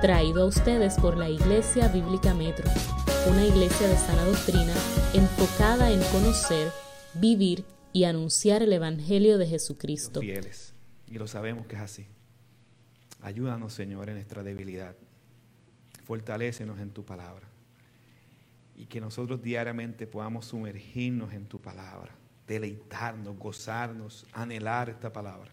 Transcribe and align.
traído 0.00 0.44
a 0.44 0.46
ustedes 0.46 0.94
por 0.94 1.18
la 1.18 1.28
Iglesia 1.28 1.88
Bíblica 1.88 2.32
Metro, 2.32 2.70
una 3.28 3.44
iglesia 3.44 3.86
de 3.86 3.96
sana 3.98 4.24
doctrina 4.24 4.72
enfocada 5.12 5.90
en 5.90 6.00
conocer, 6.04 6.72
vivir 7.14 7.66
y 7.92 8.04
anunciar 8.04 8.62
el 8.62 8.72
Evangelio 8.72 9.36
de 9.36 9.46
Jesucristo. 9.46 10.20
Fieles, 10.20 10.74
y 11.06 11.18
lo 11.18 11.26
sabemos 11.26 11.66
que 11.66 11.76
es 11.76 11.82
así. 11.82 12.06
Ayúdanos, 13.20 13.74
Señor, 13.74 14.08
en 14.08 14.14
nuestra 14.14 14.42
debilidad. 14.42 14.96
Fortalécenos 16.04 16.78
en 16.78 16.92
tu 16.92 17.04
palabra. 17.04 17.46
Y 18.76 18.86
que 18.86 19.02
nosotros 19.02 19.42
diariamente 19.42 20.06
podamos 20.06 20.46
sumergirnos 20.46 21.34
en 21.34 21.44
tu 21.44 21.60
palabra, 21.60 22.14
deleitarnos, 22.46 23.36
gozarnos, 23.36 24.26
anhelar 24.32 24.88
esta 24.88 25.12
palabra. 25.12 25.50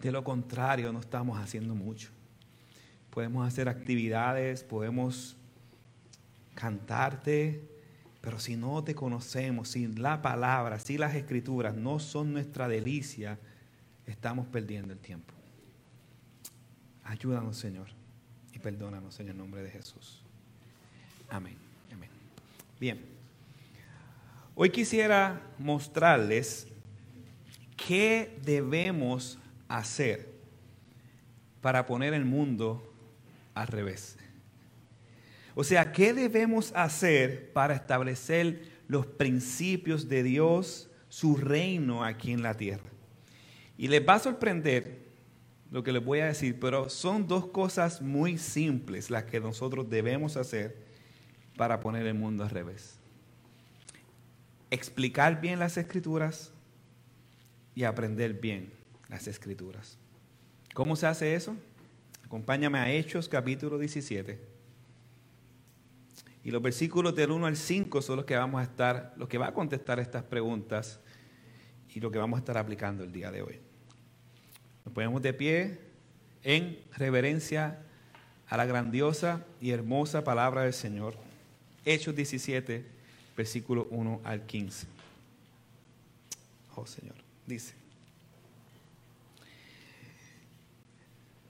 De 0.00 0.12
lo 0.12 0.22
contrario, 0.22 0.92
no 0.92 1.00
estamos 1.00 1.40
haciendo 1.40 1.74
mucho. 1.74 2.10
Podemos 3.16 3.48
hacer 3.48 3.66
actividades, 3.70 4.62
podemos 4.62 5.38
cantarte, 6.54 7.66
pero 8.20 8.38
si 8.38 8.56
no 8.58 8.84
te 8.84 8.94
conocemos, 8.94 9.70
si 9.70 9.86
la 9.86 10.20
palabra, 10.20 10.78
si 10.78 10.98
las 10.98 11.14
escrituras 11.14 11.74
no 11.74 11.98
son 11.98 12.34
nuestra 12.34 12.68
delicia, 12.68 13.38
estamos 14.04 14.46
perdiendo 14.48 14.92
el 14.92 14.98
tiempo. 14.98 15.32
Ayúdanos, 17.04 17.56
Señor, 17.56 17.86
y 18.52 18.58
perdónanos 18.58 19.18
en 19.18 19.30
el 19.30 19.38
nombre 19.38 19.62
de 19.62 19.70
Jesús. 19.70 20.22
Amén. 21.30 21.56
Amén. 21.90 22.10
Bien. 22.78 23.00
Hoy 24.54 24.68
quisiera 24.68 25.40
mostrarles 25.58 26.68
qué 27.78 28.38
debemos 28.44 29.38
hacer 29.68 30.30
para 31.62 31.86
poner 31.86 32.12
el 32.12 32.26
mundo 32.26 32.92
al 33.56 33.66
revés. 33.66 34.16
O 35.54 35.64
sea, 35.64 35.90
¿qué 35.90 36.12
debemos 36.12 36.70
hacer 36.76 37.52
para 37.52 37.74
establecer 37.74 38.70
los 38.86 39.06
principios 39.06 40.08
de 40.08 40.22
Dios, 40.22 40.90
su 41.08 41.36
reino 41.36 42.04
aquí 42.04 42.32
en 42.32 42.42
la 42.42 42.54
tierra? 42.54 42.90
Y 43.78 43.88
les 43.88 44.06
va 44.06 44.14
a 44.14 44.18
sorprender 44.18 45.06
lo 45.70 45.82
que 45.82 45.92
les 45.92 46.04
voy 46.04 46.20
a 46.20 46.26
decir, 46.26 46.60
pero 46.60 46.90
son 46.90 47.26
dos 47.26 47.46
cosas 47.46 48.02
muy 48.02 48.36
simples 48.36 49.10
las 49.10 49.24
que 49.24 49.40
nosotros 49.40 49.88
debemos 49.88 50.36
hacer 50.36 50.76
para 51.56 51.80
poner 51.80 52.06
el 52.06 52.14
mundo 52.14 52.44
al 52.44 52.50
revés. 52.50 52.98
Explicar 54.70 55.40
bien 55.40 55.58
las 55.58 55.78
escrituras 55.78 56.52
y 57.74 57.84
aprender 57.84 58.34
bien 58.34 58.70
las 59.08 59.26
escrituras. 59.26 59.98
¿Cómo 60.74 60.96
se 60.96 61.06
hace 61.06 61.34
eso? 61.34 61.56
Acompáñame 62.26 62.80
a 62.80 62.90
Hechos 62.90 63.28
capítulo 63.28 63.78
17. 63.78 64.36
Y 66.42 66.50
los 66.50 66.60
versículos 66.60 67.14
del 67.14 67.30
1 67.30 67.46
al 67.46 67.56
5 67.56 68.02
son 68.02 68.16
los 68.16 68.24
que 68.24 68.34
vamos 68.34 68.60
a 68.60 68.64
estar, 68.64 69.14
los 69.16 69.28
que 69.28 69.38
va 69.38 69.46
a 69.46 69.54
contestar 69.54 70.00
estas 70.00 70.24
preguntas 70.24 70.98
y 71.94 72.00
lo 72.00 72.10
que 72.10 72.18
vamos 72.18 72.36
a 72.36 72.40
estar 72.40 72.58
aplicando 72.58 73.04
el 73.04 73.12
día 73.12 73.30
de 73.30 73.42
hoy. 73.42 73.60
Nos 74.84 74.92
ponemos 74.92 75.22
de 75.22 75.34
pie 75.34 75.78
en 76.42 76.80
reverencia 76.96 77.78
a 78.48 78.56
la 78.56 78.66
grandiosa 78.66 79.44
y 79.60 79.70
hermosa 79.70 80.24
palabra 80.24 80.62
del 80.62 80.74
Señor. 80.74 81.14
Hechos 81.84 82.16
17, 82.16 82.84
versículo 83.36 83.86
1 83.90 84.20
al 84.24 84.46
15. 84.46 84.88
Oh 86.74 86.86
Señor, 86.86 87.14
dice. 87.46 87.85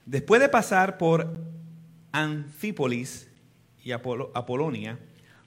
Después 0.07 0.39
de 0.39 0.47
pasar 0.47 0.97
por 0.97 1.37
Anfípolis 2.13 3.29
y 3.83 3.91
Apolonia, 3.91 4.97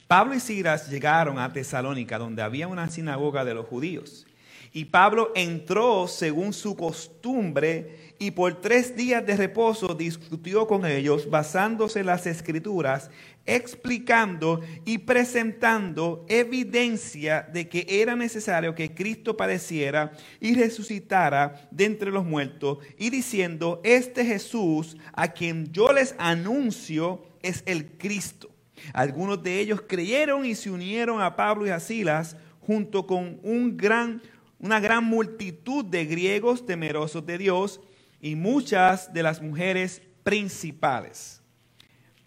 Pablo 0.06 0.34
y 0.34 0.40
Silas 0.40 0.90
llegaron 0.90 1.38
a 1.38 1.50
Tesalónica, 1.50 2.18
donde 2.18 2.42
había 2.42 2.68
una 2.68 2.90
sinagoga 2.90 3.46
de 3.46 3.54
los 3.54 3.64
judíos. 3.64 4.26
Y 4.74 4.84
Pablo 4.84 5.32
entró 5.34 6.06
según 6.08 6.52
su 6.52 6.76
costumbre 6.76 8.09
y 8.22 8.32
por 8.32 8.60
tres 8.60 8.94
días 8.94 9.24
de 9.24 9.34
reposo 9.34 9.94
discutió 9.94 10.66
con 10.66 10.84
ellos 10.84 11.30
basándose 11.30 12.00
en 12.00 12.06
las 12.06 12.26
escrituras, 12.26 13.10
explicando 13.46 14.60
y 14.84 14.98
presentando 14.98 16.26
evidencia 16.28 17.48
de 17.50 17.70
que 17.70 17.86
era 17.88 18.14
necesario 18.16 18.74
que 18.74 18.94
Cristo 18.94 19.38
padeciera 19.38 20.12
y 20.38 20.54
resucitara 20.54 21.66
de 21.70 21.86
entre 21.86 22.10
los 22.10 22.26
muertos 22.26 22.80
y 22.98 23.08
diciendo, 23.08 23.80
este 23.84 24.26
Jesús 24.26 24.98
a 25.14 25.28
quien 25.28 25.72
yo 25.72 25.90
les 25.90 26.14
anuncio 26.18 27.24
es 27.40 27.62
el 27.64 27.86
Cristo. 27.92 28.50
Algunos 28.92 29.42
de 29.42 29.60
ellos 29.60 29.80
creyeron 29.88 30.44
y 30.44 30.54
se 30.54 30.70
unieron 30.70 31.22
a 31.22 31.36
Pablo 31.36 31.66
y 31.66 31.70
a 31.70 31.80
Silas 31.80 32.36
junto 32.60 33.06
con 33.06 33.40
un 33.42 33.78
gran 33.78 34.20
una 34.62 34.78
gran 34.78 35.04
multitud 35.04 35.86
de 35.86 36.04
griegos 36.04 36.66
temerosos 36.66 37.24
de 37.24 37.38
Dios 37.38 37.80
y 38.20 38.34
muchas 38.34 39.12
de 39.12 39.22
las 39.22 39.40
mujeres 39.40 40.02
principales. 40.22 41.42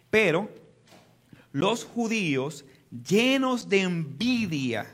Pero 0.10 0.50
los 1.52 1.86
judíos, 1.86 2.66
llenos 2.92 3.70
de 3.70 3.82
envidia, 3.82 4.86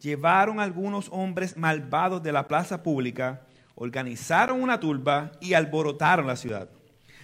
llevaron 0.00 0.60
algunos 0.60 1.08
hombres 1.10 1.56
malvados 1.56 2.22
de 2.22 2.32
la 2.32 2.48
plaza 2.48 2.82
pública, 2.82 3.46
organizaron 3.74 4.62
una 4.62 4.80
turba 4.80 5.32
y 5.40 5.54
alborotaron 5.54 6.26
la 6.26 6.36
ciudad. 6.36 6.70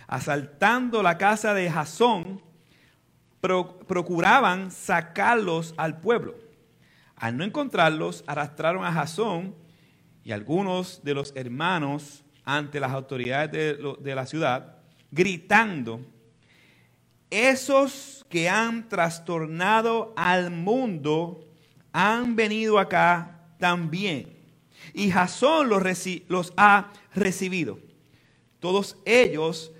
Asaltando 0.06 1.02
la 1.02 1.18
casa 1.18 1.54
de 1.54 1.70
Jasón, 1.70 2.42
procuraban 3.40 4.70
sacarlos 4.70 5.74
al 5.76 6.00
pueblo 6.00 6.46
al 7.16 7.36
no 7.36 7.44
encontrarlos, 7.44 8.22
arrastraron 8.26 8.84
a 8.84 8.92
Jasón 8.92 9.54
y 10.22 10.32
algunos 10.32 11.02
de 11.02 11.14
los 11.14 11.32
hermanos 11.34 12.24
ante 12.46 12.80
las 12.80 12.92
autoridades 12.92 13.50
de, 14.02 14.14
la 14.14 14.24
ciudad, 14.24 14.78
gritando, 15.10 16.00
esos 17.28 18.24
que 18.30 18.48
han 18.48 18.88
trastornado 18.88 20.14
al 20.16 20.50
mundo 20.50 21.44
han 21.92 22.34
venido 22.34 22.78
acá 22.78 23.42
también. 23.58 24.34
Y 24.94 25.10
Jasón 25.10 25.68
los, 25.68 25.82
los 26.28 26.54
ha 26.56 26.90
recibido. 27.14 27.78
Todos 28.60 28.96
ellos 29.04 29.70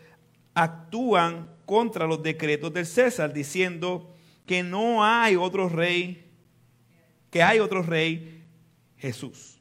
actúan 0.53 1.49
contra 1.65 2.07
los 2.07 2.23
decretos 2.23 2.71
del 2.75 2.85
César, 2.85 3.33
diciendo 3.33 4.15
que 4.45 4.63
no 4.63 5.03
hay 5.03 5.37
otro 5.37 5.71
rey 5.71 6.27
que 7.31 7.43
hay 7.43 7.59
otro 7.59 7.83
rey, 7.83 8.43
Jesús. 8.97 9.56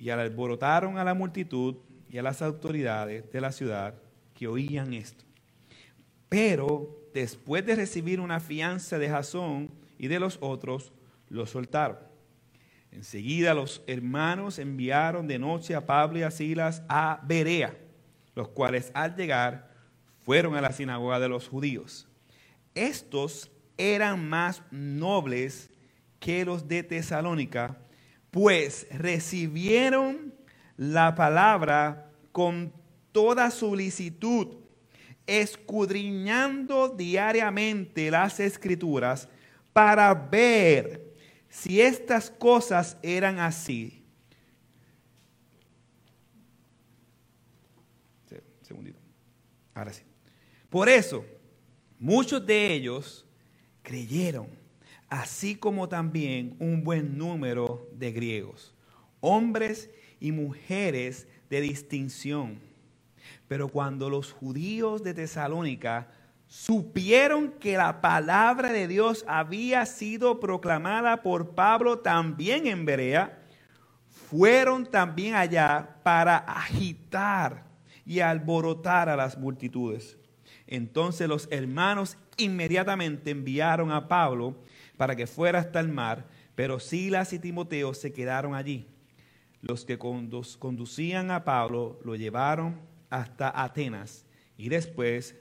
Y 0.00 0.10
alborotaron 0.10 0.98
a 0.98 1.04
la 1.04 1.14
multitud 1.14 1.76
y 2.10 2.18
a 2.18 2.22
las 2.22 2.42
autoridades 2.42 3.30
de 3.30 3.40
la 3.40 3.52
ciudad 3.52 3.94
que 4.34 4.48
oían 4.48 4.94
esto. 4.94 5.24
Pero 6.28 7.08
después 7.14 7.64
de 7.64 7.76
recibir 7.76 8.18
una 8.18 8.40
fianza 8.40 8.98
de 8.98 9.08
Jasón 9.08 9.70
y 9.98 10.08
de 10.08 10.18
los 10.18 10.38
otros, 10.40 10.92
lo 11.28 11.46
soltaron. 11.46 11.98
Enseguida 12.90 13.54
los 13.54 13.82
hermanos 13.86 14.58
enviaron 14.58 15.28
de 15.28 15.38
noche 15.38 15.74
a 15.74 15.86
Pablo 15.86 16.18
y 16.18 16.22
a 16.22 16.30
Silas 16.30 16.82
a 16.88 17.20
Berea, 17.24 17.76
los 18.34 18.48
cuales 18.48 18.90
al 18.94 19.14
llegar 19.14 19.70
fueron 20.24 20.56
a 20.56 20.60
la 20.60 20.72
sinagoga 20.72 21.20
de 21.20 21.28
los 21.28 21.48
judíos. 21.48 22.08
Estos 22.74 23.50
eran 23.76 24.28
más 24.28 24.62
nobles 24.70 25.70
que 26.18 26.44
los 26.44 26.68
de 26.68 26.82
Tesalónica, 26.82 27.78
pues 28.30 28.86
recibieron 28.90 30.34
la 30.76 31.14
palabra 31.14 32.10
con 32.32 32.72
toda 33.12 33.50
solicitud, 33.50 34.56
escudriñando 35.26 36.88
diariamente 36.88 38.10
las 38.10 38.40
escrituras 38.40 39.28
para 39.72 40.14
ver 40.14 41.14
si 41.48 41.80
estas 41.80 42.30
cosas 42.30 42.96
eran 43.02 43.38
así. 43.38 44.04
Segundito. 48.62 49.00
Ahora 49.74 49.92
sí. 49.92 50.02
Por 50.68 50.88
eso, 50.88 51.24
muchos 51.98 52.44
de 52.46 52.72
ellos 52.72 53.26
creyeron 53.82 54.59
así 55.10 55.56
como 55.56 55.88
también 55.88 56.56
un 56.60 56.84
buen 56.84 57.18
número 57.18 57.88
de 57.92 58.12
griegos, 58.12 58.72
hombres 59.20 59.90
y 60.20 60.32
mujeres 60.32 61.26
de 61.50 61.60
distinción. 61.60 62.60
Pero 63.48 63.68
cuando 63.68 64.08
los 64.08 64.32
judíos 64.32 65.02
de 65.02 65.12
Tesalónica 65.12 66.08
supieron 66.46 67.50
que 67.52 67.76
la 67.76 68.00
palabra 68.00 68.72
de 68.72 68.86
Dios 68.86 69.24
había 69.28 69.84
sido 69.84 70.40
proclamada 70.40 71.22
por 71.22 71.54
Pablo 71.54 71.98
también 71.98 72.68
en 72.68 72.84
Berea, 72.84 73.42
fueron 74.08 74.86
también 74.86 75.34
allá 75.34 75.96
para 76.04 76.36
agitar 76.38 77.64
y 78.06 78.20
alborotar 78.20 79.08
a 79.08 79.16
las 79.16 79.36
multitudes. 79.36 80.16
Entonces 80.66 81.28
los 81.28 81.48
hermanos 81.50 82.16
inmediatamente 82.36 83.30
enviaron 83.30 83.90
a 83.90 84.06
Pablo 84.06 84.56
para 85.00 85.16
que 85.16 85.26
fuera 85.26 85.60
hasta 85.60 85.80
el 85.80 85.88
mar, 85.88 86.26
pero 86.54 86.78
Silas 86.78 87.32
y 87.32 87.38
Timoteo 87.38 87.94
se 87.94 88.12
quedaron 88.12 88.54
allí. 88.54 88.86
Los 89.62 89.86
que 89.86 89.96
conducían 89.96 91.30
a 91.30 91.42
Pablo 91.42 91.98
lo 92.04 92.16
llevaron 92.16 92.78
hasta 93.08 93.62
Atenas 93.64 94.26
y 94.58 94.68
después 94.68 95.36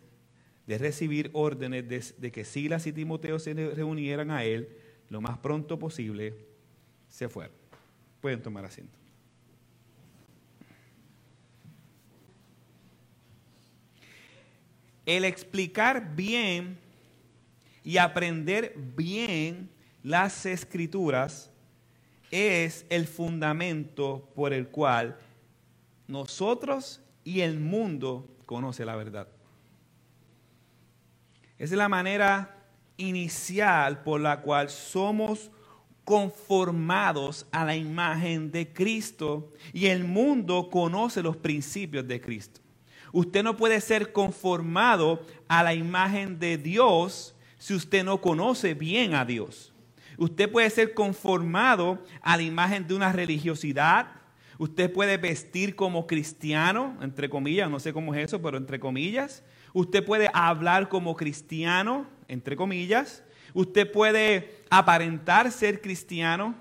de 0.66 0.78
recibir 0.78 1.30
órdenes 1.34 1.90
de, 2.22 2.32
que 2.32 2.46
Silas 2.46 2.88
y 2.88 2.94
Timoteo 2.94 3.38
se 3.38 3.54
reunieran 3.54 4.32
a 4.32 4.46
él 4.46 4.70
lo 5.10 5.20
más 5.20 5.38
pronto 5.40 5.78
posible, 5.78 6.36
se 7.10 7.28
fueron. 7.28 7.58
Pueden 8.22 8.42
tomar 8.42 8.64
asiento. 8.64 8.98
El 15.06 15.26
explicar 15.26 16.16
bien 16.16 16.78
y 17.84 17.98
aprender 17.98 18.74
bien 18.96 19.70
las 20.04 20.46
escrituras 20.46 21.52
es 22.32 22.86
el 22.90 23.08
fundamento 23.08 24.30
por 24.36 24.54
el 24.54 24.68
cual 24.68 25.18
nosotros 26.08 27.02
y 27.24 27.42
el 27.42 27.60
mundo 27.60 28.28
conoce 28.46 28.86
la 28.86 28.96
verdad. 28.96 29.28
Es 31.58 31.72
la 31.72 31.90
manera 31.90 32.56
inicial 32.98 34.02
por 34.04 34.22
la 34.22 34.42
cual 34.42 34.70
somos 34.70 35.52
conformados 36.04 37.46
a 37.52 37.64
la 37.66 37.76
imagen 37.76 38.52
de 38.52 38.74
Cristo 38.74 39.52
y 39.74 39.88
el 39.88 40.04
mundo 40.04 40.70
conoce 40.72 41.22
los 41.22 41.38
principios 41.38 42.08
de 42.08 42.20
Cristo. 42.20 42.62
Usted 43.12 43.44
no 43.44 43.58
puede 43.58 43.82
ser 43.82 44.12
conformado 44.12 45.24
a 45.48 45.64
la 45.64 45.74
imagen 45.74 46.40
de 46.40 46.58
Dios 46.58 47.36
si 47.60 47.76
usted 47.76 48.04
no 48.04 48.20
conoce 48.20 48.74
bien 48.74 49.14
a 49.14 49.26
Dios. 49.26 49.72
Usted 50.18 50.52
puede 50.52 50.70
ser 50.70 50.94
conformado 50.94 52.04
a 52.22 52.36
la 52.36 52.44
imagen 52.44 52.88
de 52.88 52.96
una 52.96 53.12
religiosidad. 53.12 54.08
Usted 54.58 54.92
puede 54.92 55.18
vestir 55.18 55.76
como 55.76 56.08
cristiano, 56.08 56.98
entre 57.02 57.30
comillas, 57.30 57.70
no 57.70 57.80
sé 57.80 57.94
cómo 57.94 58.16
es 58.16 58.26
eso, 58.26 58.42
pero 58.42 58.58
entre 58.58 58.80
comillas. 58.80 59.44
Usted 59.74 60.04
puede 60.04 60.30
hablar 60.34 60.90
como 60.90 61.16
cristiano, 61.16 62.08
entre 62.28 62.56
comillas. 62.56 63.24
Usted 63.54 63.90
puede 63.92 64.64
aparentar 64.70 65.52
ser 65.52 65.82
cristiano, 65.82 66.56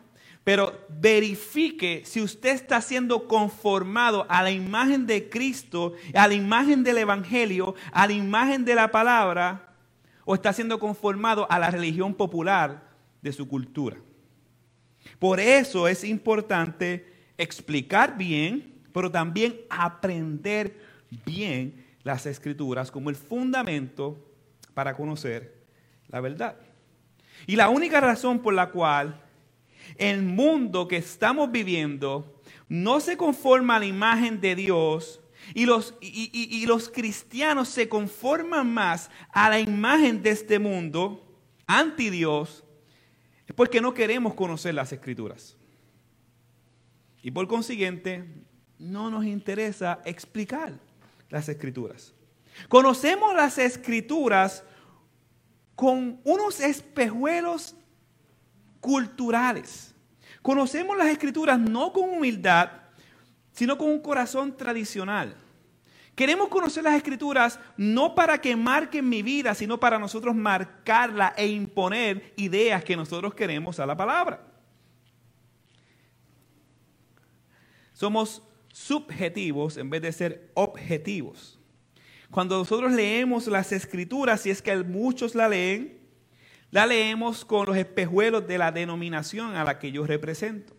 pero 0.44 0.86
verifique 0.88 2.02
si 2.04 2.20
usted 2.20 2.50
está 2.50 2.80
siendo 2.80 3.26
conformado 3.28 4.26
a 4.28 4.42
la 4.42 4.50
imagen 4.50 5.06
de 5.06 5.28
Cristo, 5.28 5.94
a 6.14 6.26
la 6.28 6.34
imagen 6.34 6.82
del 6.82 6.98
Evangelio, 6.98 7.74
a 7.92 8.06
la 8.06 8.12
imagen 8.12 8.64
de 8.64 8.74
la 8.74 8.90
palabra, 8.90 9.67
o 10.30 10.34
está 10.34 10.52
siendo 10.52 10.78
conformado 10.78 11.50
a 11.50 11.58
la 11.58 11.70
religión 11.70 12.12
popular 12.12 12.82
de 13.22 13.32
su 13.32 13.48
cultura. 13.48 13.96
Por 15.18 15.40
eso 15.40 15.88
es 15.88 16.04
importante 16.04 17.30
explicar 17.38 18.18
bien, 18.18 18.74
pero 18.92 19.10
también 19.10 19.58
aprender 19.70 20.78
bien 21.24 21.82
las 22.02 22.26
escrituras 22.26 22.90
como 22.90 23.08
el 23.08 23.16
fundamento 23.16 24.18
para 24.74 24.94
conocer 24.94 25.62
la 26.08 26.20
verdad. 26.20 26.56
Y 27.46 27.56
la 27.56 27.70
única 27.70 27.98
razón 27.98 28.40
por 28.40 28.52
la 28.52 28.68
cual 28.68 29.18
el 29.96 30.20
mundo 30.20 30.88
que 30.88 30.98
estamos 30.98 31.50
viviendo 31.50 32.38
no 32.68 33.00
se 33.00 33.16
conforma 33.16 33.76
a 33.76 33.78
la 33.78 33.86
imagen 33.86 34.42
de 34.42 34.56
Dios 34.56 35.22
y 35.54 35.66
los, 35.66 35.94
y, 36.00 36.66
los 36.66 36.88
cristianos 36.88 37.68
se 37.68 37.88
conforman 37.88 38.72
más 38.72 39.10
a 39.30 39.48
la 39.50 39.60
imagen 39.60 40.22
de 40.22 40.30
este 40.30 40.58
mundo, 40.58 41.24
anti 41.66 42.10
Dios, 42.10 42.64
porque 43.54 43.80
no 43.80 43.94
queremos 43.94 44.34
conocer 44.34 44.74
las 44.74 44.92
escrituras. 44.92 45.56
Y 47.22 47.30
por 47.30 47.48
consiguiente, 47.48 48.24
no 48.78 49.10
nos 49.10 49.24
interesa 49.24 50.00
explicar 50.04 50.78
las 51.30 51.48
escrituras. 51.48 52.14
Conocemos 52.68 53.34
las 53.34 53.58
escrituras 53.58 54.64
con 55.74 56.20
unos 56.24 56.60
espejuelos 56.60 57.76
culturales. 58.80 59.94
Conocemos 60.42 60.96
las 60.96 61.08
escrituras 61.08 61.58
no 61.58 61.92
con 61.92 62.10
humildad, 62.10 62.70
sino 63.58 63.76
con 63.76 63.90
un 63.90 63.98
corazón 63.98 64.56
tradicional. 64.56 65.34
Queremos 66.14 66.46
conocer 66.46 66.84
las 66.84 66.94
escrituras 66.94 67.58
no 67.76 68.14
para 68.14 68.40
que 68.40 68.54
marquen 68.54 69.08
mi 69.08 69.20
vida, 69.20 69.52
sino 69.52 69.80
para 69.80 69.98
nosotros 69.98 70.32
marcarla 70.36 71.34
e 71.36 71.48
imponer 71.48 72.34
ideas 72.36 72.84
que 72.84 72.96
nosotros 72.96 73.34
queremos 73.34 73.80
a 73.80 73.86
la 73.86 73.96
palabra. 73.96 74.46
Somos 77.94 78.44
subjetivos 78.68 79.76
en 79.76 79.90
vez 79.90 80.02
de 80.02 80.12
ser 80.12 80.52
objetivos. 80.54 81.58
Cuando 82.30 82.58
nosotros 82.58 82.92
leemos 82.92 83.48
las 83.48 83.72
escrituras, 83.72 84.42
si 84.42 84.50
es 84.50 84.62
que 84.62 84.76
muchos 84.84 85.34
la 85.34 85.48
leen, 85.48 85.98
la 86.70 86.86
leemos 86.86 87.44
con 87.44 87.66
los 87.66 87.76
espejuelos 87.76 88.46
de 88.46 88.56
la 88.56 88.70
denominación 88.70 89.56
a 89.56 89.64
la 89.64 89.80
que 89.80 89.90
yo 89.90 90.06
represento. 90.06 90.77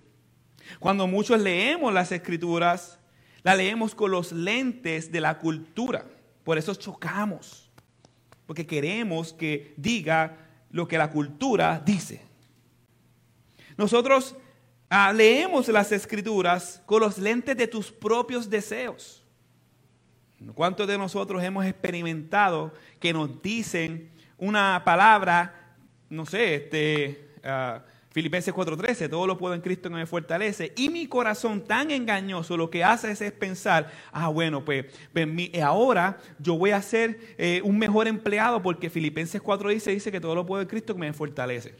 Cuando 0.77 1.07
muchos 1.07 1.39
leemos 1.41 1.93
las 1.93 2.11
escrituras, 2.11 2.99
la 3.43 3.55
leemos 3.55 3.95
con 3.95 4.11
los 4.11 4.31
lentes 4.31 5.11
de 5.11 5.21
la 5.21 5.39
cultura. 5.39 6.05
Por 6.43 6.57
eso 6.57 6.75
chocamos. 6.75 7.69
Porque 8.45 8.67
queremos 8.67 9.33
que 9.33 9.73
diga 9.77 10.37
lo 10.71 10.87
que 10.87 10.97
la 10.97 11.09
cultura 11.09 11.81
dice. 11.83 12.21
Nosotros 13.77 14.35
ah, 14.89 15.13
leemos 15.13 15.67
las 15.69 15.91
escrituras 15.91 16.81
con 16.85 17.01
los 17.01 17.17
lentes 17.17 17.55
de 17.55 17.67
tus 17.67 17.91
propios 17.91 18.49
deseos. 18.49 19.23
¿Cuántos 20.53 20.87
de 20.87 20.97
nosotros 20.97 21.43
hemos 21.43 21.65
experimentado 21.65 22.73
que 22.99 23.11
nos 23.11 23.41
dicen 23.41 24.09
una 24.37 24.81
palabra, 24.85 25.75
no 26.09 26.25
sé, 26.25 26.55
este, 26.55 27.29
uh, 27.43 27.81
Filipenses 28.11 28.53
4:13, 28.53 29.07
todo 29.07 29.27
lo 29.27 29.37
puedo 29.37 29.53
en 29.53 29.61
Cristo 29.61 29.89
que 29.89 29.95
me 29.95 30.05
fortalece. 30.07 30.73
Y 30.75 30.89
mi 30.89 31.07
corazón 31.07 31.63
tan 31.63 31.91
engañoso 31.91 32.57
lo 32.57 32.69
que 32.69 32.83
hace 32.83 33.11
es, 33.11 33.31
pensar, 33.33 33.91
ah, 34.11 34.29
bueno, 34.29 34.65
pues, 34.65 34.85
pues 35.13 35.27
eh, 35.37 35.61
ahora 35.61 36.17
yo 36.39 36.57
voy 36.57 36.71
a 36.71 36.81
ser 36.81 37.19
eh, 37.37 37.61
un 37.63 37.77
mejor 37.77 38.07
empleado 38.07 38.61
porque 38.63 38.89
Filipenses 38.89 39.41
4:10 39.41 39.93
dice 39.93 40.11
que 40.11 40.19
todo 40.19 40.33
lo 40.33 40.45
puedo 40.45 40.61
en 40.61 40.67
Cristo 40.67 40.95
que 40.95 41.01
me 41.01 41.13
fortalece. 41.13 41.75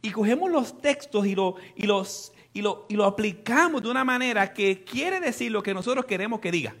Y 0.00 0.10
cogemos 0.10 0.50
los 0.50 0.80
textos 0.80 1.26
y, 1.26 1.34
lo, 1.34 1.56
y, 1.76 1.86
los, 1.86 2.32
y, 2.52 2.62
lo, 2.62 2.86
y 2.88 2.94
lo 2.94 3.04
aplicamos 3.04 3.82
de 3.82 3.90
una 3.90 4.04
manera 4.04 4.52
que 4.52 4.84
quiere 4.84 5.20
decir 5.20 5.50
lo 5.50 5.62
que 5.62 5.74
nosotros 5.74 6.06
queremos 6.06 6.40
que 6.40 6.50
diga. 6.50 6.74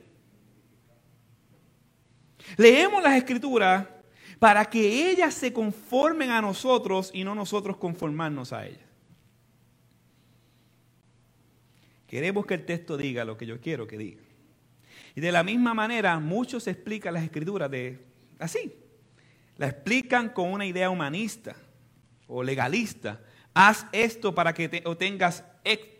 Leemos 2.56 3.02
las 3.02 3.16
escrituras 3.16 3.86
para 4.44 4.66
que 4.66 5.10
ellas 5.10 5.32
se 5.32 5.54
conformen 5.54 6.28
a 6.28 6.42
nosotros 6.42 7.10
y 7.14 7.24
no 7.24 7.34
nosotros 7.34 7.78
conformarnos 7.78 8.52
a 8.52 8.66
ellas. 8.66 8.84
Queremos 12.06 12.44
que 12.44 12.52
el 12.52 12.66
texto 12.66 12.98
diga 12.98 13.24
lo 13.24 13.38
que 13.38 13.46
yo 13.46 13.58
quiero 13.58 13.86
que 13.86 13.96
diga. 13.96 14.20
Y 15.14 15.22
de 15.22 15.32
la 15.32 15.42
misma 15.42 15.72
manera, 15.72 16.18
muchos 16.18 16.66
explican 16.66 17.14
las 17.14 17.24
escrituras 17.24 17.70
de 17.70 18.04
así. 18.38 18.74
La 19.56 19.68
explican 19.68 20.28
con 20.28 20.52
una 20.52 20.66
idea 20.66 20.90
humanista 20.90 21.56
o 22.26 22.42
legalista. 22.42 23.22
Haz 23.54 23.86
esto 23.92 24.34
para 24.34 24.52
que 24.52 24.68
te, 24.68 24.82
tengas 24.98 25.42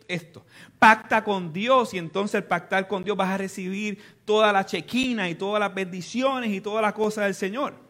esto. 0.07 0.45
Pacta 0.77 1.23
con 1.23 1.51
Dios 1.51 1.95
y 1.95 1.97
entonces 1.97 2.35
al 2.35 2.43
pactar 2.43 2.87
con 2.87 3.03
Dios 3.03 3.17
vas 3.17 3.29
a 3.29 3.39
recibir 3.39 3.97
toda 4.23 4.53
la 4.53 4.67
chequina 4.67 5.31
y 5.31 5.33
todas 5.33 5.59
las 5.59 5.73
bendiciones 5.73 6.51
y 6.51 6.61
todas 6.61 6.83
las 6.83 6.93
cosas 6.93 7.23
del 7.23 7.33
Señor. 7.33 7.84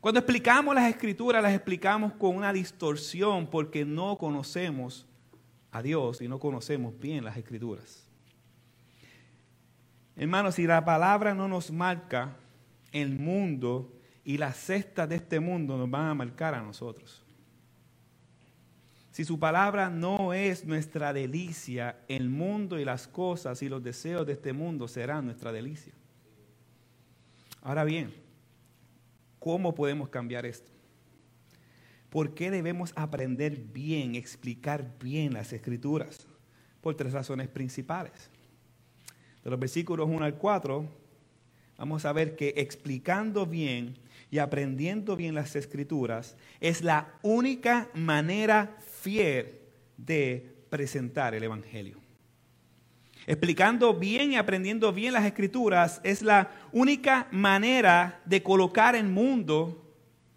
Cuando 0.00 0.20
explicamos 0.20 0.74
las 0.74 0.88
escrituras, 0.88 1.42
las 1.42 1.52
explicamos 1.52 2.14
con 2.14 2.34
una 2.34 2.52
distorsión 2.52 3.46
porque 3.46 3.84
no 3.84 4.16
conocemos 4.16 5.06
a 5.70 5.82
Dios 5.82 6.22
y 6.22 6.28
no 6.28 6.38
conocemos 6.38 6.98
bien 6.98 7.24
las 7.24 7.36
escrituras. 7.36 8.06
Hermanos, 10.16 10.54
si 10.54 10.66
la 10.66 10.84
palabra 10.84 11.34
no 11.34 11.48
nos 11.48 11.70
marca, 11.70 12.36
el 12.92 13.18
mundo 13.18 13.92
y 14.24 14.38
las 14.38 14.56
cestas 14.56 15.08
de 15.08 15.16
este 15.16 15.38
mundo 15.38 15.76
nos 15.76 15.90
van 15.90 16.08
a 16.08 16.14
marcar 16.14 16.54
a 16.54 16.62
nosotros. 16.62 17.22
Si 19.12 19.24
su 19.24 19.38
palabra 19.38 19.90
no 19.90 20.32
es 20.32 20.64
nuestra 20.64 21.12
delicia, 21.12 21.98
el 22.08 22.30
mundo 22.30 22.78
y 22.78 22.84
las 22.84 23.06
cosas 23.06 23.62
y 23.62 23.68
los 23.68 23.82
deseos 23.82 24.26
de 24.26 24.32
este 24.32 24.52
mundo 24.52 24.88
serán 24.88 25.26
nuestra 25.26 25.52
delicia. 25.52 25.92
Ahora 27.62 27.84
bien, 27.84 28.14
¿Cómo 29.40 29.74
podemos 29.74 30.08
cambiar 30.08 30.46
esto? 30.46 30.70
¿Por 32.08 32.34
qué 32.34 32.52
debemos 32.52 32.92
aprender 32.94 33.56
bien, 33.56 34.14
explicar 34.14 34.96
bien 35.00 35.32
las 35.32 35.52
escrituras? 35.52 36.28
por 36.80 36.94
tres 36.94 37.12
razones 37.12 37.48
principales. 37.48 38.30
De 39.44 39.50
los 39.50 39.58
versículos 39.58 40.08
1 40.08 40.24
al 40.24 40.34
4, 40.36 40.84
vamos 41.78 42.04
a 42.04 42.12
ver 42.12 42.36
que 42.36 42.54
explicando 42.56 43.46
bien 43.46 43.96
y 44.30 44.38
aprendiendo 44.38 45.16
bien 45.16 45.34
las 45.34 45.56
escrituras 45.56 46.36
es 46.60 46.82
la 46.82 47.14
única 47.22 47.88
manera 47.94 48.76
fiel 48.80 49.58
de 49.96 50.54
presentar 50.68 51.34
el 51.34 51.42
Evangelio. 51.42 51.98
Explicando 53.26 53.94
bien 53.94 54.32
y 54.32 54.36
aprendiendo 54.36 54.92
bien 54.92 55.12
las 55.12 55.24
escrituras 55.24 56.00
es 56.04 56.22
la 56.22 56.50
única 56.72 57.28
manera 57.30 58.20
de 58.24 58.42
colocar 58.42 58.96
el 58.96 59.08
mundo 59.08 59.94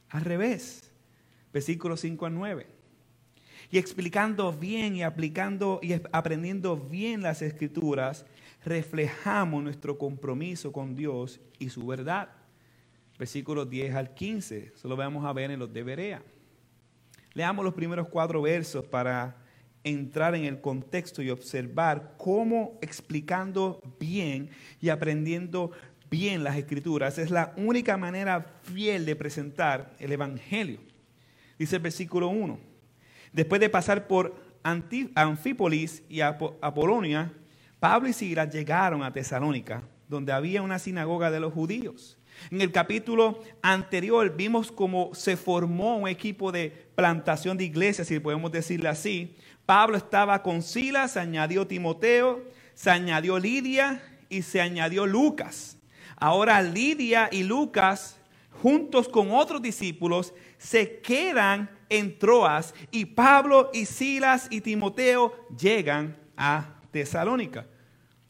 al 0.10 0.24
revés. 0.24 0.92
Versículos 1.52 2.02
5 2.02 2.26
a 2.26 2.30
9. 2.30 2.68
Y 3.72 3.78
explicando 3.78 4.52
bien 4.52 4.96
y 4.96 5.04
aplicando 5.04 5.80
y 5.82 5.94
aprendiendo 6.12 6.78
bien 6.78 7.22
las 7.22 7.42
escrituras, 7.42 8.26
reflejamos 8.64 9.64
nuestro 9.64 9.98
compromiso 9.98 10.72
con 10.72 10.96
Dios 10.96 11.40
y 11.60 11.70
su 11.70 11.88
verdad. 11.88 12.30
Versículos 13.18 13.70
10 13.70 13.96
al 13.96 14.14
15, 14.14 14.74
eso 14.76 14.88
lo 14.88 14.96
vamos 14.96 15.26
a 15.26 15.34
ver 15.34 15.52
en 15.52 15.60
los 15.60 15.72
de 15.72 15.84
Berea. 15.84 16.22
Leamos 17.34 17.66
los 17.66 17.74
primeros 17.74 18.08
cuatro 18.10 18.42
versos 18.42 18.86
para 18.86 19.43
entrar 19.84 20.36
en 20.36 20.46
el 20.46 20.62
contexto 20.62 21.22
y 21.22 21.30
observar 21.30 22.14
cómo 22.18 22.78
explicando 22.82 23.82
bien 24.00 24.50
y 24.80 24.90
aprendiendo 24.90 25.72
bien 26.10 26.44
las 26.44 26.58
escrituras 26.58 27.18
es 27.18 27.32
la 27.32 27.54
única 27.58 27.98
manera 27.98 28.46
fiel 28.62 29.06
de 29.06 29.16
presentar 29.16 29.96
el 30.00 30.12
Evangelio. 30.12 30.80
Dice 31.58 31.78
el 31.78 31.82
versículo 31.82 32.30
1. 32.30 32.60
Después 33.32 33.60
de 33.60 33.70
pasar 33.70 34.08
por 34.08 34.36
Anfípolis 34.64 36.04
y 36.08 36.22
Apolonia, 36.22 37.34
Pablo 37.80 38.08
y 38.08 38.14
Silas 38.14 38.54
llegaron 38.54 39.04
a 39.04 39.12
Tesalónica, 39.12 39.84
donde 40.08 40.32
había 40.32 40.62
una 40.62 40.80
sinagoga 40.80 41.32
de 41.32 41.40
los 41.40 41.52
judíos. 41.52 42.18
En 42.52 42.62
el 42.62 42.72
capítulo 42.72 43.42
anterior 43.62 44.36
vimos 44.36 44.72
cómo 44.72 45.14
se 45.14 45.36
formó 45.36 45.98
un 45.98 46.08
equipo 46.08 46.52
de 46.52 46.72
plantación 46.96 47.58
de 47.58 47.66
iglesias, 47.66 48.08
si 48.08 48.20
podemos 48.20 48.52
decirle 48.52 48.90
así, 48.90 49.36
Pablo 49.66 49.98
estaba 49.98 50.44
con 50.44 50.62
Silas, 50.62 51.14
se 51.14 51.20
añadió 51.20 51.66
Timoteo, 51.68 52.44
se 52.74 52.90
añadió 52.90 53.40
Lidia 53.40 54.02
y 54.30 54.42
se 54.42 54.60
añadió 54.60 55.06
Lucas. 55.06 55.78
Ahora 56.18 56.62
Lidia 56.62 57.30
y 57.32 57.44
Lucas, 57.44 58.18
juntos 58.62 59.08
con 59.08 59.32
otros 59.32 59.62
discípulos, 59.62 60.34
se 60.58 61.00
quedan 61.00 61.70
en 61.90 62.18
Troas 62.18 62.74
y 62.92 63.06
Pablo 63.06 63.70
y 63.74 63.86
Silas 63.86 64.48
y 64.50 64.62
Timoteo 64.62 65.34
llegan 65.58 66.18
a 66.36 66.82
Tesalónica, 66.92 67.66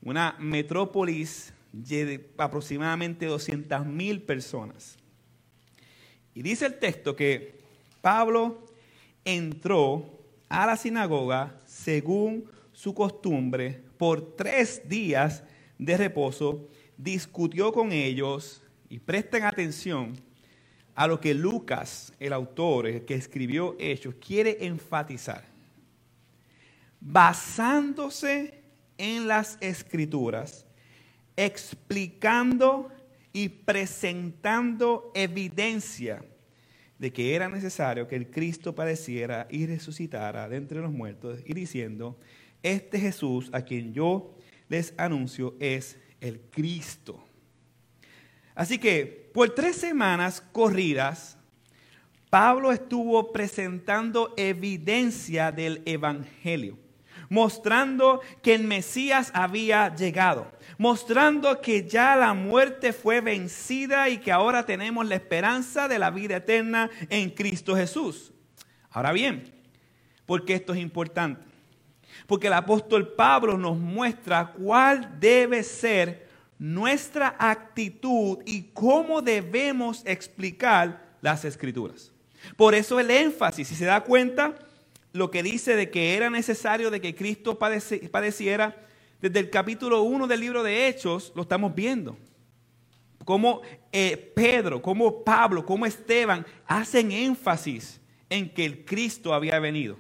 una 0.02 0.36
metrópolis 0.40 1.54
de 1.72 2.30
aproximadamente 2.38 3.26
200 3.26 3.86
mil 3.86 4.22
personas. 4.22 4.98
Y 6.36 6.42
dice 6.42 6.66
el 6.66 6.80
texto 6.80 7.16
que 7.16 7.62
Pablo 8.02 8.66
entró 9.26 10.23
a 10.54 10.68
la 10.68 10.78
sinagoga 10.78 11.60
según 11.66 12.46
su 12.72 12.94
costumbre 12.94 13.84
por 13.98 14.36
tres 14.36 14.88
días 14.88 15.44
de 15.80 15.98
reposo, 15.98 16.70
discutió 16.96 17.74
con 17.74 17.92
ellos 17.92 18.62
y 18.88 19.00
presten 19.00 19.46
atención 19.46 20.14
a 20.94 21.08
lo 21.08 21.20
que 21.20 21.34
Lucas, 21.34 22.14
el 22.20 22.34
autor 22.34 23.04
que 23.04 23.16
escribió 23.16 23.76
Hechos, 23.80 24.14
quiere 24.24 24.64
enfatizar. 24.64 25.44
Basándose 27.02 28.62
en 29.00 29.28
las 29.28 29.58
escrituras, 29.60 30.68
explicando 31.36 32.92
y 33.34 33.50
presentando 33.50 35.12
evidencia 35.16 36.24
de 37.04 37.12
que 37.12 37.36
era 37.36 37.50
necesario 37.50 38.08
que 38.08 38.16
el 38.16 38.32
Cristo 38.32 38.74
padeciera 38.74 39.46
y 39.50 39.66
resucitara 39.66 40.48
de 40.48 40.56
entre 40.56 40.80
los 40.80 40.94
muertos 40.94 41.42
y 41.46 41.54
diciendo, 41.54 42.18
este 42.62 42.98
Jesús 42.98 43.50
a 43.52 43.64
quien 43.64 43.94
yo 43.94 44.38
les 44.70 44.94
anuncio 44.96 45.54
es 45.60 46.00
el 46.22 46.40
Cristo. 46.50 47.22
Así 48.56 48.78
que 48.78 49.30
por 49.34 49.50
tres 49.50 49.76
semanas 49.76 50.40
corridas, 50.54 51.38
Pablo 52.30 52.72
estuvo 52.72 53.34
presentando 53.34 54.34
evidencia 54.38 55.52
del 55.52 55.82
Evangelio, 55.84 56.78
mostrando 57.28 58.22
que 58.42 58.56
el 58.56 58.64
Mesías 58.64 59.30
había 59.36 59.94
llegado, 59.94 60.53
mostrando 60.78 61.62
que 61.62 61.88
ya 61.88 62.16
la 62.16 62.34
muerte 62.34 62.94
fue 62.94 63.22
vencida 63.22 64.10
y 64.10 64.18
que 64.18 64.32
ahora 64.32 64.66
tenemos 64.66 65.08
la 65.08 65.16
esperanza 65.16 65.88
de 65.88 66.00
la 66.00 66.10
vida 66.10 66.38
eterna 66.38 66.90
en 67.10 67.30
Cristo 67.30 67.76
Jesús. 67.76 68.32
Ahora 68.90 69.12
bien, 69.12 69.54
¿por 70.26 70.46
qué 70.46 70.56
esto 70.56 70.74
es 70.74 70.80
importante? 70.80 71.42
Porque 72.28 72.48
el 72.48 72.54
apóstol 72.54 73.14
Pablo 73.16 73.58
nos 73.58 73.78
muestra 73.78 74.54
cuál 74.54 75.20
debe 75.20 75.64
ser 75.64 76.28
nuestra 76.60 77.36
actitud 77.40 78.40
y 78.46 78.64
cómo 78.74 79.22
debemos 79.22 80.04
explicar 80.06 81.04
las 81.22 81.44
escrituras. 81.44 82.12
Por 82.56 82.76
eso 82.76 83.00
el 83.00 83.10
énfasis, 83.10 83.68
si 83.68 83.76
se 83.76 83.86
da 83.86 84.02
cuenta, 84.02 84.56
lo 85.12 85.32
que 85.32 85.44
dice 85.44 85.76
de 85.76 85.90
que 85.90 86.16
era 86.16 86.30
necesario 86.30 86.90
de 86.92 87.02
que 87.02 87.16
Cristo 87.16 87.58
padeciera, 87.58 88.76
desde 89.24 89.40
el 89.40 89.50
capítulo 89.50 90.02
1 90.02 90.28
del 90.28 90.42
libro 90.42 90.64
de 90.64 90.86
Hechos 90.86 91.32
lo 91.34 91.44
estamos 91.44 91.74
viendo. 91.74 92.18
Cómo 93.24 93.62
eh, 93.90 94.18
Pedro, 94.36 94.82
como 94.82 95.24
Pablo, 95.24 95.66
como 95.66 95.86
Esteban 95.86 96.46
hacen 96.68 97.10
énfasis 97.10 98.02
en 98.30 98.50
que 98.50 98.66
el 98.66 98.84
Cristo 98.84 99.34
había 99.34 99.58
venido. 99.60 99.98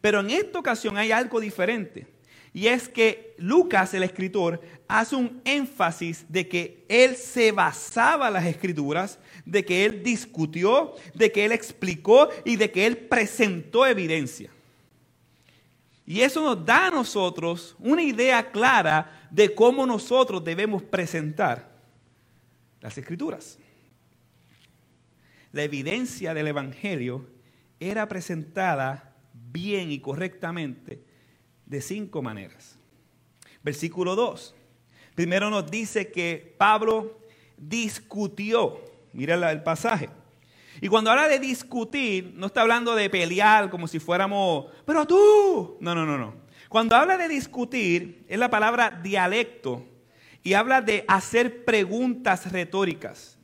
Pero 0.00 0.20
en 0.20 0.30
esta 0.30 0.60
ocasión 0.60 0.96
hay 0.96 1.10
algo 1.10 1.40
diferente. 1.40 2.06
Y 2.52 2.68
es 2.68 2.88
que 2.88 3.34
Lucas, 3.36 3.94
el 3.94 4.04
escritor, 4.04 4.60
hace 4.86 5.16
un 5.16 5.40
énfasis 5.44 6.24
de 6.28 6.46
que 6.46 6.84
él 6.88 7.16
se 7.16 7.50
basaba 7.50 8.28
en 8.28 8.34
las 8.34 8.46
escrituras, 8.46 9.18
de 9.44 9.64
que 9.64 9.84
él 9.84 10.04
discutió, 10.04 10.94
de 11.14 11.32
que 11.32 11.44
él 11.44 11.50
explicó 11.50 12.28
y 12.44 12.54
de 12.54 12.70
que 12.70 12.86
él 12.86 12.96
presentó 12.96 13.84
evidencia. 13.84 14.50
Y 16.06 16.20
eso 16.20 16.42
nos 16.42 16.64
da 16.64 16.88
a 16.88 16.90
nosotros 16.90 17.76
una 17.78 18.02
idea 18.02 18.50
clara 18.50 19.28
de 19.30 19.54
cómo 19.54 19.86
nosotros 19.86 20.42
debemos 20.42 20.82
presentar 20.82 21.70
las 22.80 22.98
escrituras. 22.98 23.58
La 25.52 25.62
evidencia 25.62 26.34
del 26.34 26.48
Evangelio 26.48 27.26
era 27.78 28.08
presentada 28.08 29.14
bien 29.32 29.92
y 29.92 30.00
correctamente 30.00 31.04
de 31.66 31.80
cinco 31.80 32.22
maneras. 32.22 32.78
Versículo 33.62 34.16
2. 34.16 34.54
Primero 35.14 35.50
nos 35.50 35.70
dice 35.70 36.10
que 36.10 36.54
Pablo 36.58 37.20
discutió. 37.56 38.80
Mira 39.12 39.50
el 39.50 39.62
pasaje. 39.62 40.08
Y 40.82 40.88
cuando 40.88 41.12
habla 41.12 41.28
de 41.28 41.38
discutir, 41.38 42.32
no 42.34 42.46
está 42.46 42.62
hablando 42.62 42.96
de 42.96 43.08
pelear 43.08 43.70
como 43.70 43.86
si 43.86 44.00
fuéramos, 44.00 44.66
pero 44.84 45.06
tú. 45.06 45.78
No, 45.80 45.94
no, 45.94 46.04
no, 46.04 46.18
no. 46.18 46.34
Cuando 46.68 46.96
habla 46.96 47.16
de 47.16 47.28
discutir, 47.28 48.24
es 48.28 48.36
la 48.36 48.50
palabra 48.50 48.90
dialecto 49.00 49.86
y 50.42 50.54
habla 50.54 50.80
de 50.80 51.04
hacer 51.06 51.64
preguntas 51.64 52.50
retóricas. 52.50 53.38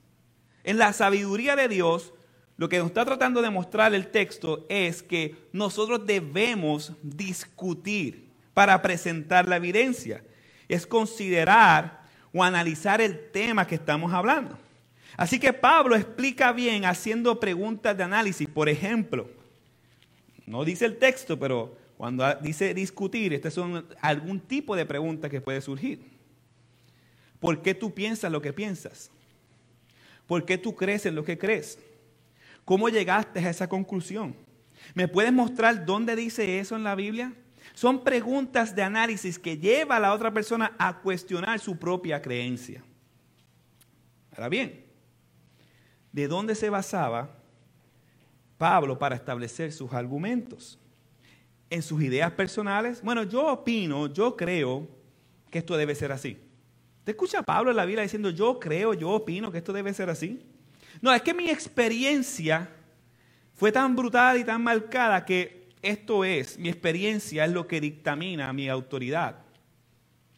En 0.64 0.78
la 0.78 0.92
sabiduría 0.92 1.54
de 1.54 1.68
Dios, 1.68 2.12
lo 2.56 2.68
que 2.68 2.78
nos 2.78 2.88
está 2.88 3.04
tratando 3.04 3.40
de 3.40 3.50
mostrar 3.50 3.94
el 3.94 4.08
texto 4.08 4.66
es 4.68 5.04
que 5.04 5.36
nosotros 5.52 6.04
debemos 6.06 6.92
discutir 7.04 8.32
para 8.52 8.82
presentar 8.82 9.46
la 9.46 9.58
evidencia. 9.58 10.24
Es 10.66 10.88
considerar 10.88 12.02
o 12.32 12.42
analizar 12.42 13.00
el 13.00 13.30
tema 13.30 13.64
que 13.64 13.76
estamos 13.76 14.12
hablando. 14.12 14.58
Así 15.18 15.40
que 15.40 15.52
Pablo 15.52 15.96
explica 15.96 16.52
bien 16.52 16.84
haciendo 16.84 17.40
preguntas 17.40 17.96
de 17.96 18.04
análisis. 18.04 18.48
Por 18.48 18.68
ejemplo, 18.68 19.28
no 20.46 20.64
dice 20.64 20.84
el 20.84 20.96
texto, 20.96 21.36
pero 21.36 21.76
cuando 21.96 22.24
dice 22.36 22.72
discutir, 22.72 23.34
estas 23.34 23.52
son 23.52 23.84
algún 24.00 24.38
tipo 24.38 24.76
de 24.76 24.86
pregunta 24.86 25.28
que 25.28 25.40
puede 25.40 25.60
surgir. 25.60 26.04
¿Por 27.40 27.62
qué 27.62 27.74
tú 27.74 27.92
piensas 27.92 28.30
lo 28.30 28.40
que 28.40 28.52
piensas? 28.52 29.10
¿Por 30.28 30.44
qué 30.44 30.56
tú 30.56 30.76
crees 30.76 31.04
en 31.04 31.16
lo 31.16 31.24
que 31.24 31.36
crees? 31.36 31.80
¿Cómo 32.64 32.88
llegaste 32.88 33.40
a 33.40 33.50
esa 33.50 33.68
conclusión? 33.68 34.36
¿Me 34.94 35.08
puedes 35.08 35.32
mostrar 35.32 35.84
dónde 35.84 36.14
dice 36.14 36.60
eso 36.60 36.76
en 36.76 36.84
la 36.84 36.94
Biblia? 36.94 37.34
Son 37.74 38.04
preguntas 38.04 38.76
de 38.76 38.84
análisis 38.84 39.36
que 39.36 39.58
lleva 39.58 39.96
a 39.96 40.00
la 40.00 40.14
otra 40.14 40.32
persona 40.32 40.76
a 40.78 41.00
cuestionar 41.00 41.58
su 41.58 41.76
propia 41.76 42.22
creencia. 42.22 42.84
Ahora 44.30 44.48
bien, 44.48 44.87
de 46.18 46.26
dónde 46.26 46.56
se 46.56 46.68
basaba 46.68 47.30
Pablo 48.58 48.98
para 48.98 49.14
establecer 49.14 49.72
sus 49.72 49.92
argumentos. 49.92 50.78
en 51.70 51.82
sus 51.82 52.02
ideas 52.02 52.32
personales. 52.32 53.02
Bueno, 53.02 53.24
yo 53.24 53.46
opino, 53.46 54.06
yo 54.06 54.34
creo 54.34 54.88
que 55.50 55.58
esto 55.58 55.76
debe 55.76 55.94
ser 55.94 56.10
así. 56.10 56.38
¿Te 57.04 57.10
escucha 57.10 57.40
a 57.40 57.42
Pablo 57.42 57.70
en 57.70 57.76
la 57.76 57.84
Biblia 57.84 58.02
diciendo, 58.02 58.30
yo 58.30 58.58
creo, 58.58 58.94
yo 58.94 59.10
opino 59.10 59.52
que 59.52 59.58
esto 59.58 59.74
debe 59.74 59.92
ser 59.92 60.08
así? 60.08 60.40
No, 61.02 61.12
es 61.12 61.20
que 61.20 61.34
mi 61.34 61.50
experiencia 61.50 62.70
fue 63.54 63.70
tan 63.70 63.94
brutal 63.94 64.38
y 64.38 64.44
tan 64.44 64.62
marcada 64.62 65.26
que 65.26 65.68
esto 65.82 66.24
es, 66.24 66.58
mi 66.58 66.70
experiencia 66.70 67.44
es 67.44 67.52
lo 67.52 67.66
que 67.68 67.82
dictamina 67.82 68.50
mi 68.54 68.70
autoridad. 68.70 69.36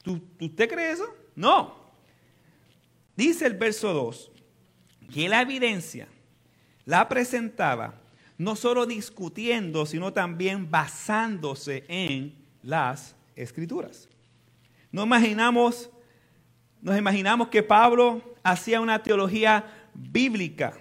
¿Tú, 0.02 0.20
¿Usted 0.40 0.68
cree 0.68 0.90
eso? 0.90 1.14
No. 1.36 1.76
Dice 3.14 3.46
el 3.46 3.54
verso 3.54 3.94
2 3.94 4.30
que 5.12 5.28
la 5.28 5.42
evidencia 5.42 6.08
la 6.84 7.08
presentaba 7.08 7.94
no 8.38 8.56
solo 8.56 8.86
discutiendo, 8.86 9.84
sino 9.84 10.14
también 10.14 10.70
basándose 10.70 11.84
en 11.88 12.34
las 12.62 13.14
escrituras. 13.36 14.08
No 14.90 15.02
imaginamos, 15.02 15.90
nos 16.80 16.96
imaginamos 16.96 17.48
que 17.48 17.62
Pablo 17.62 18.22
hacía 18.42 18.80
una 18.80 19.02
teología 19.02 19.66
bíblica 19.92 20.72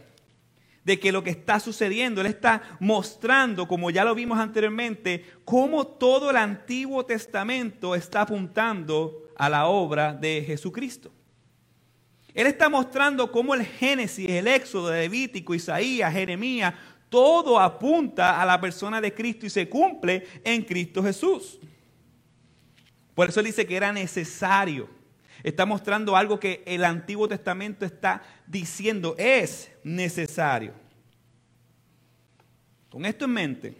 de 0.86 1.00
que 1.00 1.12
lo 1.12 1.22
que 1.22 1.32
está 1.32 1.60
sucediendo, 1.60 2.22
él 2.22 2.28
está 2.28 2.78
mostrando, 2.80 3.68
como 3.68 3.92
ya 3.92 4.06
lo 4.06 4.16
vimos 4.16 4.40
anteriormente, 4.40 5.26
cómo 5.44 5.86
todo 5.86 6.30
el 6.30 6.38
Antiguo 6.38 7.06
Testamento 7.06 7.94
está 7.94 8.22
apuntando 8.22 9.30
a 9.36 9.50
la 9.50 9.68
obra 9.68 10.14
de 10.14 10.44
Jesucristo. 10.48 11.12
Él 12.34 12.48
está 12.48 12.70
mostrando 12.70 13.32
cómo 13.32 13.56
el 13.56 13.66
Génesis, 13.66 14.30
el 14.30 14.48
Éxodo, 14.48 14.92
Levítico, 14.92 15.56
Isaías, 15.56 16.14
Jeremías, 16.14 16.74
todo 17.10 17.60
apunta 17.60 18.42
a 18.42 18.46
la 18.46 18.62
persona 18.62 19.02
de 19.02 19.14
Cristo 19.14 19.46
y 19.46 19.50
se 19.50 19.68
cumple 19.68 20.28
en 20.44 20.64
Cristo 20.64 21.02
Jesús. 21.04 21.60
Por 23.16 23.30
eso 23.30 23.40
él 23.40 23.48
dice 23.48 23.66
que 23.66 23.76
era 23.76 23.92
necesario. 23.92 24.90
Está 25.44 25.66
mostrando 25.66 26.16
algo 26.16 26.40
que 26.40 26.64
el 26.66 26.86
Antiguo 26.86 27.28
Testamento 27.28 27.86
está 27.86 28.22
diciendo 28.46 29.16
es 29.18 29.72
necesario. 29.84 30.74
Con 32.90 33.06
esto 33.06 33.26
en 33.26 33.32
mente, 33.32 33.78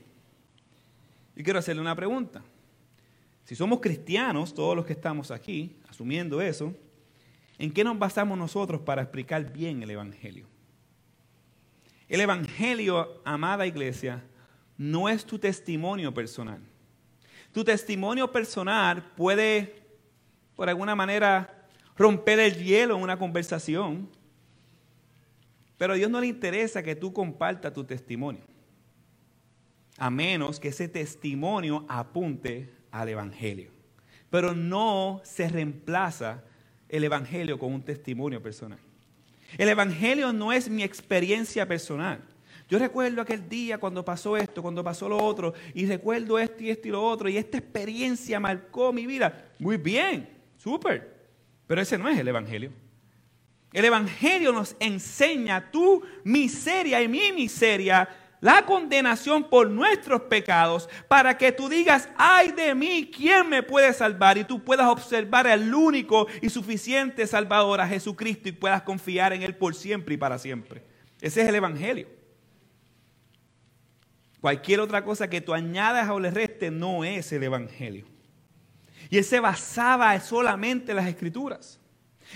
yo 1.36 1.44
quiero 1.44 1.60
hacerle 1.60 1.82
una 1.82 1.96
pregunta. 1.96 2.42
Si 3.44 3.56
somos 3.56 3.80
cristianos, 3.80 4.54
todos 4.54 4.76
los 4.76 4.86
que 4.86 4.94
estamos 4.94 5.32
aquí, 5.32 5.76
asumiendo 5.90 6.42
eso, 6.42 6.74
¿en 7.60 7.72
qué 7.72 7.84
nos 7.84 8.00
basamos 8.00 8.38
nosotros 8.38 8.82
para 8.82 9.04
explicar 9.04 9.54
bien 9.54 9.84
el 9.84 9.92
Evangelio? 9.92 10.48
El 12.08 12.22
Evangelio, 12.22 13.22
amada 13.24 13.68
iglesia, 13.68 14.24
no 14.78 15.10
es 15.10 15.26
tu 15.26 15.38
testimonio 15.38 16.12
personal. 16.14 16.62
Tu 17.52 17.64
testimonio 17.64 18.32
personal 18.32 19.04
puede, 19.16 19.84
por 20.56 20.70
alguna 20.70 20.96
manera, 20.96 21.68
romper 21.96 22.40
el 22.40 22.56
hielo 22.64 22.96
en 22.96 23.04
una 23.04 23.20
conversación, 23.20 24.10
pero 25.78 25.94
a 25.94 25.96
Dios 25.96 26.10
no 26.10 26.22
le 26.22 26.28
interesa 26.28 26.82
que 26.82 26.96
tú 26.96 27.14
compartas 27.14 27.74
tu 27.74 27.84
testimonio, 27.84 28.42
a 29.98 30.10
menos 30.10 30.60
que 30.60 30.70
ese 30.70 30.88
testimonio 30.88 31.86
apunte 31.90 32.74
al 32.92 33.10
Evangelio. 33.10 33.72
Pero 34.30 34.54
no 34.54 35.22
se 35.24 35.50
reemplaza 35.50 36.44
el 36.90 37.04
Evangelio 37.04 37.58
con 37.58 37.74
un 37.74 37.84
testimonio 37.84 38.42
personal. 38.42 38.80
El 39.58 39.70
Evangelio 39.70 40.34
no 40.34 40.52
es 40.52 40.70
mi 40.70 40.84
experiencia 40.84 41.68
personal. 41.68 42.22
Yo 42.70 42.78
recuerdo 42.78 43.22
aquel 43.22 43.50
día 43.50 43.80
cuando 43.80 44.06
pasó 44.06 44.38
esto, 44.38 44.62
cuando 44.62 44.84
pasó 44.84 45.10
lo 45.10 45.18
otro, 45.18 45.54
y 45.74 45.86
recuerdo 45.88 46.38
esto 46.38 46.64
y 46.64 46.70
esto 46.70 46.88
y 46.88 46.92
lo 46.92 47.04
otro, 47.04 47.28
y 47.28 47.38
esta 47.38 47.58
experiencia 47.58 48.40
marcó 48.40 48.94
mi 48.94 49.08
vida. 49.08 49.50
Muy 49.58 49.78
bien, 49.78 50.30
súper. 50.58 51.16
Pero 51.66 51.82
ese 51.82 51.98
no 51.98 52.08
es 52.10 52.20
el 52.20 52.28
Evangelio. 52.28 52.72
El 53.74 53.86
Evangelio 53.86 54.52
nos 54.52 54.76
enseña 54.80 55.72
tu 55.72 56.04
miseria 56.24 57.02
y 57.02 57.08
mi 57.08 57.32
miseria 57.32 58.08
la 58.42 58.66
condenación 58.66 59.50
por 59.50 59.70
nuestros 59.70 60.22
pecados, 60.24 60.90
para 61.08 61.38
que 61.38 61.52
tú 61.52 61.68
digas, 61.68 62.10
ay 62.18 62.52
de 62.52 62.74
mí, 62.74 63.12
¿quién 63.14 63.50
me 63.50 63.64
puede 63.64 63.94
salvar? 63.94 64.38
Y 64.38 64.46
tú 64.46 64.64
puedas 64.64 64.88
observar 64.88 65.48
al 65.48 65.74
único 65.74 66.28
y 66.42 66.50
suficiente 66.50 67.28
Salvador, 67.28 67.82
a 67.82 67.88
Jesucristo, 67.88 68.48
y 68.48 68.54
puedas 68.54 68.84
confiar 68.84 69.34
en 69.34 69.44
Él 69.44 69.56
por 69.56 69.76
siempre 69.76 70.16
y 70.16 70.18
para 70.18 70.40
siempre. 70.40 70.84
Ese 71.20 71.42
es 71.42 71.50
el 71.50 71.56
Evangelio. 71.56 72.08
Cualquier 74.40 74.80
otra 74.80 75.04
cosa 75.04 75.30
que 75.30 75.42
tú 75.42 75.54
añadas 75.54 76.10
o 76.10 76.20
le 76.20 76.32
reste 76.32 76.72
no 76.72 77.04
es 77.04 77.32
el 77.34 77.44
Evangelio. 77.44 78.06
Y 79.10 79.18
Él 79.18 79.26
se 79.26 79.42
basaba 79.42 80.18
solamente 80.22 80.92
en 80.92 80.98
las 80.98 81.08
Escrituras. 81.08 81.80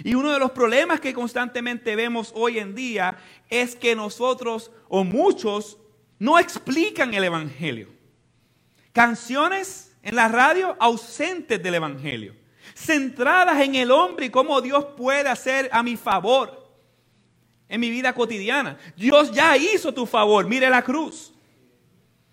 Y 0.03 0.15
uno 0.15 0.31
de 0.31 0.39
los 0.39 0.51
problemas 0.51 0.99
que 0.99 1.13
constantemente 1.13 1.95
vemos 1.95 2.33
hoy 2.35 2.57
en 2.57 2.73
día 2.73 3.17
es 3.49 3.75
que 3.75 3.95
nosotros 3.95 4.71
o 4.89 5.03
muchos 5.03 5.77
no 6.19 6.39
explican 6.39 7.13
el 7.13 7.23
Evangelio. 7.23 7.89
Canciones 8.91 9.95
en 10.01 10.15
la 10.15 10.27
radio 10.27 10.75
ausentes 10.79 11.61
del 11.61 11.75
Evangelio, 11.75 12.35
centradas 12.75 13.61
en 13.61 13.75
el 13.75 13.91
hombre 13.91 14.27
y 14.27 14.29
cómo 14.29 14.61
Dios 14.61 14.85
puede 14.97 15.29
hacer 15.29 15.69
a 15.71 15.81
mi 15.81 15.97
favor 15.97 16.63
en 17.73 17.79
mi 17.79 17.89
vida 17.89 18.13
cotidiana. 18.13 18.77
Dios 18.95 19.31
ya 19.31 19.57
hizo 19.57 19.91
tu 19.91 20.05
favor, 20.05 20.45
mire 20.47 20.69
la 20.69 20.83
cruz. 20.83 21.33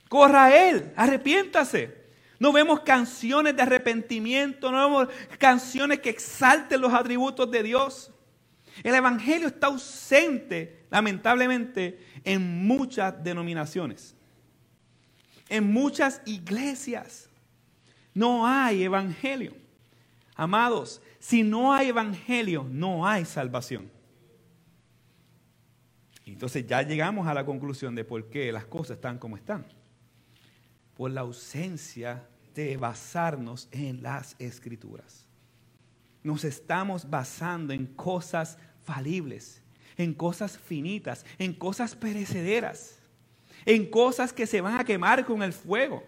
Corra 0.06 0.44
a 0.44 0.68
Él, 0.68 0.92
arrepiéntase. 0.96 1.98
No 2.38 2.52
vemos 2.52 2.80
canciones 2.80 3.56
de 3.56 3.62
arrepentimiento, 3.62 4.70
no 4.70 4.84
vemos 4.84 5.08
canciones 5.38 6.00
que 6.00 6.10
exalten 6.10 6.82
los 6.82 6.92
atributos 6.92 7.50
de 7.50 7.62
Dios. 7.62 8.12
El 8.82 8.94
Evangelio 8.94 9.48
está 9.48 9.68
ausente, 9.68 10.86
lamentablemente, 10.90 11.98
en 12.24 12.66
muchas 12.66 13.22
denominaciones, 13.22 14.14
en 15.48 15.72
muchas 15.72 16.22
iglesias. 16.26 17.28
No 18.14 18.46
hay 18.46 18.84
Evangelio. 18.84 19.54
Amados, 20.34 21.02
si 21.18 21.42
no 21.42 21.72
hay 21.72 21.88
Evangelio, 21.88 22.66
no 22.70 23.06
hay 23.06 23.24
salvación. 23.24 23.90
Entonces 26.24 26.66
ya 26.66 26.82
llegamos 26.82 27.26
a 27.26 27.34
la 27.34 27.44
conclusión 27.44 27.94
de 27.94 28.04
por 28.04 28.30
qué 28.30 28.52
las 28.52 28.64
cosas 28.64 28.96
están 28.96 29.18
como 29.18 29.36
están. 29.36 29.66
Por 30.94 31.10
la 31.10 31.22
ausencia 31.22 32.26
de 32.54 32.76
basarnos 32.76 33.68
en 33.72 34.02
las 34.02 34.36
escrituras. 34.38 35.26
Nos 36.22 36.44
estamos 36.44 37.08
basando 37.08 37.72
en 37.72 37.86
cosas 37.86 38.58
falibles, 38.84 39.62
en 39.96 40.14
cosas 40.14 40.58
finitas, 40.58 41.24
en 41.38 41.52
cosas 41.54 41.94
perecederas, 41.94 42.98
en 43.64 43.90
cosas 43.90 44.32
que 44.32 44.46
se 44.46 44.60
van 44.60 44.78
a 44.78 44.84
quemar 44.84 45.24
con 45.24 45.42
el 45.42 45.52
fuego. 45.52 46.02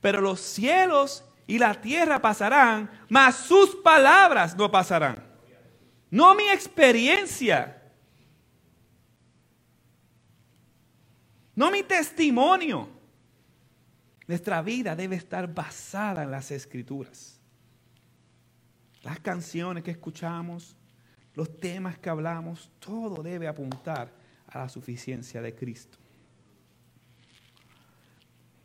Pero 0.00 0.20
los 0.20 0.40
cielos 0.40 1.24
y 1.46 1.58
la 1.58 1.80
tierra 1.80 2.20
pasarán, 2.20 2.90
mas 3.08 3.36
sus 3.36 3.74
palabras 3.76 4.56
no 4.56 4.70
pasarán. 4.70 5.24
No 6.10 6.34
mi 6.34 6.48
experiencia. 6.48 7.82
No 11.54 11.70
mi 11.70 11.82
testimonio. 11.82 12.88
Nuestra 14.26 14.62
vida 14.62 14.94
debe 14.94 15.16
estar 15.16 15.52
basada 15.52 16.22
en 16.22 16.30
las 16.30 16.50
escrituras. 16.50 17.37
Las 19.02 19.20
canciones 19.20 19.84
que 19.84 19.90
escuchamos, 19.90 20.76
los 21.34 21.60
temas 21.60 21.98
que 21.98 22.10
hablamos, 22.10 22.70
todo 22.78 23.22
debe 23.22 23.46
apuntar 23.46 24.12
a 24.48 24.58
la 24.58 24.68
suficiencia 24.68 25.40
de 25.40 25.54
Cristo. 25.54 25.98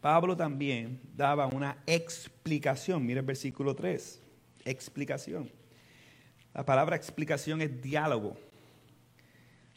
Pablo 0.02 0.36
también 0.36 1.00
daba 1.15 1.48
una 1.48 1.78
explicación. 1.86 3.06
Mira 3.06 3.22
el 3.22 3.26
versículo 3.26 3.74
3. 3.74 4.22
Explicación. 4.65 5.50
La 6.54 6.65
palabra 6.65 6.96
explicación 6.96 7.62
es 7.62 7.82
diálogo. 7.82 8.36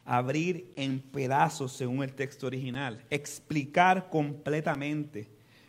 Abrir 0.05 0.73
en 0.77 1.01
pedazos 1.01 1.73
según 1.73 2.03
el 2.03 2.13
texto 2.15 2.47
original. 2.47 3.05
Explicar 3.09 4.11
completamente. 4.11 5.29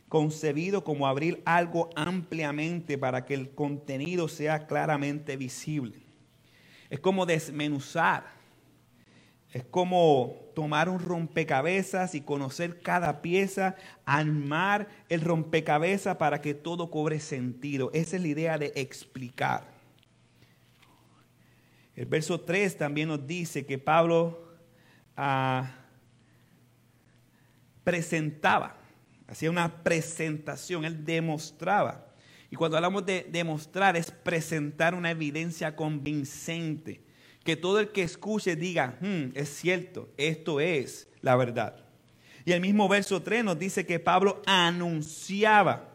Concebido 0.10 0.84
como 0.84 1.08
abrir 1.08 1.42
algo 1.46 1.90
ampliamente 1.96 2.98
para 2.98 3.26
que 3.26 3.34
el 3.34 3.50
contenido 3.50 4.28
sea 4.28 4.66
claramente 4.68 5.36
visible. 5.36 6.00
Es 6.90 7.00
como 7.00 7.26
desmenuzar. 7.26 8.38
Es 9.52 9.64
como 9.64 10.36
tomar 10.56 10.90
un 10.90 11.00
rompecabezas 11.00 12.16
y 12.16 12.22
conocer 12.22 12.82
cada 12.82 13.22
pieza, 13.22 13.76
armar 14.06 14.88
el 15.10 15.22
rompecabezas 15.22 16.18
para 16.18 16.42
que 16.42 16.54
todo 16.54 16.92
cobre 16.92 17.20
sentido. 17.20 17.90
Esa 17.94 18.18
es 18.18 18.22
la 18.22 18.28
idea 18.28 18.58
de 18.58 18.74
explicar. 18.76 19.78
El 21.96 22.06
verso 22.06 22.40
3 22.42 22.78
también 22.78 23.08
nos 23.08 23.26
dice 23.26 23.66
que 23.66 23.78
Pablo 23.78 24.48
ah, 25.16 25.72
presentaba 27.84 28.78
hacía 29.28 29.50
una 29.50 29.84
presentación, 29.84 30.86
él 30.86 31.04
demostraba. 31.06 32.08
Y 32.50 32.56
cuando 32.56 32.78
hablamos 32.78 33.06
de 33.06 33.28
demostrar 33.30 33.98
es 33.98 34.10
presentar 34.10 34.96
una 34.96 35.12
evidencia 35.12 35.76
convincente, 35.76 37.02
que 37.44 37.56
todo 37.56 37.80
el 37.80 37.90
que 37.90 38.04
escuche 38.04 38.56
diga, 38.56 38.98
hmm, 39.02 39.32
es 39.36 39.50
cierto, 39.50 40.10
esto 40.18 40.60
es 40.60 41.08
la 41.22 41.36
verdad. 41.36 41.84
Y 42.46 42.54
el 42.54 42.62
mismo 42.62 42.88
verso 42.88 43.22
3 43.22 43.44
nos 43.44 43.60
dice 43.60 43.86
que 43.86 44.00
Pablo 44.00 44.42
anunciaba. 44.46 45.94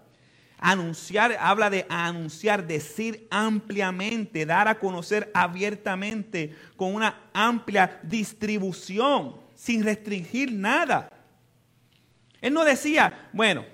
Anunciar, 0.59 1.37
habla 1.41 1.71
de 1.71 1.87
anunciar, 1.89 2.67
decir 2.67 3.27
ampliamente, 3.31 4.47
dar 4.47 4.69
a 4.69 4.79
conocer 4.79 5.31
abiertamente, 5.35 6.55
con 6.77 6.95
una 6.95 7.23
amplia 7.33 7.99
distribución, 8.05 9.37
sin 9.57 9.83
restringir 9.83 10.53
nada. 10.53 11.12
Él 12.43 12.53
no 12.53 12.65
decía, 12.65 13.31
bueno, 13.33 13.65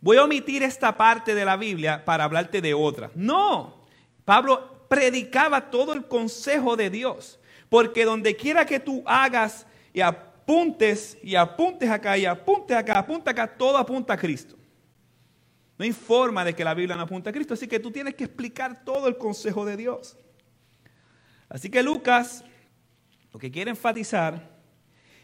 voy 0.00 0.18
a 0.18 0.24
omitir 0.24 0.62
esta 0.62 0.96
parte 0.96 1.34
de 1.34 1.44
la 1.44 1.56
Biblia 1.56 2.04
para 2.04 2.24
hablarte 2.24 2.60
de 2.60 2.74
otra. 2.74 3.10
No, 3.14 3.86
Pablo 4.24 4.86
predicaba 4.88 5.70
todo 5.70 5.94
el 5.94 6.06
consejo 6.06 6.76
de 6.76 6.90
Dios, 6.90 7.38
porque 7.70 8.04
donde 8.04 8.36
quiera 8.36 8.66
que 8.66 8.80
tú 8.80 9.02
hagas 9.06 9.66
y 9.94 10.00
apuntes 10.00 11.16
y 11.22 11.36
apuntes 11.36 11.88
acá 11.88 12.18
y 12.18 12.26
apuntes 12.26 12.76
acá, 12.76 12.98
apunta 12.98 13.30
acá, 13.30 13.46
todo 13.46 13.78
apunta 13.78 14.14
a 14.14 14.18
Cristo. 14.18 14.56
No 15.78 15.84
hay 15.84 15.92
forma 15.92 16.44
de 16.44 16.54
que 16.54 16.64
la 16.64 16.74
Biblia 16.74 16.96
no 16.96 17.02
apunte 17.02 17.30
a 17.30 17.32
Cristo, 17.32 17.54
así 17.54 17.68
que 17.68 17.78
tú 17.78 17.90
tienes 17.90 18.14
que 18.14 18.24
explicar 18.24 18.84
todo 18.84 19.08
el 19.08 19.16
consejo 19.16 19.64
de 19.64 19.76
Dios. 19.76 20.16
Así 21.48 21.70
que 21.70 21.82
Lucas 21.82 22.44
lo 23.32 23.38
que 23.38 23.50
quiere 23.50 23.70
enfatizar 23.70 24.55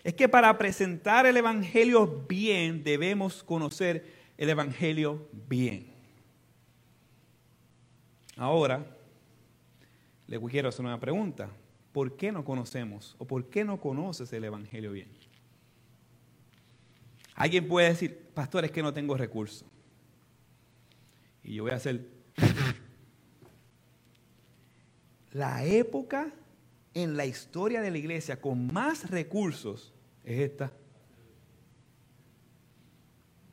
es 0.04 0.14
que 0.14 0.28
para 0.28 0.56
presentar 0.58 1.26
el 1.26 1.36
Evangelio 1.36 2.24
bien 2.28 2.82
debemos 2.82 3.42
conocer 3.44 4.06
el 4.36 4.50
Evangelio 4.50 5.28
bien. 5.48 5.92
Ahora, 8.36 8.84
le 10.26 10.40
quiero 10.40 10.68
hacer 10.70 10.84
una 10.84 10.98
pregunta. 10.98 11.50
¿Por 11.92 12.16
qué 12.16 12.32
no 12.32 12.44
conocemos 12.44 13.14
o 13.18 13.26
por 13.26 13.50
qué 13.50 13.64
no 13.64 13.78
conoces 13.78 14.32
el 14.32 14.44
Evangelio 14.44 14.92
bien? 14.92 15.08
Alguien 17.34 17.68
puede 17.68 17.88
decir, 17.88 18.30
pastor, 18.34 18.64
es 18.64 18.70
que 18.70 18.82
no 18.82 18.92
tengo 18.92 19.16
recursos. 19.16 19.68
Y 21.44 21.54
yo 21.54 21.64
voy 21.64 21.72
a 21.72 21.76
hacer... 21.76 22.06
La 25.32 25.64
época 25.64 26.30
en 26.94 27.16
la 27.16 27.26
historia 27.26 27.80
de 27.80 27.90
la 27.90 27.98
iglesia 27.98 28.40
con 28.40 28.72
más 28.72 29.10
recursos 29.10 29.92
es 30.24 30.40
esta. 30.40 30.72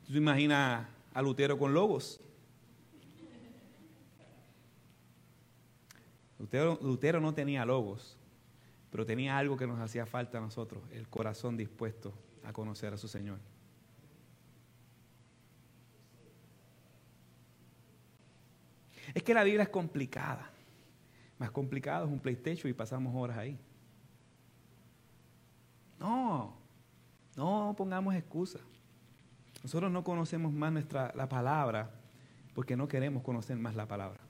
¿Tú 0.06 0.16
imaginas 0.16 0.86
a 1.14 1.22
Lutero 1.22 1.58
con 1.58 1.72
logos? 1.72 2.20
Lutero, 6.82 7.20
no 7.20 7.34
tenía 7.34 7.64
logos, 7.64 8.16
pero 8.90 9.04
tenía 9.04 9.36
algo 9.36 9.56
que 9.56 9.66
nos 9.66 9.78
hacía 9.78 10.06
falta 10.06 10.38
a 10.38 10.40
nosotros, 10.40 10.82
el 10.90 11.06
corazón 11.08 11.56
dispuesto 11.56 12.14
a 12.44 12.52
conocer 12.52 12.94
a 12.94 12.96
su 12.96 13.08
Señor. 13.08 13.38
Es 19.12 19.22
que 19.22 19.34
la 19.34 19.44
Biblia 19.44 19.64
es 19.64 19.68
complicada. 19.68 20.49
Más 21.40 21.50
complicado 21.50 22.04
es 22.04 22.12
un 22.12 22.20
PlayStation 22.20 22.70
y 22.70 22.74
pasamos 22.74 23.14
horas 23.16 23.38
ahí. 23.38 23.58
No, 25.98 26.54
no 27.34 27.74
pongamos 27.78 28.14
excusas. 28.14 28.60
Nosotros 29.62 29.90
no 29.90 30.04
conocemos 30.04 30.52
más 30.52 30.70
nuestra, 30.70 31.14
la 31.16 31.30
palabra 31.30 31.90
porque 32.54 32.76
no 32.76 32.86
queremos 32.88 33.22
conocer 33.22 33.56
más 33.56 33.74
la 33.74 33.88
palabra. 33.88 34.20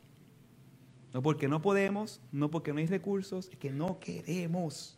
No 1.12 1.20
porque 1.20 1.48
no 1.48 1.60
podemos, 1.60 2.20
no 2.30 2.48
porque 2.48 2.72
no 2.72 2.78
hay 2.78 2.86
recursos, 2.86 3.48
es 3.48 3.56
que 3.56 3.72
no 3.72 3.98
queremos. 3.98 4.96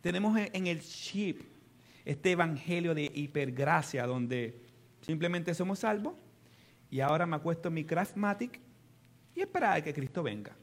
Tenemos 0.00 0.36
en 0.36 0.66
el 0.66 0.80
chip 0.80 1.42
este 2.04 2.32
evangelio 2.32 2.92
de 2.92 3.04
hipergracia 3.04 4.04
donde 4.04 4.64
simplemente 5.00 5.54
somos 5.54 5.78
salvos 5.78 6.14
y 6.90 6.98
ahora 6.98 7.24
me 7.24 7.36
acuesto 7.36 7.68
en 7.68 7.74
mi 7.74 7.84
craftmatic 7.84 8.58
y 9.36 9.42
esperar 9.42 9.76
a 9.76 9.84
que 9.84 9.94
Cristo 9.94 10.24
venga. 10.24 10.56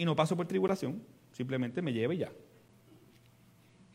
Y 0.00 0.04
no 0.06 0.16
paso 0.16 0.34
por 0.34 0.46
tribulación, 0.46 1.02
simplemente 1.30 1.82
me 1.82 1.92
lleve 1.92 2.16
ya. 2.16 2.32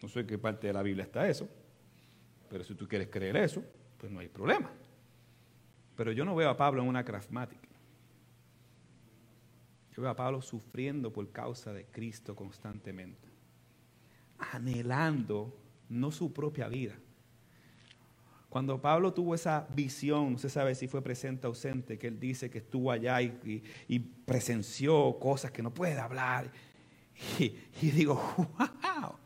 No 0.03 0.07
sé 0.07 0.23
qué 0.23 0.37
parte 0.37 0.67
de 0.67 0.73
la 0.73 0.83
Biblia 0.83 1.03
está 1.03 1.27
eso, 1.27 1.49
pero 2.47 2.63
si 2.63 2.75
tú 2.75 2.87
quieres 2.87 3.07
creer 3.07 3.35
eso, 3.37 3.63
pues 3.97 4.11
no 4.11 4.19
hay 4.19 4.27
problema. 4.27 4.69
Pero 5.95 6.11
yo 6.11 6.23
no 6.23 6.35
veo 6.35 6.47
a 6.47 6.55
Pablo 6.55 6.83
en 6.83 6.89
una 6.89 7.03
craftmatic. 7.03 7.57
Yo 9.95 10.03
veo 10.03 10.11
a 10.11 10.15
Pablo 10.15 10.43
sufriendo 10.43 11.11
por 11.11 11.31
causa 11.31 11.73
de 11.73 11.85
Cristo 11.85 12.35
constantemente, 12.35 13.27
anhelando 14.37 15.57
no 15.89 16.11
su 16.11 16.31
propia 16.31 16.67
vida. 16.67 16.93
Cuando 18.55 18.79
Pablo 18.79 19.13
tuvo 19.13 19.35
esa 19.35 19.67
visión, 19.75 20.31
no 20.31 20.37
se 20.37 20.47
sabe 20.47 20.75
si 20.75 20.87
fue 20.87 21.01
presente 21.01 21.45
o 21.45 21.49
ausente, 21.49 21.99
que 21.99 22.07
él 22.07 22.17
dice 22.17 22.49
que 22.49 22.59
estuvo 22.59 22.89
allá 22.89 23.21
y, 23.21 23.99
presenció 23.99 25.19
cosas 25.19 25.51
que 25.51 25.61
no 25.61 25.73
puede 25.73 25.99
hablar. 25.99 26.49
Y, 27.37 27.89
digo, 27.91 28.15
wow. 28.37 29.17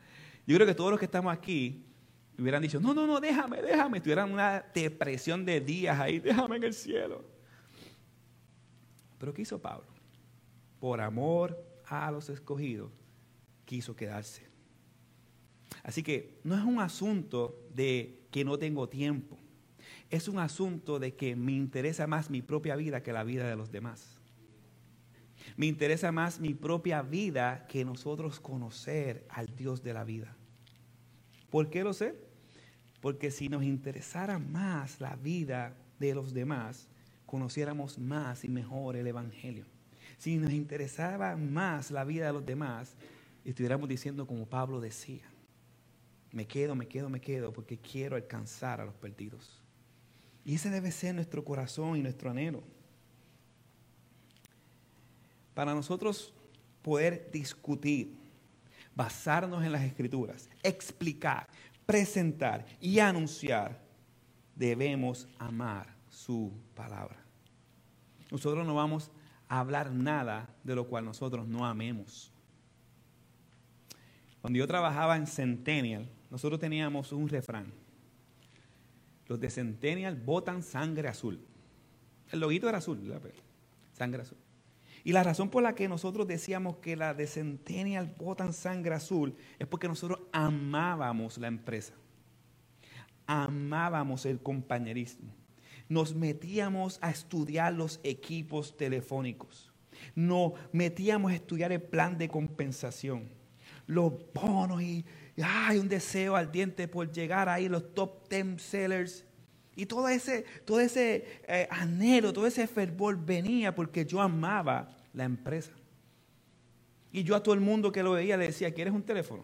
Yo 0.47 0.55
creo 0.55 0.65
que 0.65 0.73
todos 0.73 0.89
los 0.89 0.97
que 0.97 1.05
estamos 1.05 1.31
aquí 1.31 1.85
hubieran 2.39 2.63
dicho, 2.63 2.79
no, 2.79 2.91
no, 2.91 3.05
no, 3.05 3.19
déjame, 3.19 3.61
déjame, 3.61 4.01
tuvieran 4.01 4.31
una 4.31 4.65
depresión 4.73 5.45
de 5.45 5.61
días 5.61 5.99
ahí, 5.99 6.17
déjame 6.29 6.55
en 6.55 6.63
el 6.63 6.73
cielo. 6.73 7.23
Pero 9.19 9.31
¿qué 9.31 9.43
hizo 9.43 9.61
Pablo? 9.61 9.89
Por 10.79 11.01
amor 11.01 11.55
a 11.85 12.09
los 12.09 12.29
escogidos, 12.29 12.89
quiso 13.65 13.95
quedarse. 13.95 14.48
Así 15.83 16.03
que 16.03 16.39
no 16.43 16.55
es 16.55 16.63
un 16.63 16.79
asunto 16.79 17.59
de 17.73 18.19
que 18.31 18.43
no 18.43 18.57
tengo 18.57 18.89
tiempo. 18.89 19.37
Es 20.09 20.27
un 20.27 20.39
asunto 20.39 20.99
de 20.99 21.15
que 21.15 21.35
me 21.35 21.51
interesa 21.51 22.07
más 22.07 22.29
mi 22.29 22.41
propia 22.41 22.75
vida 22.75 23.03
que 23.03 23.13
la 23.13 23.23
vida 23.23 23.47
de 23.47 23.55
los 23.55 23.71
demás. 23.71 24.19
Me 25.55 25.65
interesa 25.65 26.11
más 26.11 26.39
mi 26.39 26.53
propia 26.53 27.01
vida 27.01 27.65
que 27.67 27.85
nosotros 27.85 28.39
conocer 28.39 29.25
al 29.29 29.55
Dios 29.55 29.83
de 29.83 29.93
la 29.93 30.03
vida. 30.03 30.35
¿Por 31.49 31.69
qué 31.69 31.83
lo 31.83 31.93
sé? 31.93 32.15
Porque 33.01 33.31
si 33.31 33.49
nos 33.49 33.63
interesara 33.63 34.39
más 34.39 34.99
la 34.99 35.15
vida 35.15 35.75
de 35.99 36.13
los 36.13 36.33
demás, 36.33 36.87
conociéramos 37.25 37.97
más 37.97 38.43
y 38.43 38.49
mejor 38.49 38.95
el 38.95 39.07
Evangelio. 39.07 39.65
Si 40.17 40.37
nos 40.37 40.51
interesaba 40.51 41.35
más 41.37 41.91
la 41.91 42.03
vida 42.03 42.27
de 42.27 42.33
los 42.33 42.45
demás, 42.45 42.95
estuviéramos 43.45 43.87
diciendo 43.87 44.27
como 44.27 44.45
Pablo 44.45 44.81
decía, 44.81 45.23
me 46.31 46.45
quedo, 46.45 46.75
me 46.75 46.87
quedo, 46.87 47.09
me 47.09 47.19
quedo, 47.19 47.51
porque 47.51 47.77
quiero 47.77 48.15
alcanzar 48.15 48.81
a 48.81 48.85
los 48.85 48.95
perdidos. 48.95 49.61
Y 50.45 50.55
ese 50.55 50.69
debe 50.69 50.91
ser 50.91 51.15
nuestro 51.15 51.43
corazón 51.43 51.97
y 51.97 52.01
nuestro 52.01 52.29
anhelo. 52.29 52.63
Para 55.53 55.73
nosotros 55.73 56.33
poder 56.81 57.29
discutir, 57.31 58.15
basarnos 58.95 59.63
en 59.63 59.71
las 59.71 59.83
escrituras, 59.83 60.49
explicar, 60.63 61.47
presentar 61.85 62.65
y 62.79 62.99
anunciar, 62.99 63.79
debemos 64.55 65.27
amar 65.37 65.95
su 66.09 66.51
palabra. 66.75 67.17
Nosotros 68.31 68.65
no 68.65 68.75
vamos 68.75 69.11
a 69.47 69.59
hablar 69.59 69.91
nada 69.91 70.49
de 70.63 70.75
lo 70.75 70.87
cual 70.87 71.05
nosotros 71.05 71.47
no 71.47 71.65
amemos. 71.65 72.31
Cuando 74.41 74.59
yo 74.59 74.67
trabajaba 74.67 75.17
en 75.17 75.27
Centennial, 75.27 76.09
nosotros 76.29 76.59
teníamos 76.59 77.11
un 77.11 77.27
refrán. 77.27 77.73
Los 79.27 79.39
de 79.39 79.49
Centennial 79.49 80.15
botan 80.15 80.63
sangre 80.63 81.07
azul. 81.07 81.39
El 82.31 82.39
loguito 82.39 82.67
era 82.67 82.79
azul, 82.79 82.99
sangre 83.93 84.21
azul. 84.21 84.37
Y 85.03 85.13
la 85.13 85.23
razón 85.23 85.49
por 85.49 85.63
la 85.63 85.75
que 85.75 85.87
nosotros 85.87 86.27
decíamos 86.27 86.77
que 86.77 86.95
la 86.95 87.13
de 87.13 87.27
Centennial 87.27 88.13
botan 88.17 88.53
sangre 88.53 88.95
azul 88.95 89.35
es 89.57 89.67
porque 89.67 89.87
nosotros 89.87 90.19
amábamos 90.31 91.37
la 91.37 91.47
empresa. 91.47 91.93
Amábamos 93.25 94.25
el 94.25 94.39
compañerismo. 94.39 95.31
Nos 95.87 96.15
metíamos 96.15 96.99
a 97.01 97.09
estudiar 97.09 97.73
los 97.73 97.99
equipos 98.03 98.77
telefónicos. 98.77 99.71
Nos 100.15 100.53
metíamos 100.71 101.31
a 101.31 101.35
estudiar 101.35 101.71
el 101.71 101.81
plan 101.81 102.17
de 102.17 102.29
compensación. 102.29 103.29
Los 103.89 104.13
bonos 104.35 104.83
y, 104.83 105.03
hay 105.41 105.79
un 105.79 105.89
deseo 105.89 106.35
ardiente 106.35 106.87
por 106.87 107.11
llegar 107.11 107.49
ahí, 107.49 107.67
los 107.67 107.95
top 107.95 108.29
10 108.29 108.61
sellers. 108.61 109.25
Y 109.75 109.87
todo 109.87 110.07
ese, 110.07 110.45
todo 110.63 110.79
ese 110.79 111.41
eh, 111.47 111.67
anhelo, 111.71 112.31
todo 112.31 112.45
ese 112.45 112.67
fervor 112.67 113.17
venía 113.17 113.73
porque 113.73 114.05
yo 114.05 114.21
amaba 114.21 114.95
la 115.11 115.23
empresa. 115.23 115.71
Y 117.11 117.23
yo 117.23 117.35
a 117.35 117.41
todo 117.41 117.55
el 117.55 117.61
mundo 117.61 117.91
que 117.91 118.03
lo 118.03 118.11
veía 118.11 118.37
le 118.37 118.47
decía, 118.47 118.71
¿quieres 118.71 118.93
un 118.93 119.01
teléfono? 119.01 119.43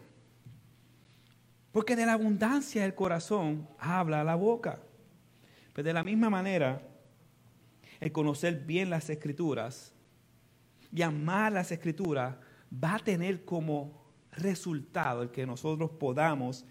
Porque 1.72 1.96
de 1.96 2.06
la 2.06 2.12
abundancia 2.12 2.82
del 2.82 2.94
corazón 2.94 3.68
habla 3.80 4.22
la 4.22 4.36
boca. 4.36 4.78
Pues 5.72 5.84
de 5.84 5.92
la 5.92 6.04
misma 6.04 6.30
manera, 6.30 6.86
el 7.98 8.12
conocer 8.12 8.60
bien 8.64 8.90
las 8.90 9.10
escrituras 9.10 9.92
y 10.94 11.02
amar 11.02 11.50
las 11.52 11.72
escrituras 11.72 12.36
va 12.72 12.94
a 12.94 12.98
tener 13.00 13.44
como 13.44 14.05
resultado 14.36 15.22
el 15.22 15.30
que 15.30 15.46
nosotros 15.46 15.90
podamos 15.90 16.64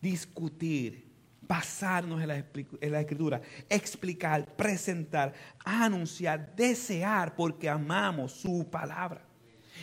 discutir, 0.00 1.08
basarnos 1.42 2.20
en 2.20 2.28
la, 2.28 2.36
en 2.36 2.92
la, 2.92 3.00
escritura, 3.00 3.40
explicar, 3.68 4.56
presentar, 4.56 5.32
anunciar, 5.64 6.54
desear, 6.54 7.34
porque 7.34 7.68
amamos 7.68 8.32
su 8.32 8.68
palabra. 8.70 9.24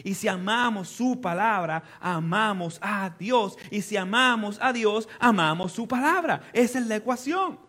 Y 0.04 0.14
si 0.14 0.28
amamos 0.28 0.90
su 0.90 1.20
palabra, 1.22 1.84
amamos 2.00 2.80
a 2.82 3.10
Dios. 3.18 3.58
Y 3.72 3.82
si 3.82 3.96
amamos 3.96 4.58
a 4.62 4.74
Dios, 4.74 5.08
amamos 5.20 5.72
su 5.72 5.88
palabra. 5.88 6.42
Esa 6.54 6.80
es 6.80 6.88
la 6.88 6.98
ecuación. 6.98 7.60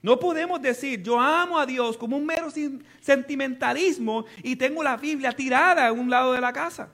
No 0.00 0.18
podemos 0.18 0.62
decir, 0.62 1.02
yo 1.02 1.20
amo 1.20 1.58
a 1.58 1.66
Dios 1.66 1.96
como 1.96 2.16
un 2.16 2.24
mero 2.24 2.48
sentimentalismo 3.00 4.24
y 4.42 4.56
tengo 4.56 4.82
la 4.82 4.96
Biblia 4.96 5.32
tirada 5.32 5.88
en 5.88 5.98
un 5.98 6.08
lado 6.08 6.32
de 6.32 6.40
la 6.40 6.52
casa. 6.52 6.88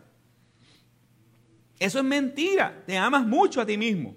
Eso 1.84 1.98
es 1.98 2.04
mentira. 2.04 2.82
Te 2.86 2.96
amas 2.96 3.26
mucho 3.26 3.60
a 3.60 3.66
ti 3.66 3.76
mismo. 3.76 4.14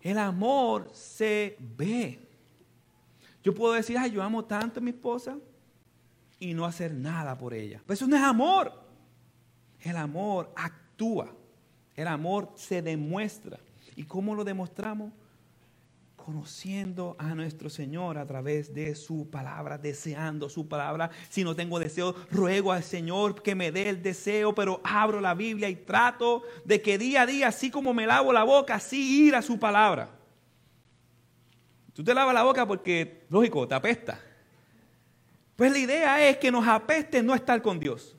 El 0.00 0.18
amor 0.18 0.90
se 0.92 1.56
ve. 1.76 2.20
Yo 3.44 3.54
puedo 3.54 3.74
decir, 3.74 3.96
ay, 3.96 4.10
yo 4.10 4.20
amo 4.24 4.44
tanto 4.44 4.80
a 4.80 4.82
mi 4.82 4.90
esposa 4.90 5.38
y 6.40 6.52
no 6.52 6.64
hacer 6.64 6.92
nada 6.92 7.38
por 7.38 7.54
ella. 7.54 7.80
Pero 7.86 7.94
eso 7.94 8.08
no 8.08 8.16
es 8.16 8.22
amor. 8.22 8.72
El 9.80 9.96
amor 9.96 10.52
actúa. 10.56 11.32
El 11.94 12.08
amor 12.08 12.52
se 12.56 12.82
demuestra. 12.82 13.60
¿Y 13.94 14.02
cómo 14.02 14.34
lo 14.34 14.42
demostramos? 14.42 15.12
Conociendo 16.26 17.14
a 17.20 17.36
nuestro 17.36 17.70
Señor 17.70 18.18
a 18.18 18.26
través 18.26 18.74
de 18.74 18.96
su 18.96 19.30
palabra, 19.30 19.78
deseando 19.78 20.48
su 20.48 20.66
palabra. 20.66 21.08
Si 21.28 21.44
no 21.44 21.54
tengo 21.54 21.78
deseo, 21.78 22.16
ruego 22.32 22.72
al 22.72 22.82
Señor 22.82 23.40
que 23.42 23.54
me 23.54 23.70
dé 23.70 23.90
el 23.90 24.02
deseo, 24.02 24.52
pero 24.52 24.80
abro 24.82 25.20
la 25.20 25.34
Biblia 25.34 25.68
y 25.68 25.76
trato 25.76 26.42
de 26.64 26.82
que 26.82 26.98
día 26.98 27.22
a 27.22 27.26
día, 27.26 27.46
así 27.46 27.70
como 27.70 27.94
me 27.94 28.08
lavo 28.08 28.32
la 28.32 28.42
boca, 28.42 28.74
así 28.74 29.24
ir 29.24 29.36
a 29.36 29.42
su 29.42 29.60
palabra. 29.60 30.10
Tú 31.92 32.02
te 32.02 32.12
lavas 32.12 32.34
la 32.34 32.42
boca 32.42 32.66
porque, 32.66 33.24
lógico, 33.30 33.68
te 33.68 33.76
apesta. 33.76 34.20
Pues 35.54 35.70
la 35.70 35.78
idea 35.78 36.28
es 36.28 36.38
que 36.38 36.50
nos 36.50 36.66
apeste 36.66 37.22
no 37.22 37.36
estar 37.36 37.62
con 37.62 37.78
Dios 37.78 38.15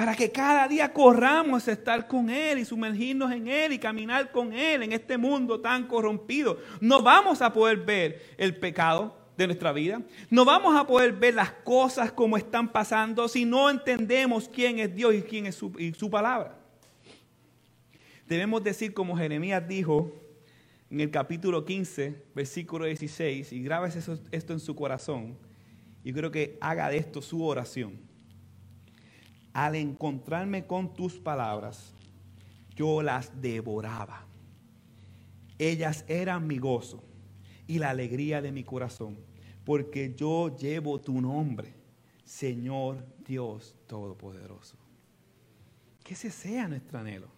para 0.00 0.16
que 0.16 0.32
cada 0.32 0.66
día 0.66 0.90
corramos 0.94 1.68
a 1.68 1.72
estar 1.72 2.08
con 2.08 2.30
Él 2.30 2.60
y 2.60 2.64
sumergirnos 2.64 3.30
en 3.32 3.48
Él 3.48 3.74
y 3.74 3.78
caminar 3.78 4.32
con 4.32 4.50
Él 4.54 4.82
en 4.82 4.94
este 4.94 5.18
mundo 5.18 5.60
tan 5.60 5.86
corrompido. 5.86 6.58
No 6.80 7.02
vamos 7.02 7.42
a 7.42 7.52
poder 7.52 7.76
ver 7.76 8.34
el 8.38 8.56
pecado 8.56 9.14
de 9.36 9.46
nuestra 9.46 9.74
vida. 9.74 10.00
No 10.30 10.46
vamos 10.46 10.74
a 10.74 10.86
poder 10.86 11.12
ver 11.12 11.34
las 11.34 11.52
cosas 11.52 12.12
como 12.12 12.38
están 12.38 12.72
pasando 12.72 13.28
si 13.28 13.44
no 13.44 13.68
entendemos 13.68 14.48
quién 14.48 14.78
es 14.78 14.94
Dios 14.94 15.14
y 15.16 15.20
quién 15.20 15.44
es 15.44 15.56
su, 15.56 16.10
palabra. 16.10 16.58
Debemos 18.26 18.64
decir 18.64 18.94
como 18.94 19.18
Jeremías 19.18 19.68
dijo 19.68 20.14
en 20.88 21.00
el 21.00 21.10
capítulo 21.10 21.66
15, 21.66 22.24
versículo 22.34 22.86
16, 22.86 23.52
y 23.52 23.62
grabes 23.62 23.96
esto 24.30 24.52
en 24.54 24.60
su 24.60 24.74
corazón. 24.74 25.36
Y 26.02 26.14
creo 26.14 26.30
que 26.30 26.56
haga 26.62 26.88
de 26.88 26.96
esto 26.96 27.20
su 27.20 27.44
oración 27.44 28.08
al 29.52 29.74
encontrarme 29.74 30.66
con 30.66 30.94
tus 30.94 31.18
palabras, 31.18 31.92
yo 32.74 33.02
las 33.02 33.40
devoraba. 33.40 34.26
Ellas 35.58 36.04
eran 36.08 36.46
mi 36.46 36.58
gozo 36.58 37.02
y 37.66 37.78
la 37.78 37.90
alegría 37.90 38.40
de 38.40 38.52
mi 38.52 38.64
corazón, 38.64 39.18
porque 39.64 40.14
yo 40.16 40.56
llevo 40.56 41.00
tu 41.00 41.20
nombre, 41.20 41.74
Señor 42.24 43.04
Dios 43.26 43.76
Todopoderoso. 43.86 44.76
Que 46.02 46.14
ese 46.14 46.30
sea 46.30 46.66
nuestro 46.66 46.98
anhelo, 46.98 47.28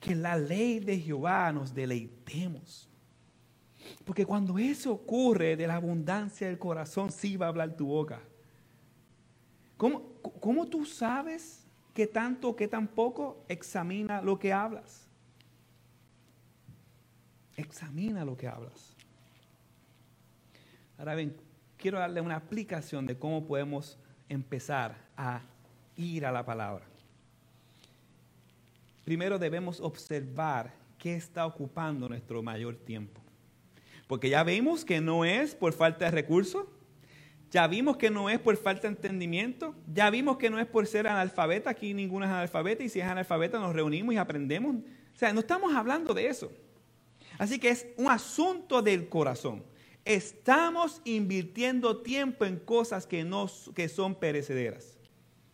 que 0.00 0.14
la 0.14 0.36
ley 0.36 0.80
de 0.80 0.98
Jehová 0.98 1.52
nos 1.52 1.72
deleitemos. 1.74 2.88
Porque 4.04 4.26
cuando 4.26 4.58
eso 4.58 4.92
ocurre 4.92 5.56
de 5.56 5.66
la 5.66 5.76
abundancia 5.76 6.46
del 6.46 6.58
corazón, 6.58 7.12
sí 7.12 7.36
va 7.36 7.46
a 7.46 7.48
hablar 7.50 7.76
tu 7.76 7.86
boca. 7.86 8.20
¿Cómo, 9.80 10.66
tú 10.66 10.84
sabes 10.84 11.64
que 11.94 12.06
tanto 12.06 12.50
o 12.50 12.56
que 12.56 12.68
tan 12.68 12.86
poco? 12.86 13.42
Examina 13.48 14.20
lo 14.20 14.38
que 14.38 14.52
hablas. 14.52 15.06
Examina 17.56 18.22
lo 18.26 18.36
que 18.36 18.46
hablas. 18.46 18.94
Ahora 20.98 21.14
bien, 21.14 21.34
quiero 21.78 21.98
darle 21.98 22.20
una 22.20 22.36
aplicación 22.36 23.06
de 23.06 23.18
cómo 23.18 23.46
podemos 23.46 23.96
empezar 24.28 24.98
a 25.16 25.40
ir 25.96 26.26
a 26.26 26.32
la 26.32 26.44
palabra. 26.44 26.84
Primero 29.06 29.38
debemos 29.38 29.80
observar 29.80 30.74
qué 30.98 31.14
está 31.14 31.46
ocupando 31.46 32.06
nuestro 32.06 32.42
mayor 32.42 32.76
tiempo. 32.76 33.18
Porque 34.06 34.28
ya 34.28 34.44
vimos 34.44 34.84
que 34.84 35.00
no 35.00 35.24
es 35.24 35.54
por 35.54 35.72
falta 35.72 36.04
de 36.04 36.10
recursos, 36.10 36.66
ya 37.50 37.66
vimos 37.66 37.96
que 37.96 38.10
no 38.10 38.30
es 38.30 38.38
por 38.38 38.56
falta 38.56 38.82
de 38.82 38.94
entendimiento. 38.94 39.74
Ya 39.92 40.08
vimos 40.10 40.36
que 40.36 40.50
no 40.50 40.60
es 40.60 40.66
por 40.66 40.86
ser 40.86 41.08
analfabeta. 41.08 41.70
Aquí 41.70 41.94
ninguno 41.94 42.24
es 42.24 42.30
analfabeta. 42.30 42.84
Y 42.84 42.88
si 42.88 43.00
es 43.00 43.06
analfabeta 43.06 43.58
nos 43.58 43.74
reunimos 43.74 44.14
y 44.14 44.18
aprendemos. 44.18 44.76
O 44.76 45.18
sea, 45.18 45.32
no 45.32 45.40
estamos 45.40 45.74
hablando 45.74 46.14
de 46.14 46.28
eso. 46.28 46.52
Así 47.38 47.58
que 47.58 47.70
es 47.70 47.86
un 47.96 48.08
asunto 48.08 48.82
del 48.82 49.08
corazón. 49.08 49.64
Estamos 50.04 51.02
invirtiendo 51.04 52.02
tiempo 52.02 52.44
en 52.44 52.56
cosas 52.58 53.06
que, 53.06 53.24
no, 53.24 53.50
que 53.74 53.88
son 53.88 54.14
perecederas 54.14 54.96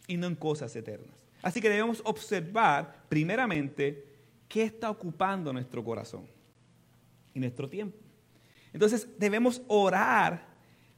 y 0.07 0.19
no 0.19 0.27
en 0.27 0.35
cosas 0.35 0.77
eternas. 0.77 1.27
Así 1.43 1.61
que 1.61 1.71
debemos 1.71 2.03
observar 2.05 3.05
primeramente 3.09 4.05
qué 4.49 4.65
está 4.65 4.91
ocupando 4.91 5.53
nuestro 5.53 5.83
corazón 5.83 6.27
y 7.33 7.41
nuestro 7.41 7.69
tiempo. 7.69 7.97
Entonces 8.73 9.09
debemos 9.19 9.63
orar 9.67 10.56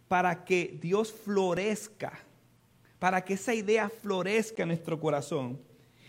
para 0.08 0.44
que 0.44 0.78
Dios 0.80 1.12
florezca, 1.12 2.18
para 2.98 3.24
que 3.24 3.34
esa 3.34 3.54
idea 3.54 3.88
florezca 3.88 4.62
en 4.62 4.68
nuestro 4.68 4.98
corazón. 4.98 5.60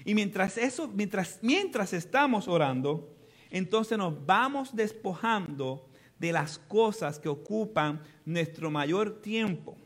Y 0.05 0.15
mientras 0.15 0.57
eso, 0.57 0.87
mientras, 0.87 1.39
mientras 1.41 1.93
estamos 1.93 2.47
orando, 2.47 3.15
entonces 3.49 3.97
nos 3.97 4.25
vamos 4.25 4.75
despojando 4.75 5.89
de 6.17 6.31
las 6.31 6.57
cosas 6.57 7.19
que 7.19 7.29
ocupan 7.29 8.01
nuestro 8.25 8.71
mayor 8.71 9.21
tiempo 9.21 9.77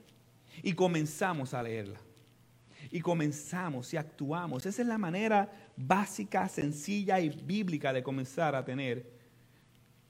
y 0.61 0.73
comenzamos 0.73 1.53
a 1.53 1.63
leerla. 1.63 1.99
Y 2.91 3.01
comenzamos 3.01 3.91
y 3.93 3.97
actuamos. 3.97 4.65
Esa 4.65 4.83
es 4.83 4.87
la 4.87 4.99
manera 4.99 5.51
básica, 5.75 6.47
sencilla 6.47 7.19
y 7.19 7.29
bíblica 7.29 7.91
de 7.91 8.03
comenzar 8.03 8.55
a 8.55 8.63
tener 8.63 9.11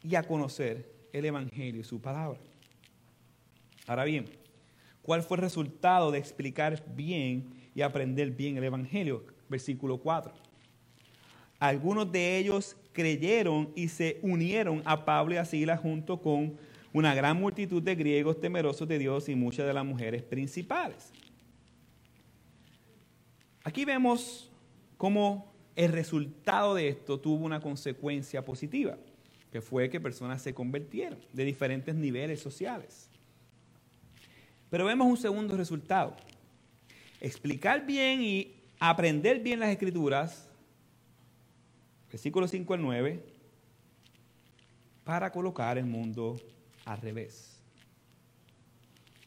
y 0.02 0.16
a 0.16 0.24
conocer 0.24 1.08
el 1.13 1.24
Evangelio 1.26 1.80
y 1.80 1.86
su 1.86 2.02
palabra. 2.02 2.39
Ahora 3.88 4.06
bien, 4.06 4.26
¿cuál 5.02 5.24
fue 5.24 5.38
el 5.38 5.43
resultado 5.43 6.12
de 6.12 6.19
explicar 6.19 6.84
bien 6.96 7.54
y 7.76 7.82
aprender 7.82 8.32
bien 8.32 8.58
el 8.58 8.63
Evangelio? 8.63 9.26
Versículo 9.50 9.98
4. 9.98 10.34
Algunos 11.60 12.12
de 12.12 12.38
ellos 12.38 12.76
creyeron 12.91 13.72
y 13.76 13.88
se 13.88 14.19
unieron 14.22 14.82
a 14.86 15.06
Pablo 15.06 15.36
y 15.36 15.38
a 15.38 15.46
Silas 15.46 15.80
junto 15.80 16.22
con 16.22 16.58
una 16.93 17.15
gran 17.15 17.38
multitud 17.38 17.82
de 17.82 17.96
griegos 17.96 18.39
temerosos 18.39 18.88
de 18.88 19.00
Dios 19.00 19.28
y 19.30 19.36
muchas 19.36 19.65
de 19.65 19.74
las 19.74 19.86
mujeres 19.86 20.22
principales. 20.24 21.12
Aquí 23.63 23.86
vemos 23.86 24.52
cómo 24.98 25.54
el 25.76 25.91
resultado 25.91 26.76
de 26.76 26.89
esto 26.89 27.19
tuvo 27.19 27.46
una 27.46 27.60
consecuencia 27.60 28.46
positiva, 28.46 28.98
que 29.52 29.62
fue 29.62 29.89
que 29.89 30.00
personas 30.00 30.41
se 30.41 30.54
convirtieron 30.54 31.19
de 31.32 31.46
diferentes 31.46 31.96
niveles 31.96 32.41
sociales. 32.41 33.10
Pero 34.74 34.86
vemos 34.86 35.06
un 35.08 35.18
segundo 35.18 35.56
resultado. 35.56 36.16
Explicar 37.22 37.86
bien 37.86 38.24
y 38.24 38.56
aprender 38.80 39.40
bien 39.40 39.60
las 39.60 39.70
escrituras, 39.70 40.50
versículos 42.10 42.50
5 42.50 42.74
al 42.74 42.82
9, 42.82 43.24
para 45.04 45.32
colocar 45.32 45.78
el 45.78 45.86
mundo 45.86 46.38
al 46.86 47.00
revés. 47.02 47.62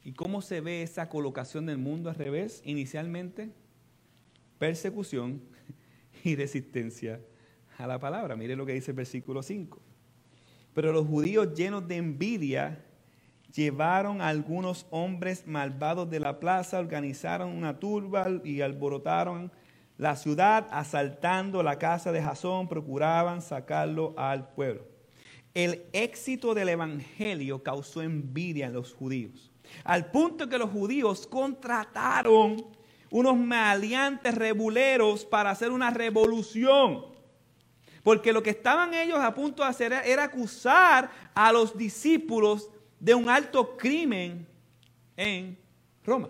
¿Y 0.03 0.15
cómo 0.15 0.43
se 0.43 0.61
ve 0.61 0.83
esa 0.83 1.09
colocación 1.09 1.67
del 1.67 1.79
mundo 1.79 2.11
al 2.11 2.17
revés? 2.17 2.61
Inicialmente, 2.65 3.53
persecución 4.59 5.41
y 6.25 6.35
resistencia 6.35 7.21
a 7.79 7.87
la 7.87 8.01
palabra. 8.01 8.35
Mire 8.35 8.57
lo 8.57 8.67
que 8.67 8.73
dice 8.73 8.91
el 8.91 8.97
versículo 8.97 9.45
5. 9.45 9.81
Pero 10.75 10.91
los 10.91 11.07
judíos 11.07 11.55
llenos 11.55 11.87
de 11.87 11.99
envidia 11.99 12.85
llevaron 13.57 14.21
a 14.21 14.29
algunos 14.29 14.87
hombres 14.91 15.47
malvados 15.47 16.11
de 16.11 16.21
la 16.21 16.39
plaza, 16.39 16.79
organizaron 16.79 17.51
una 17.51 17.79
turba 17.79 18.27
y 18.45 18.61
alborotaron 18.61 19.51
la 19.97 20.15
ciudad, 20.15 20.69
asaltando 20.71 21.63
la 21.63 21.79
casa 21.79 22.13
de 22.13 22.23
Jasón, 22.23 22.69
procuraban 22.69 23.41
sacarlo 23.41 24.15
al 24.17 24.51
pueblo. 24.51 24.85
el 25.55 25.87
éxito 25.95 26.53
del 26.53 26.69
Evangelio 26.69 27.63
causó 27.63 28.03
envidia 28.03 28.67
en 28.67 28.75
los 28.75 28.93
judíos, 28.93 29.51
al 29.85 30.11
punto 30.11 30.51
que 30.51 30.59
los 30.59 30.69
judíos 30.69 31.27
contrataron 31.27 32.63
unos 33.11 33.39
maleantes 33.39 34.35
rebuleros 34.35 35.25
para 35.25 35.49
hacer 35.51 35.71
una 35.71 35.89
revolución. 35.89 37.07
Porque 38.03 38.35
lo 38.35 38.43
que 38.43 38.51
estaban 38.51 38.93
ellos 38.93 39.19
a 39.19 39.35
punto 39.35 39.63
de 39.63 39.71
hacer 39.71 39.93
era 39.93 40.25
acusar 40.25 41.11
a 41.35 41.51
los 41.53 41.77
discípulos 41.77 42.71
de 42.99 43.15
un 43.15 43.29
alto 43.29 43.77
crimen 43.77 44.47
en 45.17 45.59
Roma. 46.05 46.29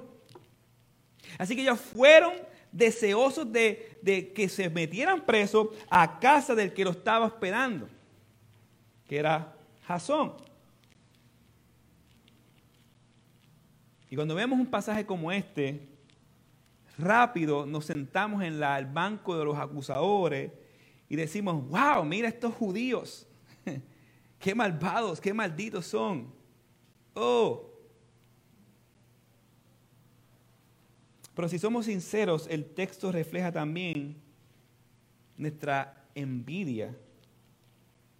Así 1.38 1.54
que 1.54 1.62
ellos 1.62 1.80
fueron 1.80 2.34
deseosos 2.72 3.50
de, 3.50 3.98
de 4.02 4.32
que 4.32 4.48
se 4.48 4.68
metieran 4.70 5.24
presos 5.24 5.68
a 5.88 6.18
casa 6.18 6.54
del 6.54 6.72
que 6.72 6.84
lo 6.84 6.90
estaba 6.90 7.26
esperando 7.26 7.88
que 9.06 9.18
era 9.18 9.54
Jasón. 9.86 10.32
Y 14.10 14.16
cuando 14.16 14.34
vemos 14.34 14.58
un 14.58 14.66
pasaje 14.66 15.04
como 15.04 15.32
este, 15.32 15.88
rápido 16.98 17.66
nos 17.66 17.86
sentamos 17.86 18.42
en 18.42 18.60
la, 18.60 18.78
el 18.78 18.86
banco 18.86 19.36
de 19.36 19.44
los 19.44 19.58
acusadores 19.58 20.52
y 21.08 21.16
decimos, 21.16 21.68
wow, 21.68 22.04
mira 22.04 22.28
estos 22.28 22.54
judíos, 22.54 23.26
qué 24.38 24.54
malvados, 24.54 25.20
qué 25.20 25.32
malditos 25.32 25.86
son. 25.86 26.34
Oh. 27.16 27.72
Pero 31.34 31.48
si 31.48 31.58
somos 31.58 31.86
sinceros, 31.86 32.46
el 32.48 32.64
texto 32.64 33.10
refleja 33.10 33.50
también 33.50 34.16
nuestra 35.36 36.04
envidia 36.14 36.94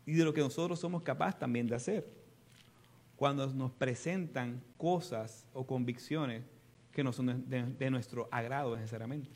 y 0.05 0.13
de 0.13 0.25
lo 0.25 0.33
que 0.33 0.41
nosotros 0.41 0.79
somos 0.79 1.03
capaces 1.03 1.39
también 1.39 1.67
de 1.67 1.75
hacer. 1.75 2.07
Cuando 3.17 3.47
nos 3.49 3.71
presentan 3.73 4.63
cosas 4.77 5.47
o 5.53 5.67
convicciones 5.67 6.43
que 6.93 7.05
no 7.05 7.13
son 7.13 7.45
de, 7.49 7.91
nuestro 7.91 8.29
agrado 8.31 8.77
necesariamente. 8.77 9.31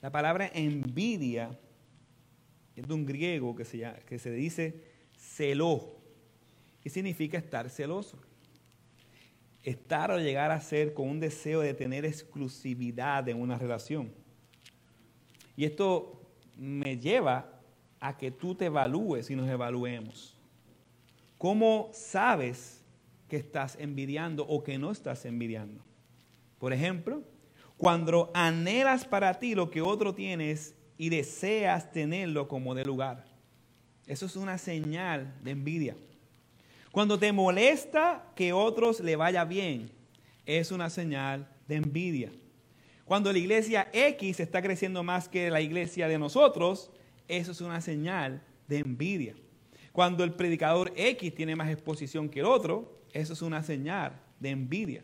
La 0.00 0.10
palabra 0.10 0.48
envidia 0.54 1.58
es 2.76 2.86
de 2.86 2.94
un 2.94 3.04
griego 3.04 3.56
que 3.56 3.64
se, 3.64 3.84
que 4.06 4.18
se 4.18 4.30
dice 4.30 4.84
celó, 5.16 5.96
y 6.86 6.88
significa 6.88 7.36
estar 7.36 7.68
celoso. 7.68 8.16
Estar 9.64 10.12
o 10.12 10.20
llegar 10.20 10.52
a 10.52 10.60
ser 10.60 10.94
con 10.94 11.08
un 11.08 11.18
deseo 11.18 11.60
de 11.60 11.74
tener 11.74 12.04
exclusividad 12.04 13.28
en 13.28 13.40
una 13.40 13.58
relación. 13.58 14.12
Y 15.56 15.64
esto 15.64 16.22
me 16.56 16.96
lleva 16.96 17.60
a 17.98 18.16
que 18.16 18.30
tú 18.30 18.54
te 18.54 18.66
evalúes 18.66 19.28
y 19.30 19.34
nos 19.34 19.48
evaluemos. 19.48 20.38
¿Cómo 21.38 21.90
sabes 21.92 22.84
que 23.26 23.36
estás 23.36 23.76
envidiando 23.80 24.46
o 24.46 24.62
que 24.62 24.78
no 24.78 24.92
estás 24.92 25.24
envidiando? 25.24 25.84
Por 26.60 26.72
ejemplo, 26.72 27.24
cuando 27.76 28.30
anhelas 28.32 29.04
para 29.04 29.40
ti 29.40 29.56
lo 29.56 29.72
que 29.72 29.80
otro 29.80 30.14
tienes 30.14 30.76
y 30.96 31.08
deseas 31.08 31.90
tenerlo 31.90 32.46
como 32.46 32.76
de 32.76 32.84
lugar. 32.84 33.24
Eso 34.06 34.26
es 34.26 34.36
una 34.36 34.56
señal 34.56 35.34
de 35.42 35.50
envidia. 35.50 35.96
Cuando 36.96 37.18
te 37.18 37.30
molesta 37.30 38.24
que 38.34 38.54
otros 38.54 39.00
le 39.00 39.16
vaya 39.16 39.44
bien, 39.44 39.90
es 40.46 40.72
una 40.72 40.88
señal 40.88 41.46
de 41.68 41.74
envidia. 41.74 42.32
Cuando 43.04 43.30
la 43.30 43.38
iglesia 43.38 43.90
X 43.92 44.40
está 44.40 44.62
creciendo 44.62 45.02
más 45.02 45.28
que 45.28 45.50
la 45.50 45.60
iglesia 45.60 46.08
de 46.08 46.18
nosotros, 46.18 46.90
eso 47.28 47.52
es 47.52 47.60
una 47.60 47.82
señal 47.82 48.42
de 48.66 48.78
envidia. 48.78 49.34
Cuando 49.92 50.24
el 50.24 50.32
predicador 50.32 50.90
X 50.96 51.34
tiene 51.34 51.54
más 51.54 51.68
exposición 51.68 52.30
que 52.30 52.40
el 52.40 52.46
otro, 52.46 53.02
eso 53.12 53.34
es 53.34 53.42
una 53.42 53.62
señal 53.62 54.18
de 54.40 54.48
envidia. 54.48 55.02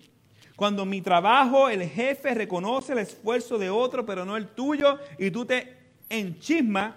Cuando 0.56 0.86
mi 0.86 1.02
trabajo, 1.02 1.68
el 1.68 1.86
jefe 1.86 2.32
reconoce 2.32 2.94
el 2.94 3.00
esfuerzo 3.00 3.58
de 3.58 3.68
otro, 3.68 4.06
pero 4.06 4.24
no 4.24 4.38
el 4.38 4.48
tuyo, 4.48 4.98
y 5.18 5.30
tú 5.30 5.44
te 5.44 5.76
enchismas, 6.08 6.94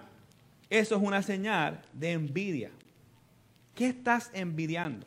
eso 0.70 0.96
es 0.96 1.02
una 1.02 1.20
señal 1.22 1.82
de 1.92 2.12
envidia. 2.12 2.70
¿Qué 3.76 3.86
estás 3.86 4.32
envidiando? 4.34 5.06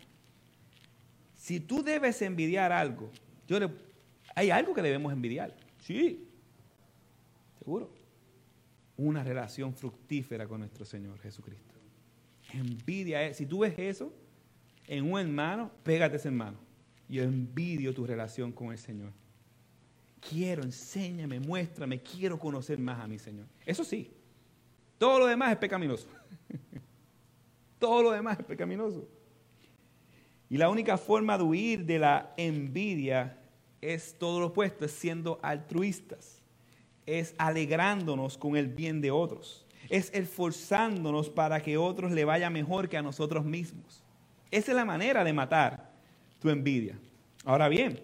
Si 1.36 1.60
tú 1.60 1.84
debes 1.84 2.22
envidiar 2.22 2.72
algo, 2.72 3.12
yo 3.46 3.58
hay 4.34 4.50
algo 4.50 4.74
que 4.74 4.82
debemos 4.82 5.12
envidiar. 5.12 5.54
Sí, 5.80 6.26
seguro 7.58 8.00
una 9.00 9.24
relación 9.24 9.74
fructífera 9.74 10.48
con 10.48 10.60
nuestro 10.60 10.84
Señor 10.84 11.18
Jesucristo. 11.20 11.74
Envidia, 12.52 13.34
si 13.34 13.46
tú 13.46 13.60
ves 13.60 13.74
eso 13.78 14.14
en 14.88 15.10
un 15.12 15.20
hermano, 15.20 15.72
pégate 15.84 16.18
ese 16.18 16.28
hermano. 16.28 16.58
Yo 17.08 17.24
envidio 17.24 17.94
tu 17.94 18.06
relación 18.06 18.52
con 18.52 18.72
el 18.72 18.78
Señor. 18.78 19.14
Quiero, 20.20 20.64
enséñame, 20.64 21.40
muéstrame, 21.40 22.02
quiero 22.02 22.38
conocer 22.38 22.78
más 22.78 23.00
a 23.00 23.08
mi 23.08 23.18
Señor. 23.18 23.48
Eso 23.66 23.86
sí, 23.86 24.12
todo 24.98 25.20
lo 25.20 25.28
demás 25.28 25.52
es 25.52 25.58
pecaminoso. 25.58 26.08
todo 27.80 28.04
lo 28.04 28.12
demás 28.12 28.40
es 28.40 28.46
pecaminoso. 28.46 29.08
Y 30.50 30.58
la 30.58 30.70
única 30.70 30.98
forma 30.98 31.38
de 31.38 31.44
huir 31.44 31.86
de 31.86 32.00
la 32.00 32.34
envidia 32.38 33.38
es 33.82 34.16
todo 34.18 34.40
lo 34.40 34.48
opuesto, 34.48 34.86
es 34.86 34.92
siendo 34.92 35.40
altruistas 35.42 36.40
es 37.10 37.34
alegrándonos 37.40 38.38
con 38.38 38.56
el 38.56 38.68
bien 38.68 39.02
de 39.02 39.10
otros, 39.10 39.66
es 39.90 40.12
esforzándonos 40.14 41.30
para 41.30 41.62
que 41.62 41.78
otros 41.78 42.12
le 42.12 42.24
vaya 42.24 42.50
mejor 42.50 42.88
que 42.88 42.98
a 42.98 43.02
nosotros 43.02 43.44
mismos. 43.44 44.04
Esa 44.52 44.72
es 44.72 44.76
la 44.76 44.86
manera 44.86 45.24
de 45.24 45.34
matar 45.34 45.92
tu 46.40 46.50
envidia. 46.50 47.00
Ahora 47.46 47.68
bien, 47.68 48.00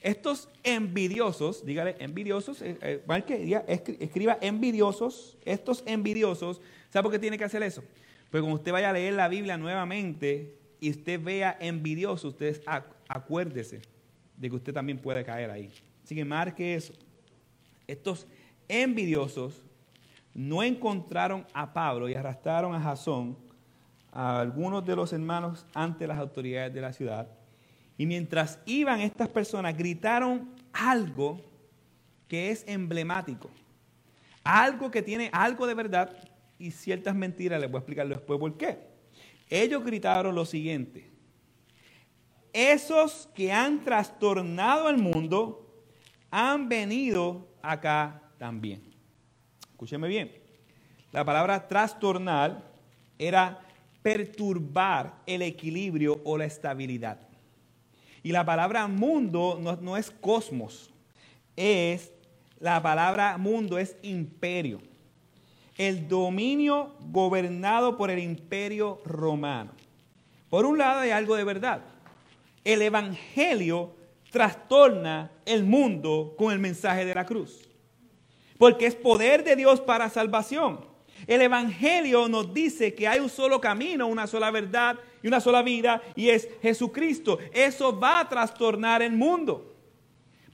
estos 0.00 0.48
envidiosos, 0.62 1.66
dígale 1.66 1.96
envidiosos, 1.98 2.62
eh, 2.62 2.78
eh, 2.80 3.96
escriba 3.98 4.38
envidiosos, 4.40 5.36
estos 5.44 5.82
envidiosos, 5.84 6.60
¿sabe 6.90 7.02
por 7.02 7.12
qué 7.12 7.18
tiene 7.18 7.38
que 7.38 7.44
hacer 7.44 7.64
eso? 7.64 7.82
Pues 8.36 8.42
cuando 8.42 8.58
usted 8.58 8.72
vaya 8.72 8.90
a 8.90 8.92
leer 8.92 9.14
la 9.14 9.28
Biblia 9.28 9.56
nuevamente 9.56 10.58
y 10.78 10.90
usted 10.90 11.18
vea 11.18 11.56
envidioso, 11.58 12.28
usted 12.28 12.62
acuérdese 13.08 13.80
de 14.36 14.50
que 14.50 14.56
usted 14.56 14.74
también 14.74 14.98
puede 14.98 15.24
caer 15.24 15.50
ahí. 15.50 15.72
Así 16.04 16.14
que 16.14 16.22
marque 16.22 16.74
eso. 16.74 16.92
Estos 17.86 18.26
envidiosos 18.68 19.62
no 20.34 20.62
encontraron 20.62 21.46
a 21.54 21.72
Pablo 21.72 22.10
y 22.10 22.14
arrastraron 22.14 22.74
a 22.74 22.80
Jasón, 22.82 23.38
a 24.12 24.40
algunos 24.40 24.84
de 24.84 24.96
los 24.96 25.14
hermanos, 25.14 25.64
ante 25.72 26.06
las 26.06 26.18
autoridades 26.18 26.74
de 26.74 26.80
la 26.82 26.92
ciudad. 26.92 27.30
Y 27.96 28.04
mientras 28.04 28.58
iban 28.66 29.00
estas 29.00 29.30
personas, 29.30 29.74
gritaron 29.74 30.50
algo 30.74 31.40
que 32.28 32.50
es 32.50 32.64
emblemático, 32.68 33.48
algo 34.44 34.90
que 34.90 35.00
tiene 35.00 35.30
algo 35.32 35.66
de 35.66 35.72
verdad 35.72 36.35
y 36.58 36.70
ciertas 36.70 37.14
mentiras. 37.14 37.60
Les 37.60 37.70
voy 37.70 37.78
a 37.78 37.80
explicar 37.80 38.08
después 38.08 38.38
por 38.38 38.56
qué. 38.56 38.78
Ellos 39.48 39.84
gritaron 39.84 40.34
lo 40.34 40.44
siguiente. 40.44 41.10
Esos 42.52 43.28
que 43.34 43.52
han 43.52 43.84
trastornado 43.84 44.88
el 44.88 44.96
mundo 44.98 45.84
han 46.30 46.68
venido 46.68 47.48
acá 47.62 48.22
también. 48.38 48.82
Escúcheme 49.70 50.08
bien. 50.08 50.32
La 51.12 51.24
palabra 51.24 51.68
trastornar 51.68 52.62
era 53.18 53.60
perturbar 54.02 55.22
el 55.26 55.42
equilibrio 55.42 56.20
o 56.24 56.38
la 56.38 56.44
estabilidad. 56.44 57.18
Y 58.22 58.32
la 58.32 58.44
palabra 58.44 58.86
mundo 58.88 59.58
no, 59.60 59.96
es 59.96 60.10
cosmos, 60.10 60.92
es 61.54 62.12
la 62.58 62.82
palabra 62.82 63.38
mundo 63.38 63.78
es 63.78 63.96
imperio. 64.02 64.80
El 65.78 66.08
dominio 66.08 66.94
gobernado 67.00 67.96
por 67.96 68.10
el 68.10 68.18
imperio 68.18 69.00
romano. 69.04 69.72
Por 70.48 70.64
un 70.64 70.78
lado 70.78 71.00
hay 71.00 71.10
algo 71.10 71.36
de 71.36 71.44
verdad. 71.44 71.82
El 72.64 72.82
evangelio 72.82 73.94
trastorna 74.30 75.30
el 75.44 75.64
mundo 75.64 76.34
con 76.36 76.52
el 76.52 76.58
mensaje 76.58 77.04
de 77.04 77.14
la 77.14 77.26
cruz 77.26 77.66
porque 78.58 78.86
es 78.86 78.94
poder 78.94 79.44
de 79.44 79.56
Dios 79.56 79.80
para 79.80 80.10
salvación. 80.10 80.80
El 81.26 81.42
Evangelio 81.42 82.28
nos 82.28 82.52
dice 82.52 82.94
que 82.94 83.08
hay 83.08 83.20
un 83.20 83.28
solo 83.28 83.60
camino, 83.60 84.06
una 84.06 84.26
sola 84.26 84.50
verdad 84.50 84.96
y 85.22 85.28
una 85.28 85.40
sola 85.40 85.62
vida, 85.62 86.02
y 86.14 86.28
es 86.28 86.48
Jesucristo. 86.62 87.38
Eso 87.52 87.98
va 87.98 88.20
a 88.20 88.28
trastornar 88.28 89.02
el 89.02 89.12
mundo. 89.12 89.75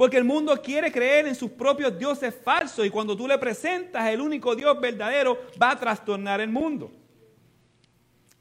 Porque 0.02 0.16
el 0.16 0.24
mundo 0.24 0.60
quiere 0.60 0.90
creer 0.90 1.28
en 1.28 1.34
sus 1.36 1.52
propios 1.52 1.96
dioses 1.96 2.34
falsos 2.34 2.84
y 2.84 2.90
cuando 2.90 3.16
tú 3.16 3.28
le 3.28 3.38
presentas 3.38 4.04
el 4.08 4.20
único 4.20 4.56
Dios 4.56 4.80
verdadero, 4.80 5.40
va 5.62 5.70
a 5.70 5.78
trastornar 5.78 6.40
el 6.40 6.50
mundo. 6.50 6.90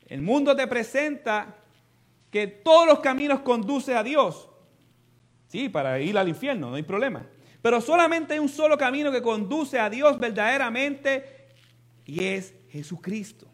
El 0.08 0.24
mundo 0.24 0.56
te 0.56 0.66
presenta 0.66 1.56
que 2.32 2.48
todos 2.48 2.88
los 2.88 3.00
caminos 3.00 3.42
conducen 3.42 3.96
a 3.96 4.02
Dios. 4.02 4.50
Sí, 5.50 5.70
para 5.70 6.00
ir 6.00 6.18
al 6.18 6.30
infierno, 6.30 6.72
no 6.72 6.78
hay 6.78 6.82
problema. 6.82 7.28
Pero 7.62 7.80
solamente 7.80 8.34
hay 8.34 8.40
un 8.40 8.50
solo 8.50 8.76
camino 8.76 9.12
que 9.12 9.22
conduce 9.22 9.78
a 9.78 9.88
Dios 9.88 10.18
verdaderamente 10.18 11.46
y 12.08 12.24
es 12.24 12.56
Jesucristo. 12.72 13.46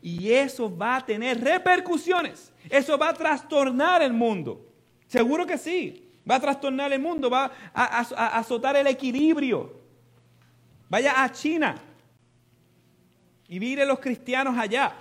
Y 0.00 0.32
eso 0.32 0.74
va 0.74 0.96
a 0.96 1.04
tener 1.04 1.38
repercusiones. 1.38 2.54
Eso 2.70 2.96
va 2.96 3.10
a 3.10 3.12
trastornar 3.12 4.00
el 4.00 4.14
mundo. 4.14 4.66
Seguro 5.08 5.46
que 5.46 5.58
sí. 5.58 6.06
Va 6.28 6.36
a 6.36 6.40
trastornar 6.40 6.92
el 6.92 7.00
mundo, 7.00 7.30
va 7.30 7.50
a, 7.72 8.38
azotar 8.38 8.76
el 8.76 8.86
equilibrio. 8.86 9.80
Vaya 10.88 11.22
a 11.22 11.30
China 11.30 11.80
y 13.48 13.58
mire 13.58 13.86
los 13.86 13.98
cristianos 13.98 14.56
allá. 14.56 14.94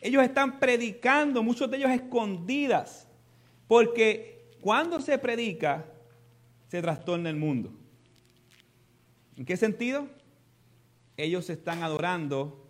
Ellos 0.00 0.22
están 0.22 0.58
predicando, 0.58 1.42
muchos 1.42 1.70
de 1.70 1.76
ellos 1.76 1.90
escondidas, 1.90 3.06
porque 3.68 4.50
cuando 4.60 5.00
se 5.00 5.18
predica, 5.18 5.84
se 6.68 6.80
trastorna 6.80 7.28
el 7.28 7.36
mundo. 7.36 7.72
¿En 9.36 9.44
qué 9.44 9.56
sentido? 9.56 10.08
Ellos 11.16 11.50
están 11.50 11.82
adorando 11.82 12.66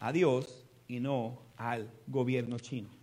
a 0.00 0.12
Dios 0.12 0.66
y 0.86 1.00
no 1.00 1.42
al 1.56 1.90
gobierno 2.06 2.58
chino. 2.58 2.97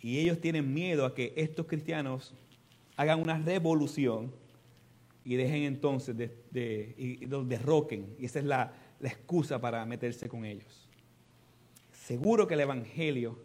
Y 0.00 0.18
ellos 0.18 0.40
tienen 0.40 0.72
miedo 0.72 1.04
a 1.04 1.14
que 1.14 1.32
estos 1.36 1.66
cristianos 1.66 2.34
hagan 2.96 3.20
una 3.20 3.38
revolución 3.38 4.32
y 5.24 5.36
dejen 5.36 5.64
entonces 5.64 6.16
de, 6.16 6.94
y 6.96 7.26
los 7.26 7.48
derroquen. 7.48 8.14
Y 8.18 8.26
esa 8.26 8.38
es 8.38 8.44
la, 8.44 8.72
la 9.00 9.08
excusa 9.08 9.60
para 9.60 9.84
meterse 9.84 10.28
con 10.28 10.44
ellos. 10.44 10.88
Seguro 11.92 12.46
que 12.46 12.54
el 12.54 12.60
Evangelio 12.60 13.38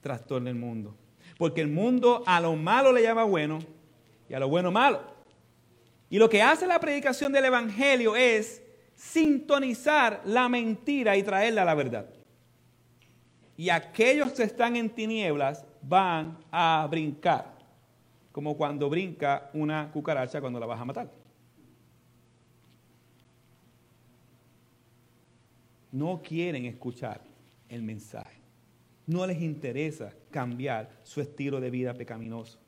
trastorna 0.00 0.50
el 0.50 0.56
mundo. 0.56 0.96
Porque 1.36 1.60
el 1.60 1.68
mundo 1.68 2.22
a 2.26 2.40
lo 2.40 2.54
malo 2.56 2.92
le 2.92 3.02
llama 3.02 3.24
bueno 3.24 3.58
y 4.28 4.34
a 4.34 4.38
lo 4.38 4.48
bueno 4.48 4.70
malo. 4.70 5.02
Y 6.08 6.18
lo 6.18 6.28
que 6.28 6.42
hace 6.42 6.66
la 6.66 6.78
predicación 6.78 7.32
del 7.32 7.46
Evangelio 7.46 8.14
es 8.14 8.62
sintonizar 8.94 10.22
la 10.24 10.48
mentira 10.48 11.16
y 11.16 11.22
traerla 11.22 11.62
a 11.62 11.66
la 11.66 11.74
verdad. 11.74 12.06
Y 13.56 13.70
aquellos 13.70 14.32
que 14.32 14.44
están 14.44 14.76
en 14.76 14.90
tinieblas 14.90 15.64
van 15.88 16.38
a 16.50 16.86
brincar, 16.90 17.54
como 18.32 18.56
cuando 18.56 18.90
brinca 18.90 19.50
una 19.54 19.90
cucaracha 19.90 20.40
cuando 20.40 20.60
la 20.60 20.66
vas 20.66 20.80
a 20.80 20.84
matar. 20.84 21.10
No 25.92 26.20
quieren 26.22 26.66
escuchar 26.66 27.20
el 27.68 27.82
mensaje. 27.82 28.36
No 29.06 29.26
les 29.26 29.40
interesa 29.40 30.12
cambiar 30.30 30.90
su 31.04 31.20
estilo 31.20 31.60
de 31.60 31.70
vida 31.70 31.94
pecaminoso. 31.94 32.58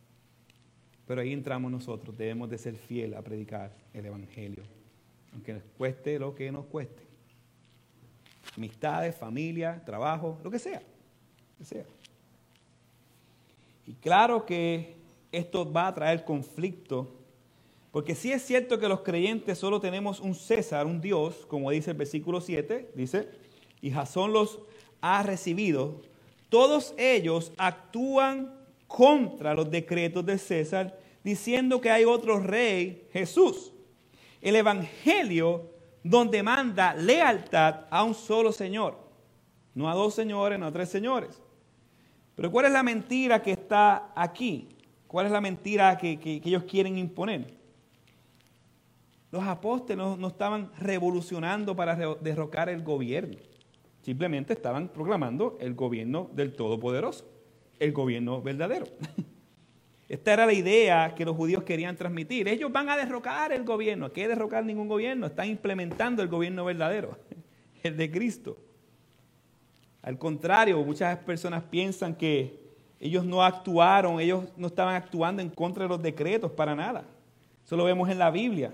Pero 1.07 1.21
ahí 1.21 1.33
entramos 1.33 1.71
nosotros, 1.71 2.17
debemos 2.17 2.49
de 2.49 2.59
ser 2.59 2.77
fieles 2.77 3.19
a 3.19 3.23
predicar 3.23 3.73
el 3.93 4.07
Evangelio, 4.07 4.63
aunque 5.33 5.55
nos 5.55 5.63
cueste 5.77 6.19
lo 6.19 6.35
que 6.35 6.53
nos 6.53 6.67
cueste. 6.67 7.03
Amistades, 8.57 9.17
familia, 9.17 9.83
trabajo, 9.85 10.39
lo 10.45 10.51
que 10.51 10.59
sea. 10.59 10.81
Lo 10.81 11.59
que 11.59 11.65
sea. 11.65 11.85
Y 13.89 13.95
claro 13.95 14.45
que 14.45 14.97
esto 15.33 15.73
va 15.73 15.87
a 15.87 15.95
traer 15.95 16.23
conflicto, 16.27 17.09
porque 17.91 18.15
sí 18.15 18.31
es 18.31 18.43
cierto 18.43 18.79
que 18.79 18.87
los 18.87 19.01
creyentes 19.01 19.57
solo 19.57 19.81
tenemos 19.81 20.21
un 20.21 20.35
César, 20.35 20.87
un 20.87 21.01
Dios, 21.01 21.47
como 21.47 21.71
dice 21.71 21.93
el 21.93 21.97
versículo 21.97 22.43
7, 22.43 22.91
dice, 22.95 23.31
y 23.81 23.91
Jasón 23.91 24.35
los 24.35 24.59
ha 25.01 25.23
recibido, 25.23 26.03
todos 26.51 26.93
ellos 26.99 27.51
actúan 27.57 28.55
contra 28.87 29.55
los 29.55 29.71
decretos 29.71 30.27
de 30.27 30.37
César, 30.37 31.01
diciendo 31.25 31.81
que 31.81 31.91
hay 31.91 32.05
otro 32.05 32.41
rey, 32.41 33.09
Jesús. 33.11 33.73
El 34.43 34.57
Evangelio 34.57 35.71
donde 36.03 36.43
manda 36.43 36.93
lealtad 36.93 37.87
a 37.89 38.03
un 38.03 38.15
solo 38.15 38.53
Señor, 38.53 38.99
no 39.75 39.89
a 39.89 39.95
dos 39.95 40.13
señores, 40.13 40.59
no 40.59 40.67
a 40.67 40.73
tres 40.73 40.91
señores. 40.91 41.41
Pero 42.39 42.53
¿cuál 42.53 42.67
es 42.67 42.73
la 42.73 42.85
mentira 42.85 43.43
que 43.43 43.51
está 43.51 44.13
aquí? 44.15 44.69
¿Cuál 45.09 45.27
es 45.27 45.33
la 45.33 45.41
mentira 45.41 45.99
que, 45.99 46.41
ellos 46.45 46.63
quieren 46.63 46.97
imponer? 46.97 47.53
Los 49.33 49.43
apóstoles 49.43 50.17
no, 50.17 50.29
estaban 50.29 50.71
revolucionando 50.79 51.75
para 51.75 51.97
derrocar 51.97 52.69
el 52.69 52.85
gobierno. 52.85 53.39
Simplemente 54.03 54.53
estaban 54.53 54.87
proclamando 54.87 55.59
el 55.61 55.75
gobierno 55.75 56.31
del 56.33 56.55
Todopoderoso, 56.55 57.29
el 57.81 57.91
gobierno 57.91 58.41
verdadero. 58.41 58.87
Esta 60.09 60.35
era 60.35 60.47
la 60.47 60.53
idea 60.53 61.17
que 61.17 61.25
los 61.25 61.35
judíos 61.35 61.65
querían 61.65 61.97
transmitir. 61.97 62.47
Ellos 62.47 62.71
van 62.71 62.89
a 62.89 62.97
derrocar 62.97 63.51
el 63.51 63.65
gobierno. 63.65 64.13
¿Qué 64.13 64.29
derrocar 64.29 64.65
ningún 64.65 64.87
gobierno? 64.87 65.27
Están 65.27 65.49
implementando 65.49 66.23
el 66.23 66.29
gobierno 66.29 66.65
verdadero, 66.65 67.19
el 67.83 67.97
de 67.97 68.09
Cristo. 68.13 68.68
Al 70.03 70.19
contrario, 70.19 70.83
muchas 70.85 71.19
personas 71.19 71.63
piensan 71.65 72.15
que 72.15 72.59
ellos 73.01 73.25
no 73.25 73.45
actuaron, 73.45 74.21
ellos 74.21 74.45
no 74.57 74.67
estaban 74.67 74.95
actuando 74.95 75.43
en 75.43 75.51
contra 75.51 75.85
de 75.85 75.89
los 75.89 76.03
decretos 76.03 76.51
para 76.53 76.75
nada. 76.75 77.05
Eso 77.65 77.77
lo 77.77 77.85
vemos 77.85 78.09
en 78.09 78.19
la 78.19 78.31
Biblia, 78.31 78.73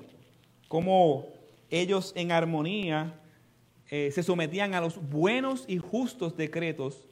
cómo 0.68 1.26
ellos 1.70 2.12
en 2.14 2.32
armonía 2.32 3.14
eh, 3.90 4.10
se 4.12 4.22
sometían 4.22 4.74
a 4.74 4.80
los 4.80 4.96
buenos 5.10 5.64
y 5.66 5.78
justos 5.78 6.36
decretos 6.36 7.06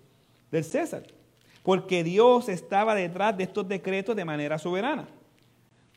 del 0.50 0.64
César, 0.64 1.02
porque 1.62 2.04
Dios 2.04 2.48
estaba 2.48 2.94
detrás 2.94 3.36
de 3.36 3.44
estos 3.44 3.68
decretos 3.68 4.16
de 4.16 4.24
manera 4.24 4.58
soberana. 4.58 5.08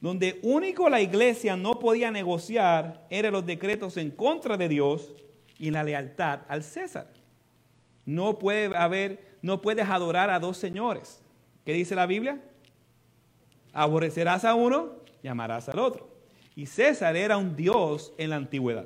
Donde 0.01 0.39
único 0.43 0.89
la 0.89 1.01
iglesia 1.01 1.55
no 1.55 1.79
podía 1.79 2.11
negociar 2.11 3.05
eran 3.09 3.33
los 3.33 3.45
decretos 3.45 3.97
en 3.97 4.11
contra 4.11 4.57
de 4.57 4.67
Dios 4.67 5.13
y 5.57 5.71
la 5.71 5.83
lealtad 5.83 6.41
al 6.47 6.63
César. 6.63 7.14
No 8.05 8.37
puede 8.37 8.75
haber, 8.75 9.37
no 9.41 9.61
puedes 9.61 9.87
adorar 9.89 10.29
a 10.29 10.39
dos 10.39 10.57
señores. 10.57 11.21
¿Qué 11.65 11.73
dice 11.73 11.95
la 11.95 12.05
Biblia? 12.05 12.41
Aborrecerás 13.73 14.45
a 14.45 14.53
uno 14.53 14.93
y 15.23 15.27
amarás 15.27 15.67
al 15.69 15.79
otro. 15.79 16.07
Y 16.55 16.67
César 16.67 17.15
era 17.15 17.37
un 17.37 17.55
dios 17.55 18.13
en 18.17 18.29
la 18.29 18.37
antigüedad. 18.37 18.85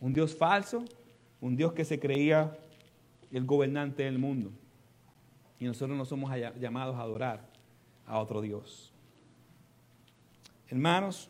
Un 0.00 0.12
dios 0.12 0.36
falso, 0.36 0.84
un 1.40 1.56
dios 1.56 1.72
que 1.72 1.84
se 1.84 1.98
creía 1.98 2.56
el 3.32 3.44
gobernante 3.44 4.04
del 4.04 4.18
mundo. 4.18 4.50
Y 5.58 5.64
nosotros 5.64 5.96
no 5.96 6.04
somos 6.04 6.32
llamados 6.58 6.96
a 6.96 7.02
adorar 7.02 7.48
a 8.06 8.18
otro 8.18 8.40
dios. 8.40 8.92
Hermanos, 10.68 11.28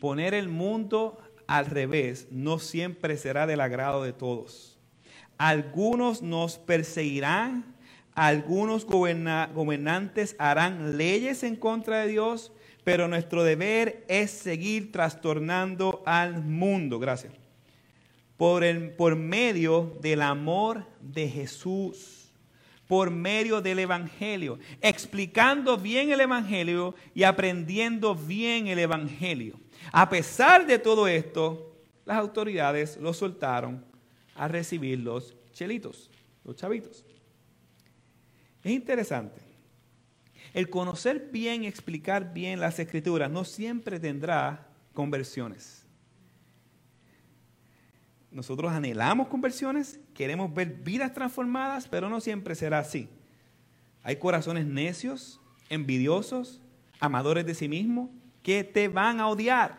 poner 0.00 0.34
el 0.34 0.48
mundo 0.48 1.18
al 1.46 1.66
revés 1.66 2.28
no 2.30 2.58
siempre 2.58 3.16
será 3.16 3.46
del 3.46 3.60
agrado 3.60 4.02
de 4.02 4.12
todos. 4.12 4.73
Algunos 5.38 6.22
nos 6.22 6.58
perseguirán, 6.58 7.74
algunos 8.14 8.86
gobernantes 8.86 10.36
harán 10.38 10.96
leyes 10.96 11.42
en 11.42 11.56
contra 11.56 12.02
de 12.02 12.08
Dios, 12.08 12.52
pero 12.84 13.08
nuestro 13.08 13.42
deber 13.42 14.04
es 14.08 14.30
seguir 14.30 14.92
trastornando 14.92 16.02
al 16.06 16.42
mundo. 16.44 17.00
Gracias. 17.00 17.32
Por, 18.36 18.62
el, 18.62 18.90
por 18.90 19.16
medio 19.16 19.96
del 20.00 20.22
amor 20.22 20.84
de 21.00 21.28
Jesús, 21.28 22.32
por 22.86 23.10
medio 23.10 23.60
del 23.60 23.80
Evangelio, 23.80 24.58
explicando 24.80 25.76
bien 25.76 26.10
el 26.10 26.20
Evangelio 26.20 26.94
y 27.14 27.22
aprendiendo 27.24 28.14
bien 28.14 28.66
el 28.68 28.78
Evangelio. 28.78 29.58
A 29.92 30.08
pesar 30.08 30.66
de 30.66 30.78
todo 30.78 31.08
esto, 31.08 31.76
las 32.04 32.18
autoridades 32.18 32.96
lo 32.98 33.14
soltaron 33.14 33.93
a 34.34 34.48
recibir 34.48 35.00
los 35.00 35.36
chelitos, 35.52 36.10
los 36.44 36.56
chavitos. 36.56 37.04
Es 38.62 38.72
interesante. 38.72 39.40
El 40.52 40.70
conocer 40.70 41.30
bien 41.32 41.64
y 41.64 41.66
explicar 41.66 42.32
bien 42.32 42.60
las 42.60 42.78
escrituras 42.78 43.30
no 43.30 43.44
siempre 43.44 43.98
tendrá 43.98 44.68
conversiones. 44.92 45.84
Nosotros 48.30 48.72
anhelamos 48.72 49.28
conversiones, 49.28 50.00
queremos 50.12 50.52
ver 50.52 50.68
vidas 50.68 51.12
transformadas, 51.12 51.86
pero 51.86 52.08
no 52.08 52.20
siempre 52.20 52.54
será 52.54 52.80
así. 52.80 53.08
Hay 54.02 54.16
corazones 54.16 54.66
necios, 54.66 55.40
envidiosos, 55.68 56.60
amadores 56.98 57.46
de 57.46 57.54
sí 57.54 57.68
mismos, 57.68 58.10
que 58.42 58.64
te 58.64 58.88
van 58.88 59.20
a 59.20 59.28
odiar. 59.28 59.78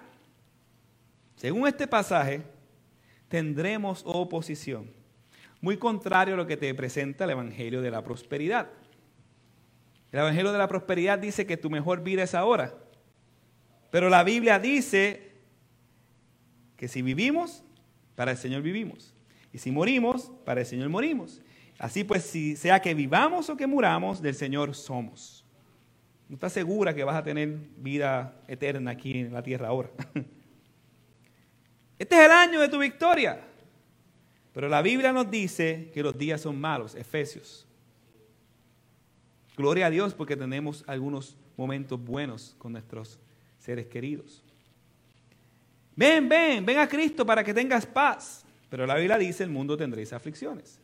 Según 1.36 1.68
este 1.68 1.86
pasaje, 1.86 2.44
tendremos 3.36 4.02
oposición. 4.06 4.90
Muy 5.60 5.76
contrario 5.76 6.36
a 6.36 6.38
lo 6.38 6.48
que 6.48 6.56
te 6.56 6.74
presenta 6.74 7.26
el 7.26 7.32
Evangelio 7.32 7.82
de 7.82 7.92
la 7.92 8.02
Prosperidad. 8.02 8.70
El 10.14 10.20
Evangelio 10.20 10.54
de 10.54 10.58
la 10.58 10.70
Prosperidad 10.70 11.20
dice 11.20 11.46
que 11.46 11.58
tu 11.58 11.70
mejor 11.70 12.02
vida 12.02 12.24
es 12.24 12.34
ahora. 12.34 12.74
Pero 13.92 14.10
la 14.10 14.24
Biblia 14.24 14.58
dice 14.58 15.34
que 16.78 16.88
si 16.88 17.02
vivimos, 17.02 17.66
para 18.16 18.32
el 18.32 18.38
Señor 18.38 18.62
vivimos. 18.62 19.14
Y 19.52 19.58
si 19.58 19.70
morimos, 19.70 20.32
para 20.46 20.62
el 20.62 20.66
Señor 20.66 20.88
morimos. 20.88 21.42
Así 21.78 22.06
pues, 22.06 22.24
si 22.24 22.56
sea 22.56 22.82
que 22.82 22.94
vivamos 22.94 23.50
o 23.50 23.58
que 23.58 23.68
muramos, 23.68 24.22
del 24.22 24.36
Señor 24.36 24.76
somos. 24.76 25.44
No 26.30 26.36
estás 26.36 26.54
segura 26.54 26.96
que 26.96 27.04
vas 27.04 27.18
a 27.18 27.24
tener 27.24 27.50
vida 27.76 28.42
eterna 28.48 28.92
aquí 28.92 29.20
en 29.20 29.34
la 29.34 29.44
tierra 29.44 29.68
ahora. 29.68 29.90
Este 31.98 32.16
es 32.16 32.26
el 32.26 32.32
año 32.32 32.60
de 32.60 32.70
tu 32.70 32.78
victoria. 32.78 33.42
Pero 34.54 34.70
la 34.70 34.82
Biblia 34.82 35.12
nos 35.12 35.30
dice 35.30 35.92
que 35.94 36.02
los 36.02 36.18
días 36.18 36.42
son 36.42 36.60
malos, 36.60 36.96
Efesios. 36.96 37.68
Gloria 39.58 39.88
a 39.88 39.90
Dios 39.90 40.14
porque 40.14 40.36
tenemos 40.36 40.84
algunos 40.88 41.38
momentos 41.58 42.02
buenos 42.04 42.56
con 42.58 42.74
nuestros 42.74 43.20
seres 43.60 43.88
queridos. 43.88 44.44
Ven, 45.96 46.28
ven, 46.28 46.66
ven 46.66 46.78
a 46.78 46.88
Cristo 46.88 47.26
para 47.26 47.44
que 47.44 47.54
tengas 47.54 47.86
paz. 47.86 48.46
Pero 48.70 48.86
la 48.86 48.96
Biblia 48.96 49.18
dice, 49.18 49.44
el 49.44 49.50
mundo 49.50 49.78
tendréis 49.78 50.12
aflicciones. 50.12 50.80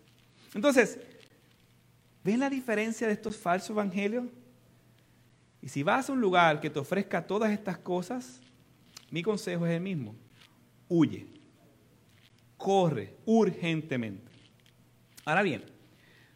Entonces, 0.54 1.00
¿ven 2.24 2.40
la 2.40 2.50
diferencia 2.50 3.08
de 3.08 3.14
estos 3.14 3.36
falsos 3.36 3.72
evangelios? 3.72 4.26
Y 5.62 5.68
si 5.68 5.84
vas 5.84 6.10
a 6.10 6.14
un 6.14 6.22
lugar 6.22 6.60
que 6.60 6.70
te 6.70 6.80
ofrezca 6.80 7.26
todas 7.26 7.52
estas 7.52 7.78
cosas, 7.78 8.40
mi 9.10 9.22
consejo 9.22 9.66
es 9.66 9.74
el 9.74 9.82
mismo. 9.82 10.16
Huye. 10.94 11.26
Corre 12.58 13.16
urgentemente. 13.24 14.30
Ahora 15.24 15.42
bien, 15.42 15.64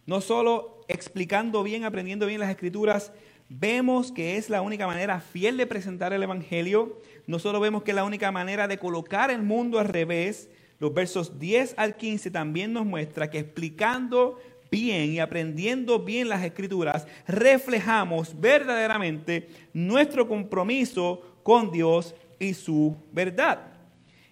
no 0.06 0.22
solo 0.22 0.80
explicando 0.88 1.62
bien, 1.62 1.84
aprendiendo 1.84 2.26
bien 2.26 2.40
las 2.40 2.50
escrituras, 2.50 3.12
vemos 3.50 4.14
que 4.14 4.38
es 4.38 4.50
la 4.50 4.62
única 4.62 4.88
manera 4.88 5.20
fiel 5.20 5.58
de 5.58 5.68
presentar 5.68 6.14
el 6.14 6.24
Evangelio. 6.24 7.02
No 7.28 7.38
solo 7.38 7.60
vemos 7.60 7.84
que 7.84 7.92
es 7.92 7.96
la 7.96 8.06
única 8.06 8.32
manera 8.32 8.70
de 8.70 8.78
colocar 8.78 9.30
el 9.30 9.44
mundo 9.44 9.78
al 9.78 9.90
revés. 9.90 10.50
Los 10.80 10.94
versos 10.94 11.38
10 11.38 11.74
al 11.76 11.98
15 11.98 12.32
también 12.32 12.72
nos 12.72 12.86
muestra 12.86 13.30
que 13.30 13.40
explicando 13.40 14.40
bien 14.72 15.12
y 15.12 15.20
aprendiendo 15.20 16.00
bien 16.00 16.30
las 16.30 16.46
escrituras, 16.46 17.08
reflejamos 17.28 18.40
verdaderamente 18.40 19.50
nuestro 19.74 20.30
compromiso 20.30 21.40
con 21.44 21.74
Dios 21.74 22.16
y 22.40 22.54
su 22.54 22.96
verdad. 23.12 23.75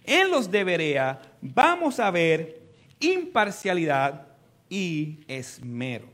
En 0.04 0.30
los 0.30 0.50
de 0.50 0.64
Berea 0.64 1.20
vamos 1.40 1.98
a 1.98 2.10
ver 2.10 2.62
imparcialidad 3.00 4.28
y 4.68 5.20
esmero. 5.28 6.06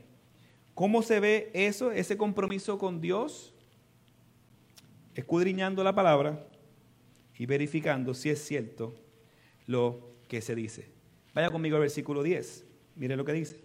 ¿Cómo 0.73 1.01
se 1.01 1.19
ve 1.19 1.51
eso, 1.53 1.91
ese 1.91 2.17
compromiso 2.17 2.77
con 2.77 3.01
Dios? 3.01 3.53
Escudriñando 5.13 5.83
la 5.83 5.93
palabra 5.93 6.47
y 7.37 7.45
verificando 7.45 8.13
si 8.13 8.29
es 8.29 8.43
cierto 8.43 8.95
lo 9.67 10.15
que 10.27 10.41
se 10.41 10.55
dice. 10.55 10.89
Vaya 11.33 11.49
conmigo 11.49 11.75
al 11.75 11.81
versículo 11.81 12.23
10. 12.23 12.65
Mire 12.95 13.15
lo 13.15 13.25
que 13.25 13.33
dice. 13.33 13.59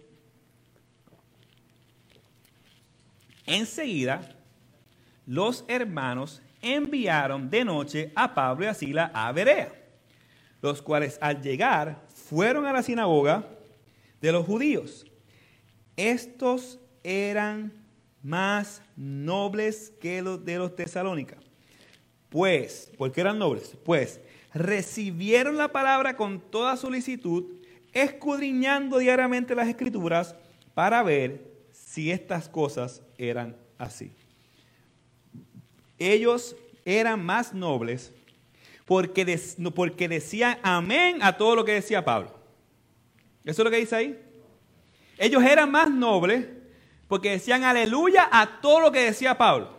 Enseguida, 3.45 4.35
los 5.25 5.63
hermanos 5.67 6.41
enviaron 6.61 7.49
de 7.49 7.63
noche 7.63 8.11
a 8.15 8.33
Pablo 8.33 8.65
y 8.65 8.67
a 8.67 8.73
Sila 8.73 9.11
a 9.13 9.31
Berea, 9.31 9.73
los 10.61 10.81
cuales 10.81 11.17
al 11.21 11.41
llegar 11.41 12.03
fueron 12.09 12.65
a 12.65 12.73
la 12.73 12.83
sinagoga 12.83 13.47
de 14.21 14.31
los 14.31 14.45
judíos. 14.45 15.05
Estos 15.95 16.79
eran 17.03 17.73
más 18.23 18.81
nobles 18.95 19.93
que 20.01 20.21
los 20.21 20.43
de 20.43 20.57
los 20.57 20.75
tesalónicas. 20.75 21.39
Pues, 22.29 22.91
¿por 22.97 23.11
qué 23.11 23.21
eran 23.21 23.39
nobles? 23.39 23.77
Pues 23.85 24.19
recibieron 24.53 25.57
la 25.57 25.71
palabra 25.71 26.15
con 26.15 26.39
toda 26.39 26.75
solicitud, 26.75 27.45
escudriñando 27.93 28.97
diariamente 28.97 29.55
las 29.55 29.67
escrituras 29.67 30.35
para 30.73 31.03
ver 31.03 31.57
si 31.71 32.11
estas 32.11 32.49
cosas 32.49 33.01
eran 33.17 33.55
así. 33.77 34.11
Ellos 35.97 36.55
eran 36.85 37.23
más 37.23 37.53
nobles 37.53 38.13
porque, 38.87 39.37
porque 39.75 40.07
decían 40.07 40.57
amén 40.63 41.19
a 41.21 41.35
todo 41.35 41.57
lo 41.57 41.65
que 41.65 41.73
decía 41.73 42.05
Pablo. 42.05 42.33
¿Eso 43.43 43.61
es 43.61 43.65
lo 43.65 43.69
que 43.69 43.79
dice 43.79 43.95
ahí? 43.97 44.19
Ellos 45.17 45.43
eran 45.43 45.69
más 45.69 45.91
nobles 45.91 46.47
porque 47.09 47.31
decían 47.31 47.65
aleluya 47.65 48.29
a 48.31 48.61
todo 48.61 48.79
lo 48.79 48.91
que 48.93 49.01
decía 49.01 49.37
Pablo. 49.37 49.75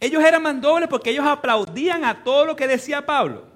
Ellos 0.00 0.24
eran 0.24 0.42
más 0.42 0.54
nobles 0.54 0.88
porque 0.88 1.10
ellos 1.10 1.26
aplaudían 1.26 2.06
a 2.06 2.24
todo 2.24 2.46
lo 2.46 2.56
que 2.56 2.66
decía 2.66 3.04
Pablo. 3.04 3.46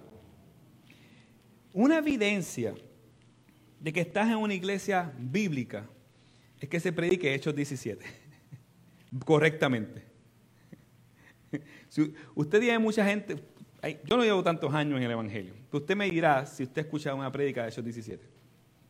Una 1.73 1.97
evidencia 1.97 2.75
de 3.81 3.93
que 3.95 4.01
estás 4.03 4.29
en 4.29 4.37
una 4.37 4.53
iglesia 4.53 5.11
bíblica 5.17 5.89
es 6.61 6.69
que 6.69 6.81
se 6.81 6.93
predique 6.93 7.33
Hechos 7.33 7.55
17 7.55 8.05
correctamente. 9.25 10.05
usted 12.35 12.61
tiene 12.61 12.79
mucha 12.79 13.07
gente, 13.07 13.43
yo 14.05 14.17
no 14.17 14.23
llevo 14.23 14.43
tantos 14.43 14.73
años 14.73 14.99
en 14.99 15.05
el 15.05 15.11
Evangelio, 15.11 15.55
usted 15.73 15.97
me 15.97 16.09
dirá 16.09 16.47
si 16.47 16.63
usted 16.63 16.83
ha 16.83 16.85
escuchado 16.85 17.17
una 17.17 17.33
prédica 17.33 17.63
de 17.63 17.71
Hechos 17.71 17.85
17. 17.85 18.25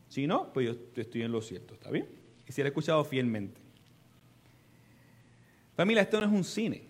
Si 0.09 0.27
no, 0.27 0.53
pues 0.53 0.67
yo 0.67 0.77
estoy 1.01 1.23
en 1.23 1.33
lo 1.33 1.41
cierto, 1.41 1.75
¿está 1.75 1.91
bien? 1.91 2.07
Y 2.47 2.53
si 2.53 2.61
la 2.61 2.67
he 2.67 2.71
escuchado 2.71 3.03
fielmente. 3.05 3.59
Familia, 5.75 6.03
esto 6.03 6.21
no 6.21 6.27
es 6.27 6.33
un 6.33 6.45
cine. 6.45 6.83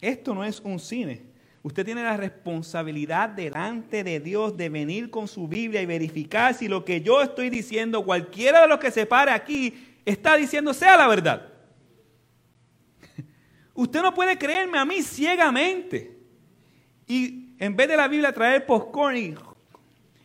Esto 0.00 0.34
no 0.34 0.44
es 0.44 0.60
un 0.60 0.78
cine. 0.78 1.22
Usted 1.64 1.84
tiene 1.84 2.04
la 2.04 2.16
responsabilidad 2.16 3.30
delante 3.30 4.04
de 4.04 4.20
Dios 4.20 4.56
de 4.56 4.68
venir 4.68 5.10
con 5.10 5.26
su 5.26 5.48
Biblia 5.48 5.82
y 5.82 5.86
verificar 5.86 6.54
si 6.54 6.68
lo 6.68 6.84
que 6.84 7.00
yo 7.00 7.20
estoy 7.20 7.50
diciendo, 7.50 8.04
cualquiera 8.04 8.62
de 8.62 8.68
los 8.68 8.78
que 8.78 8.92
se 8.92 9.04
pare 9.04 9.32
aquí, 9.32 9.74
está 10.04 10.36
diciendo 10.36 10.72
sea 10.72 10.96
la 10.96 11.08
verdad. 11.08 11.52
Usted 13.74 14.00
no 14.00 14.14
puede 14.14 14.38
creerme 14.38 14.78
a 14.78 14.84
mí 14.84 15.02
ciegamente. 15.02 16.15
Y 17.06 17.54
en 17.58 17.76
vez 17.76 17.88
de 17.88 17.96
la 17.96 18.08
Biblia 18.08 18.32
traer 18.32 18.66
popcorn 18.66 19.16
y, 19.16 19.34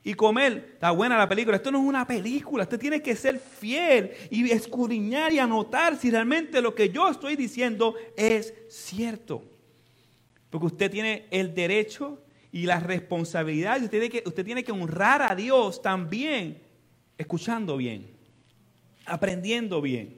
y 0.03 0.13
comer, 0.13 0.71
está 0.73 0.91
buena 0.91 1.17
la 1.17 1.29
película. 1.29 1.57
Esto 1.57 1.71
no 1.71 1.79
es 1.79 1.85
una 1.85 2.05
película. 2.07 2.63
Usted 2.63 2.79
tiene 2.79 3.01
que 3.01 3.15
ser 3.15 3.39
fiel 3.39 4.11
y 4.29 4.49
escudriñar 4.51 5.31
y 5.31 5.39
anotar 5.39 5.97
si 5.97 6.09
realmente 6.09 6.61
lo 6.61 6.73
que 6.73 6.89
yo 6.89 7.09
estoy 7.09 7.35
diciendo 7.35 7.95
es 8.17 8.53
cierto. 8.69 9.43
Porque 10.49 10.67
usted 10.67 10.91
tiene 10.91 11.27
el 11.31 11.53
derecho 11.53 12.21
y 12.51 12.65
la 12.65 12.79
responsabilidad. 12.79 13.77
Usted 13.77 13.89
tiene 13.89 14.09
que, 14.09 14.23
usted 14.25 14.43
tiene 14.43 14.63
que 14.63 14.71
honrar 14.71 15.21
a 15.21 15.35
Dios 15.35 15.81
también 15.81 16.61
escuchando 17.17 17.77
bien 17.77 18.21
aprendiendo 19.05 19.81
bien. 19.81 20.17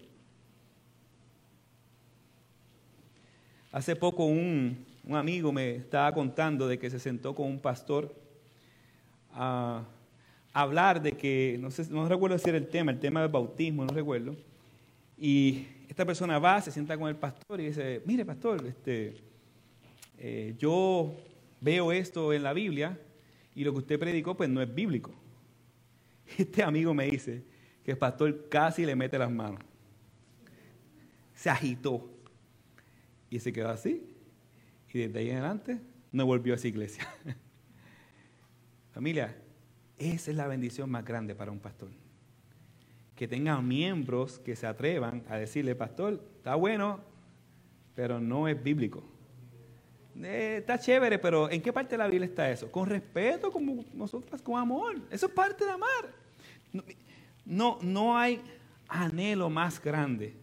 Hace 3.72 3.96
poco 3.96 4.26
un, 4.26 4.86
amigo 5.10 5.52
me 5.52 5.76
estaba 5.76 6.14
contando 6.14 6.68
de 6.68 6.80
que 6.80 6.90
se 6.90 7.00
sentó 7.00 7.36
con 7.36 7.48
un 7.48 7.60
pastor 7.60 8.16
a 9.32 9.84
hablar 10.54 11.02
de 11.02 11.14
que, 11.14 11.60
no 11.90 12.08
recuerdo 12.08 12.38
si 12.38 12.50
era 12.50 12.58
el 12.58 12.68
tema, 12.68 12.92
el 12.92 13.00
tema 13.00 13.22
del 13.22 13.30
bautismo, 13.30 13.86
no 13.86 13.94
recuerdo. 13.94 14.36
Y 15.18 15.68
esta 15.90 16.06
persona 16.06 16.40
va, 16.40 16.62
se 16.62 16.72
sienta 16.72 16.98
con 16.98 17.10
el 17.10 17.16
pastor 17.16 17.60
y 17.60 17.66
dice, 17.66 18.02
mire 18.06 18.26
pastor, 18.26 18.66
este, 18.66 19.16
eh, 20.18 20.56
yo 20.58 21.14
veo 21.62 21.92
esto 21.92 22.34
en 22.34 22.44
la 22.44 22.54
Biblia 22.54 23.00
y 23.56 23.64
lo 23.64 23.74
que 23.74 23.80
usted 23.80 24.00
predicó 24.00 24.36
pues 24.36 24.50
no 24.50 24.62
es 24.62 24.74
bíblico. 24.74 25.12
Este 26.38 26.64
amigo 26.64 26.94
me 26.94 27.06
dice, 27.06 27.44
que 27.84 27.92
el 27.92 27.98
pastor 27.98 28.48
casi 28.50 28.86
le 28.86 28.96
mete 28.96 29.18
las 29.18 29.32
manos. 29.32 29.60
Se 31.36 31.50
agitó 31.50 32.10
y 33.30 33.40
se 33.40 33.52
quedó 33.52 33.70
así. 33.70 34.13
Y 34.94 35.00
desde 35.00 35.20
ahí 35.20 35.30
en 35.32 35.38
adelante 35.38 35.82
no 36.12 36.26
volvió 36.26 36.54
a 36.54 36.56
esa 36.56 36.68
iglesia. 36.68 37.08
Familia, 38.94 39.36
esa 39.98 40.30
es 40.30 40.38
la 40.38 40.48
bendición 40.48 40.90
más 40.90 41.04
grande 41.04 41.34
para 41.34 41.52
un 41.52 41.60
pastor. 41.60 41.90
Que 43.16 43.28
tenga 43.28 43.60
miembros 43.60 44.38
que 44.40 44.56
se 44.56 44.68
atrevan 44.68 45.24
a 45.28 45.38
decirle, 45.38 45.76
pastor, 45.76 46.24
está 46.38 46.54
bueno, 46.54 47.00
pero 47.96 48.20
no 48.20 48.48
es 48.48 48.62
bíblico. 48.62 49.04
Eh, 50.22 50.58
está 50.60 50.78
chévere, 50.78 51.18
pero 51.18 51.50
¿en 51.50 51.60
qué 51.62 51.74
parte 51.74 51.92
de 51.92 51.98
la 51.98 52.08
Biblia 52.08 52.28
está 52.28 52.52
eso? 52.52 52.72
Con 52.72 52.88
respeto, 52.88 53.52
como 53.52 53.84
nosotras, 53.94 54.44
con 54.44 54.60
amor. 54.60 55.02
Eso 55.10 55.26
es 55.26 55.32
parte 55.32 55.66
de 55.66 55.72
amar. 55.72 56.12
No, 57.46 57.80
no 57.82 58.16
hay 58.16 58.42
anhelo 58.88 59.50
más 59.50 59.82
grande 59.82 60.36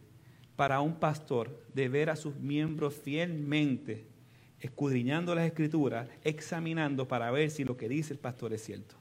para 0.56 0.80
un 0.80 0.96
pastor 0.96 1.64
de 1.72 1.88
ver 1.88 2.10
a 2.10 2.16
sus 2.16 2.34
miembros 2.36 2.94
fielmente 2.94 4.10
escudriñando 4.60 5.34
las 5.34 5.46
escrituras, 5.46 6.08
examinando 6.22 7.08
para 7.08 7.30
ver 7.30 7.50
si 7.50 7.64
lo 7.64 7.76
que 7.76 7.88
dice 7.88 8.12
el 8.12 8.18
pastor 8.18 8.52
es 8.52 8.62
cierto. 8.62 8.94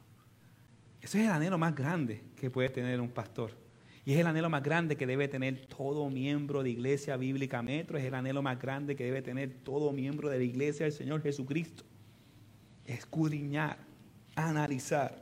Ese 1.02 1.20
es 1.20 1.26
el 1.26 1.32
anhelo 1.32 1.58
más 1.58 1.76
grande 1.76 2.22
que 2.36 2.50
puede 2.50 2.70
tener 2.70 3.00
un 3.00 3.10
pastor. 3.10 3.52
Y 4.06 4.14
es 4.14 4.20
el 4.20 4.28
anhelo 4.28 4.50
más 4.50 4.64
grande 4.64 4.96
que 4.96 5.06
debe 5.06 5.28
tener 5.28 5.66
todo 5.68 6.10
miembro 6.10 6.64
de 6.64 6.72
Iglesia 6.72 7.16
Bíblica 7.18 7.62
Metro. 7.62 7.98
Es 7.98 8.06
el 8.06 8.16
anhelo 8.16 8.42
más 8.42 8.60
grande 8.60 8.96
que 8.96 9.04
debe 9.04 9.22
tener 9.22 9.54
todo 9.64 9.92
miembro 9.92 10.30
de 10.30 10.38
la 10.38 10.44
Iglesia 10.44 10.86
del 10.86 10.94
Señor 10.94 11.22
Jesucristo. 11.22 11.84
Escudriñar, 12.86 13.78
analizar. 14.36 15.22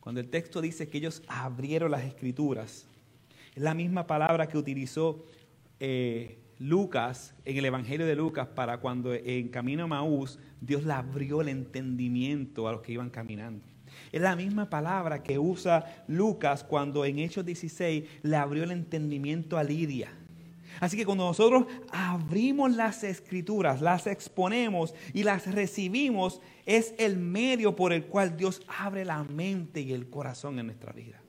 Cuando 0.00 0.20
el 0.20 0.28
texto 0.28 0.60
dice 0.60 0.88
que 0.88 0.98
ellos 0.98 1.22
abrieron 1.26 1.90
las 1.90 2.04
escrituras, 2.04 2.86
es 3.54 3.62
la 3.62 3.74
misma 3.74 4.06
palabra 4.06 4.46
que 4.46 4.56
utilizó 4.56 5.24
eh, 5.80 6.38
Lucas 6.60 7.34
en 7.46 7.56
el 7.56 7.64
Evangelio 7.64 8.06
de 8.06 8.14
Lucas 8.14 8.46
para 8.46 8.80
cuando 8.80 9.14
en 9.14 9.48
camino 9.48 9.84
a 9.84 9.86
Maús 9.86 10.38
Dios 10.60 10.84
le 10.84 10.92
abrió 10.92 11.40
el 11.40 11.48
entendimiento 11.48 12.68
a 12.68 12.72
los 12.72 12.82
que 12.82 12.92
iban 12.92 13.08
caminando. 13.08 13.64
Es 14.12 14.20
la 14.20 14.36
misma 14.36 14.68
palabra 14.68 15.22
que 15.22 15.38
usa 15.38 16.04
Lucas 16.06 16.62
cuando 16.62 17.06
en 17.06 17.18
Hechos 17.18 17.46
16 17.46 18.04
le 18.22 18.36
abrió 18.36 18.64
el 18.64 18.72
entendimiento 18.72 19.56
a 19.56 19.64
Lidia. 19.64 20.12
Así 20.80 20.98
que 20.98 21.06
cuando 21.06 21.24
nosotros 21.24 21.64
abrimos 21.90 22.76
las 22.76 23.04
escrituras, 23.04 23.80
las 23.80 24.06
exponemos 24.06 24.94
y 25.14 25.22
las 25.22 25.52
recibimos, 25.52 26.42
es 26.66 26.94
el 26.98 27.16
medio 27.16 27.74
por 27.74 27.94
el 27.94 28.04
cual 28.04 28.36
Dios 28.36 28.60
abre 28.78 29.06
la 29.06 29.24
mente 29.24 29.80
y 29.80 29.94
el 29.94 30.10
corazón 30.10 30.58
en 30.58 30.66
nuestra 30.66 30.92
vida. 30.92 31.22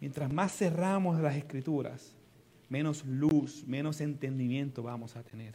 Mientras 0.00 0.32
más 0.32 0.52
cerramos 0.52 1.20
las 1.20 1.36
escrituras, 1.36 2.16
menos 2.72 3.04
luz, 3.04 3.64
menos 3.66 4.00
entendimiento 4.00 4.82
vamos 4.82 5.14
a 5.14 5.22
tener. 5.22 5.54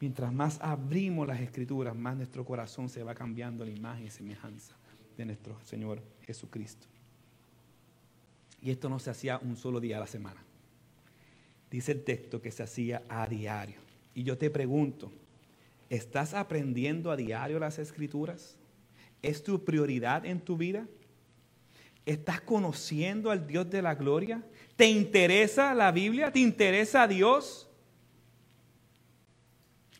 Mientras 0.00 0.30
más 0.34 0.58
abrimos 0.60 1.26
las 1.26 1.40
escrituras, 1.40 1.96
más 1.96 2.14
nuestro 2.14 2.44
corazón 2.44 2.90
se 2.90 3.02
va 3.02 3.14
cambiando 3.14 3.64
la 3.64 3.70
imagen 3.70 4.06
y 4.06 4.10
semejanza 4.10 4.76
de 5.16 5.24
nuestro 5.24 5.58
Señor 5.64 6.02
Jesucristo. 6.26 6.86
Y 8.60 8.70
esto 8.70 8.90
no 8.90 8.98
se 8.98 9.08
hacía 9.08 9.38
un 9.38 9.56
solo 9.56 9.80
día 9.80 9.96
a 9.96 10.00
la 10.00 10.06
semana. 10.06 10.44
Dice 11.70 11.92
el 11.92 12.04
texto 12.04 12.42
que 12.42 12.50
se 12.50 12.62
hacía 12.62 13.02
a 13.08 13.26
diario. 13.26 13.80
Y 14.14 14.24
yo 14.24 14.36
te 14.36 14.50
pregunto, 14.50 15.10
¿estás 15.88 16.34
aprendiendo 16.34 17.10
a 17.10 17.16
diario 17.16 17.58
las 17.58 17.78
escrituras? 17.78 18.58
¿Es 19.22 19.42
tu 19.42 19.64
prioridad 19.64 20.26
en 20.26 20.38
tu 20.38 20.58
vida? 20.58 20.86
¿Estás 22.04 22.42
conociendo 22.42 23.30
al 23.30 23.46
Dios 23.46 23.70
de 23.70 23.80
la 23.80 23.94
gloria? 23.94 24.42
¿Te 24.78 24.86
interesa 24.86 25.74
la 25.74 25.90
Biblia? 25.90 26.30
¿Te 26.30 26.38
interesa 26.38 27.08
Dios? 27.08 27.68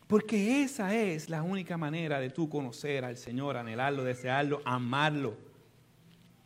Porque 0.06 0.62
esa 0.62 0.94
es 0.94 1.28
la 1.28 1.42
única 1.42 1.76
manera 1.76 2.20
de 2.20 2.30
tú 2.30 2.48
conocer 2.48 3.04
al 3.04 3.16
Señor, 3.16 3.56
anhelarlo, 3.56 4.04
desearlo, 4.04 4.62
amarlo. 4.64 5.36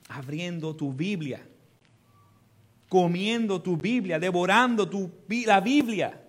Abriendo 0.08 0.74
tu 0.74 0.94
Biblia, 0.94 1.46
comiendo 2.88 3.60
tu 3.60 3.76
Biblia, 3.76 4.18
devorando 4.18 4.88
tu, 4.88 5.10
la 5.44 5.60
Biblia. 5.60 6.26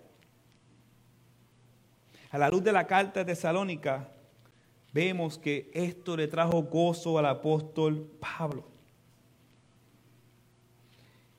A 2.31 2.37
la 2.37 2.49
luz 2.49 2.65
de 2.65 2.73
la 2.73 2.85
carta 2.85 3.21
de 3.21 3.33
Tesalónica, 3.33 4.09
vemos 4.91 5.37
que 5.37 5.71
esto 5.73 6.17
le 6.17 6.27
trajo 6.27 6.63
gozo 6.63 7.17
al 7.17 7.27
apóstol 7.27 8.11
Pablo. 8.19 8.72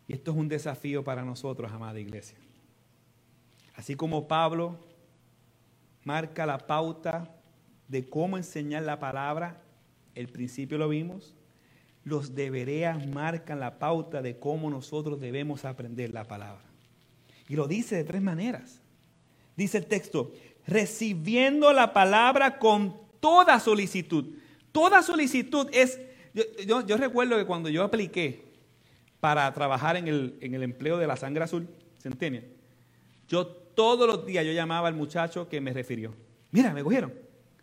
Y 0.06 0.12
esto 0.12 0.32
es 0.32 0.36
un 0.36 0.48
desafío 0.48 1.02
para 1.02 1.24
nosotros, 1.24 1.72
amada 1.72 1.98
iglesia. 1.98 2.36
Así 3.74 3.96
como 3.96 4.28
Pablo 4.28 4.78
marca 6.04 6.46
la 6.46 6.58
pauta 6.58 7.34
de 7.88 8.08
cómo 8.08 8.36
enseñar 8.36 8.82
la 8.82 8.98
palabra, 8.98 9.62
el 10.14 10.28
principio 10.28 10.78
lo 10.78 10.88
vimos, 10.88 11.34
los 12.04 12.34
debereas 12.34 13.06
marcan 13.06 13.60
la 13.60 13.78
pauta 13.78 14.20
de 14.20 14.38
cómo 14.38 14.68
nosotros 14.70 15.20
debemos 15.20 15.64
aprender 15.64 16.12
la 16.12 16.24
palabra. 16.24 16.64
Y 17.48 17.56
lo 17.56 17.66
dice 17.66 17.96
de 17.96 18.04
tres 18.04 18.22
maneras. 18.22 18.80
Dice 19.56 19.78
el 19.78 19.86
texto, 19.86 20.32
recibiendo 20.66 21.72
la 21.72 21.92
palabra 21.92 22.58
con 22.58 22.96
toda 23.20 23.60
solicitud. 23.60 24.36
Toda 24.72 25.02
solicitud 25.02 25.68
es, 25.72 26.00
yo, 26.66 26.96
recuerdo 26.96 27.36
que 27.36 27.46
cuando 27.46 27.68
yo 27.68 27.82
apliqué 27.82 28.53
para 29.24 29.50
trabajar 29.54 29.96
en 29.96 30.06
el, 30.06 30.36
en 30.42 30.52
el 30.52 30.62
empleo 30.62 30.98
de 30.98 31.06
la 31.06 31.16
sangre 31.16 31.42
azul, 31.42 31.66
Centenia, 31.98 32.44
yo 33.26 33.46
todos 33.46 34.06
los 34.06 34.26
días 34.26 34.44
yo 34.44 34.52
llamaba 34.52 34.86
al 34.86 34.94
muchacho 34.94 35.48
que 35.48 35.62
me 35.62 35.72
refirió. 35.72 36.12
Mira, 36.50 36.74
me 36.74 36.82
cogieron, 36.82 37.10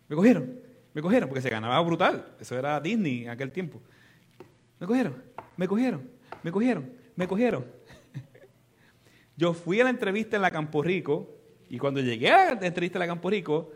me 0.08 0.16
cogieron, 0.16 0.58
me 0.92 1.00
cogieron, 1.00 1.28
porque 1.28 1.40
se 1.40 1.50
ganaba 1.50 1.80
brutal. 1.82 2.34
Eso 2.40 2.58
era 2.58 2.80
Disney 2.80 3.22
en 3.22 3.30
aquel 3.30 3.52
tiempo. 3.52 3.80
Me 4.80 4.88
cogieron, 4.88 5.22
me 5.56 5.68
cogieron, 5.68 6.10
me 6.42 6.50
cogieron, 6.50 6.92
me 7.14 7.28
cogieron. 7.28 7.64
Yo 9.36 9.54
fui 9.54 9.80
a 9.80 9.84
la 9.84 9.90
entrevista 9.90 10.34
en 10.34 10.42
la 10.42 10.50
Campo 10.50 10.82
Rico 10.82 11.30
y 11.70 11.78
cuando 11.78 12.00
llegué 12.00 12.32
a 12.32 12.56
la 12.56 12.66
entrevista 12.66 12.98
en 12.98 13.02
la 13.02 13.06
Campo 13.06 13.30
Rico, 13.30 13.70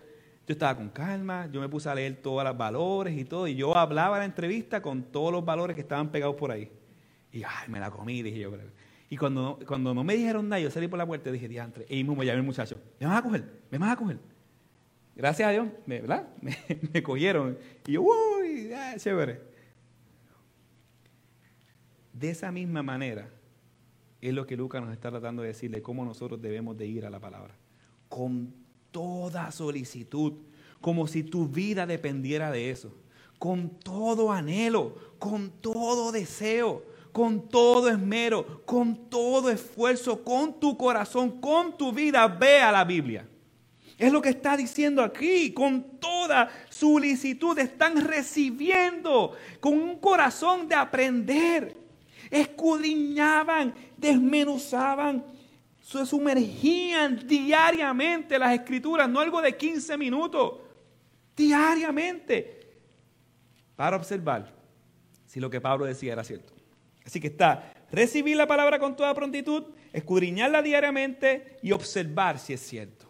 yo 0.44 0.54
estaba 0.54 0.76
con 0.76 0.88
calma, 0.88 1.48
yo 1.52 1.60
me 1.60 1.68
puse 1.68 1.88
a 1.88 1.94
leer 1.94 2.16
todos 2.16 2.42
los 2.42 2.56
valores 2.56 3.16
y 3.16 3.24
todo, 3.24 3.46
y 3.46 3.54
yo 3.54 3.76
hablaba 3.76 4.16
en 4.16 4.20
la 4.22 4.26
entrevista 4.26 4.82
con 4.82 5.04
todos 5.04 5.30
los 5.30 5.44
valores 5.44 5.76
que 5.76 5.82
estaban 5.82 6.10
pegados 6.10 6.34
por 6.34 6.50
ahí. 6.50 6.68
Y 7.36 7.42
ay, 7.44 7.68
me 7.68 7.78
la 7.78 7.90
comí, 7.90 8.22
dije 8.22 8.38
yo. 8.38 8.50
Y 9.10 9.18
cuando, 9.18 9.58
cuando 9.68 9.92
no 9.92 10.02
me 10.02 10.16
dijeron 10.16 10.48
nada, 10.48 10.58
yo 10.58 10.70
salí 10.70 10.88
por 10.88 10.98
la 10.98 11.04
puerta 11.04 11.28
y 11.28 11.34
dije, 11.34 11.48
diantre, 11.48 11.84
y 11.86 12.02
mismo 12.02 12.22
llamé 12.22 12.38
al 12.38 12.46
muchacho, 12.46 12.80
¿me 12.98 13.06
vas 13.06 13.18
a 13.18 13.22
coger? 13.22 13.44
¿Me 13.70 13.76
vas 13.76 13.92
a 13.92 13.96
coger? 13.96 14.18
Gracias 15.14 15.46
a 15.46 15.52
Dios, 15.52 15.68
me, 15.84 16.00
¿verdad? 16.00 16.28
Me, 16.92 17.02
cogieron. 17.02 17.58
Y 17.86 17.92
yo, 17.92 18.02
uy, 18.02 18.70
chévere. 18.96 19.42
De 22.14 22.30
esa 22.30 22.50
misma 22.50 22.82
manera 22.82 23.28
es 24.22 24.32
lo 24.32 24.46
que 24.46 24.56
Lucas 24.56 24.82
nos 24.82 24.92
está 24.92 25.10
tratando 25.10 25.42
de 25.42 25.48
decirle, 25.48 25.82
cómo 25.82 26.06
nosotros 26.06 26.40
debemos 26.40 26.76
de 26.78 26.86
ir 26.86 27.04
a 27.04 27.10
la 27.10 27.20
palabra. 27.20 27.54
Con 28.08 28.54
toda 28.92 29.52
solicitud, 29.52 30.32
como 30.80 31.06
si 31.06 31.22
tu 31.22 31.48
vida 31.48 31.86
dependiera 31.86 32.50
de 32.50 32.70
eso. 32.70 32.96
Con 33.38 33.78
todo 33.78 34.32
anhelo, 34.32 34.96
con 35.18 35.50
todo 35.50 36.12
deseo 36.12 36.95
con 37.16 37.48
todo 37.48 37.88
esmero, 37.88 38.60
con 38.66 39.08
todo 39.08 39.48
esfuerzo, 39.48 40.22
con 40.22 40.60
tu 40.60 40.76
corazón, 40.76 41.40
con 41.40 41.74
tu 41.78 41.90
vida, 41.90 42.28
ve 42.28 42.60
a 42.60 42.70
la 42.70 42.84
Biblia. 42.84 43.26
Es 43.96 44.12
lo 44.12 44.20
que 44.20 44.28
está 44.28 44.54
diciendo 44.54 45.02
aquí, 45.02 45.50
con 45.54 45.98
toda 45.98 46.50
solicitud 46.68 47.58
están 47.58 48.04
recibiendo, 48.06 49.34
con 49.60 49.78
un 49.78 49.98
corazón 49.98 50.68
de 50.68 50.74
aprender. 50.74 51.74
Escudriñaban, 52.30 53.74
desmenuzaban, 53.96 55.24
se 55.80 56.04
sumergían 56.04 57.26
diariamente 57.26 58.38
las 58.38 58.52
escrituras, 58.52 59.08
no 59.08 59.20
algo 59.20 59.40
de 59.40 59.56
15 59.56 59.96
minutos, 59.96 60.52
diariamente, 61.34 62.76
para 63.74 63.96
observar 63.96 64.52
si 65.24 65.40
lo 65.40 65.48
que 65.48 65.62
Pablo 65.62 65.86
decía 65.86 66.12
era 66.12 66.22
cierto. 66.22 66.55
Así 67.06 67.20
que 67.20 67.28
está 67.28 67.72
recibir 67.92 68.36
la 68.36 68.48
palabra 68.48 68.80
con 68.80 68.96
toda 68.96 69.14
prontitud, 69.14 69.62
escudriñarla 69.92 70.60
diariamente 70.60 71.56
y 71.62 71.70
observar 71.70 72.38
si 72.38 72.52
es 72.52 72.60
cierto. 72.60 73.06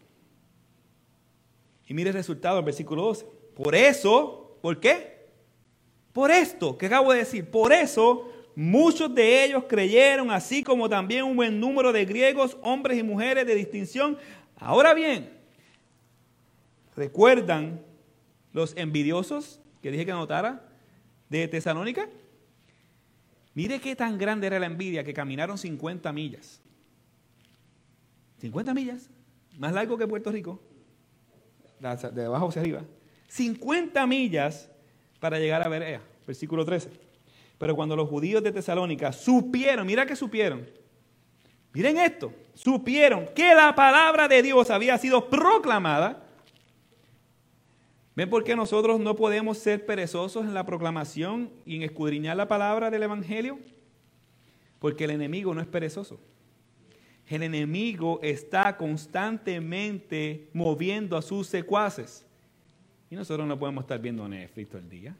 Y 1.87 1.95
mire 1.95 2.11
el 2.11 2.15
resultado 2.15 2.57
del 2.57 2.65
versículo 2.67 3.03
12. 3.05 3.27
Por 3.55 3.75
eso, 3.75 4.59
¿por 4.61 4.79
qué? 4.79 5.17
Por 6.13 6.31
esto 6.31 6.77
que 6.77 6.87
acabo 6.87 7.13
de 7.13 7.21
decir, 7.21 7.51
por 7.51 7.73
eso 7.73 8.31
muchos 8.55 9.15
de 9.15 9.45
ellos 9.45 9.65
creyeron, 9.67 10.31
así 10.31 10.63
como 10.63 10.89
también 10.89 11.25
un 11.25 11.37
buen 11.37 11.59
número 11.59 11.93
de 11.93 12.05
griegos, 12.05 12.59
hombres 12.63 12.99
y 12.99 13.03
mujeres 13.03 13.47
de 13.47 13.55
distinción. 13.55 14.19
Ahora 14.57 14.93
bien, 14.93 15.31
¿recuerdan 16.95 17.81
los 18.53 18.77
envidiosos 18.77 19.61
que 19.81 19.91
dije 19.91 20.05
que 20.05 20.13
anotara 20.13 20.69
de 21.29 21.49
Tesalónica? 21.49 22.09
Mire 23.57 23.81
qué 23.81 23.97
tan 23.97 24.19
grande 24.19 24.47
era 24.49 24.59
la 24.59 24.67
envidia 24.67 25.03
que 25.03 25.15
caminaron 25.15 25.57
50 25.57 26.13
millas. 26.13 26.61
50 28.43 28.75
millas, 28.75 29.09
más 29.57 29.73
largo 29.73 29.97
que 29.97 30.07
Puerto 30.07 30.31
Rico, 30.31 30.61
de 31.81 32.25
abajo 32.27 32.49
hacia 32.49 32.61
arriba. 32.61 32.83
50 33.29 34.07
millas 34.07 34.71
para 35.21 35.39
llegar 35.39 35.67
a 35.67 35.71
Berea, 35.71 36.03
versículo 36.27 36.67
13. 36.67 36.91
Pero 37.57 37.75
cuando 37.75 37.97
los 37.97 38.11
judíos 38.11 38.43
de 38.43 38.53
Tesalónica 38.53 39.11
supieron, 39.11 39.87
mira 39.87 40.05
que 40.05 40.17
supieron, 40.17 40.69
miren 41.73 41.97
esto, 41.97 42.35
supieron 42.53 43.27
que 43.35 43.55
la 43.55 43.75
palabra 43.75 44.29
de 44.29 44.43
Dios 44.43 44.69
había 44.69 44.99
sido 44.99 45.31
proclamada, 45.31 46.26
¿Ven 48.17 48.31
por 48.31 48.45
qué 48.45 48.57
nosotros 48.57 48.99
no 48.99 49.15
podemos 49.15 49.59
ser 49.59 49.85
perezosos 49.85 50.47
en 50.47 50.55
la 50.55 50.65
proclamación 50.65 51.51
y 51.67 51.77
en 51.77 51.83
escudriñar 51.83 52.35
la 52.39 52.49
palabra 52.49 52.91
del 52.91 53.03
Evangelio? 53.03 53.59
Porque 54.79 55.05
el 55.05 55.11
enemigo 55.11 55.55
no 55.55 55.61
es 55.61 55.67
perezoso. 55.67 56.19
El 57.27 57.43
enemigo 57.43 58.19
está 58.23 58.75
constantemente 58.79 60.49
moviendo 60.55 61.19
a 61.19 61.23
sus 61.23 61.47
secuaces. 61.47 62.25
Y 63.11 63.17
nosotros 63.17 63.47
no 63.47 63.59
podemos 63.59 63.85
estar 63.85 64.01
viendo 64.01 64.27
Netflix 64.27 64.71
todo 64.71 64.81
el 64.81 64.89
día. 64.89 65.15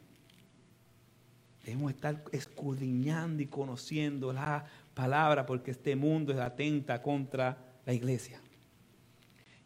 Debemos 1.63 1.91
estar 1.91 2.23
escudriñando 2.31 3.43
y 3.43 3.45
conociendo 3.45 4.33
la 4.33 4.65
palabra 4.95 5.45
porque 5.45 5.69
este 5.69 5.95
mundo 5.95 6.33
es 6.33 6.39
atenta 6.39 7.03
contra 7.03 7.57
la 7.85 7.93
iglesia. 7.93 8.41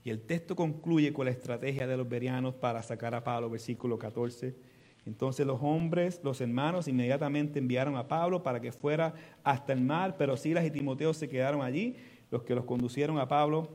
Y 0.03 0.09
el 0.09 0.21
texto 0.21 0.55
concluye 0.55 1.13
con 1.13 1.25
la 1.25 1.31
estrategia 1.31 1.85
de 1.85 1.97
los 1.97 2.09
berianos 2.09 2.55
para 2.55 2.81
sacar 2.81 3.13
a 3.13 3.23
Pablo, 3.23 3.49
versículo 3.49 3.99
14. 3.99 4.55
Entonces 5.05 5.45
los 5.45 5.59
hombres, 5.61 6.21
los 6.23 6.41
hermanos, 6.41 6.87
inmediatamente 6.87 7.59
enviaron 7.59 7.95
a 7.95 8.07
Pablo 8.07 8.43
para 8.43 8.59
que 8.59 8.71
fuera 8.71 9.13
hasta 9.43 9.73
el 9.73 9.81
mar, 9.81 10.15
pero 10.17 10.37
Silas 10.37 10.65
y 10.65 10.71
Timoteo 10.71 11.13
se 11.13 11.29
quedaron 11.29 11.61
allí. 11.61 11.95
Los 12.29 12.43
que 12.43 12.55
los 12.55 12.65
conducieron 12.65 13.19
a 13.19 13.27
Pablo 13.27 13.69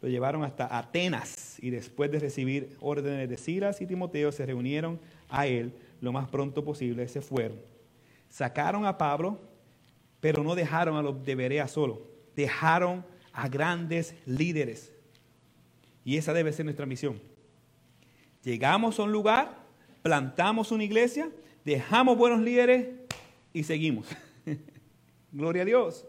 lo 0.00 0.08
llevaron 0.08 0.44
hasta 0.44 0.76
Atenas 0.76 1.58
y 1.60 1.70
después 1.70 2.10
de 2.10 2.20
recibir 2.20 2.76
órdenes 2.80 3.28
de 3.28 3.36
Silas 3.36 3.80
y 3.80 3.86
Timoteo 3.86 4.30
se 4.30 4.46
reunieron 4.46 5.00
a 5.28 5.46
él 5.46 5.74
lo 6.00 6.12
más 6.12 6.28
pronto 6.28 6.64
posible, 6.64 7.08
se 7.08 7.20
fueron. 7.20 7.60
Sacaron 8.28 8.86
a 8.86 8.98
Pablo, 8.98 9.40
pero 10.20 10.44
no 10.44 10.54
dejaron 10.54 10.96
a 10.96 11.02
los 11.02 11.24
de 11.24 11.34
Berea 11.34 11.66
solo. 11.66 12.02
Dejaron 12.36 13.04
a 13.32 13.48
grandes 13.48 14.14
líderes. 14.26 14.92
Y 16.08 16.16
esa 16.16 16.32
debe 16.32 16.54
ser 16.54 16.64
nuestra 16.64 16.86
misión. 16.86 17.20
Llegamos 18.42 18.98
a 18.98 19.02
un 19.02 19.12
lugar, 19.12 19.58
plantamos 20.00 20.72
una 20.72 20.82
iglesia, 20.82 21.30
dejamos 21.66 22.16
buenos 22.16 22.40
líderes 22.40 22.88
y 23.52 23.64
seguimos. 23.64 24.06
Gloria 25.32 25.60
a 25.60 25.64
Dios. 25.66 26.06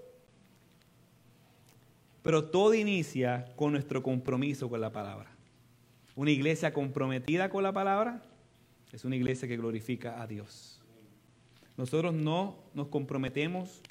Pero 2.22 2.46
todo 2.46 2.76
inicia 2.76 3.52
con 3.58 3.74
nuestro 3.74 4.02
compromiso 4.02 4.70
con 4.70 4.80
la 4.80 4.90
palabra. 4.90 5.36
Una 6.16 6.32
iglesia 6.32 6.72
comprometida 6.72 7.50
con 7.50 7.62
la 7.62 7.74
palabra 7.74 8.22
es 8.94 9.04
una 9.04 9.18
iglesia 9.18 9.50
que 9.50 9.58
glorifica 9.58 10.22
a 10.22 10.28
Dios. 10.28 10.82
Nosotros 11.76 12.14
no 12.14 12.56
nos 12.74 12.88
comprometemos, 12.88 13.82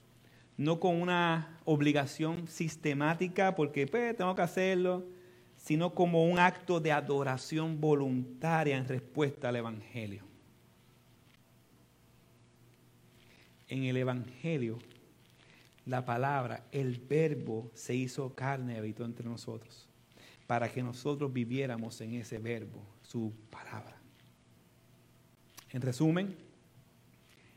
no 0.56 0.80
con 0.80 1.02
una 1.02 1.61
obligación 1.66 2.48
sistemática, 2.48 3.54
porque 3.54 3.86
pues, 3.86 4.16
tengo 4.16 4.34
que 4.34 4.40
hacerlo, 4.40 5.18
sino 5.59 5.94
como 5.94 6.24
un 6.24 6.38
acto 6.38 6.80
de 6.80 6.92
adoración 6.92 7.80
voluntaria 7.80 8.76
en 8.76 8.88
respuesta 8.88 9.50
al 9.50 9.56
Evangelio. 9.56 10.22
En 13.66 13.84
el 13.84 13.98
Evangelio, 13.98 14.78
la 15.84 16.04
palabra, 16.04 16.64
el 16.72 16.98
verbo 16.98 17.70
se 17.74 17.94
hizo 17.94 18.34
carne 18.34 18.74
y 18.74 18.76
habitó 18.78 19.04
entre 19.04 19.28
nosotros, 19.28 19.86
para 20.46 20.70
que 20.70 20.82
nosotros 20.82 21.32
viviéramos 21.32 22.00
en 22.00 22.14
ese 22.14 22.38
verbo, 22.38 22.82
su 23.02 23.32
palabra. 23.50 23.96
En 25.70 25.82
resumen, 25.82 26.36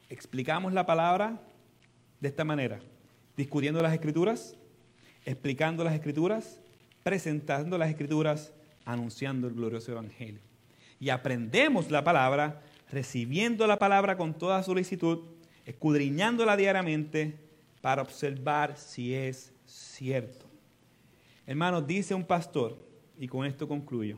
explicamos 0.10 0.74
la 0.74 0.86
palabra 0.86 1.40
de 2.20 2.28
esta 2.28 2.44
manera, 2.44 2.82
discutiendo 3.38 3.82
las 3.82 3.94
escrituras, 3.94 4.58
explicando 5.24 5.84
las 5.84 5.94
escrituras, 5.94 6.61
presentando 7.04 7.78
las 7.78 7.90
escrituras, 7.90 8.54
anunciando 8.86 9.48
el 9.48 9.54
glorioso 9.54 9.92
evangelio. 9.92 10.42
Y 11.00 11.10
aprendemos 11.10 11.90
la 11.90 12.04
palabra, 12.04 12.62
recibiendo 12.92 13.66
la 13.68 13.80
palabra 13.80 14.18
con 14.18 14.34
toda 14.34 14.64
solicitud, 14.64 15.20
escudriñándola 15.66 16.58
diariamente 16.58 17.40
para 17.82 18.02
observar 18.02 18.78
si 18.78 19.14
es 19.14 19.54
cierto. 19.66 20.46
Hermanos, 21.46 21.88
dice 21.88 22.14
un 22.14 22.24
pastor, 22.24 22.78
y 23.18 23.28
con 23.28 23.46
esto 23.46 23.68
concluyo, 23.68 24.18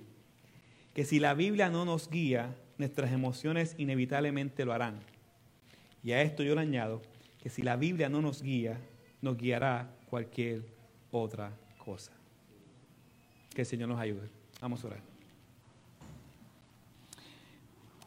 que 0.93 1.05
si 1.05 1.19
la 1.19 1.33
Biblia 1.33 1.69
no 1.69 1.85
nos 1.85 2.09
guía, 2.09 2.55
nuestras 2.77 3.11
emociones 3.11 3.75
inevitablemente 3.77 4.65
lo 4.65 4.73
harán. 4.73 4.99
Y 6.03 6.11
a 6.11 6.21
esto 6.21 6.43
yo 6.43 6.55
le 6.55 6.61
añado 6.61 7.01
que 7.41 7.49
si 7.49 7.61
la 7.61 7.75
Biblia 7.75 8.09
no 8.09 8.21
nos 8.21 8.41
guía, 8.41 8.79
nos 9.21 9.37
guiará 9.37 9.89
cualquier 10.09 10.63
otra 11.11 11.51
cosa. 11.77 12.11
Que 13.53 13.61
el 13.61 13.67
Señor 13.67 13.89
nos 13.89 13.99
ayude. 13.99 14.29
Vamos 14.61 14.83
a 14.83 14.87
orar. 14.87 15.01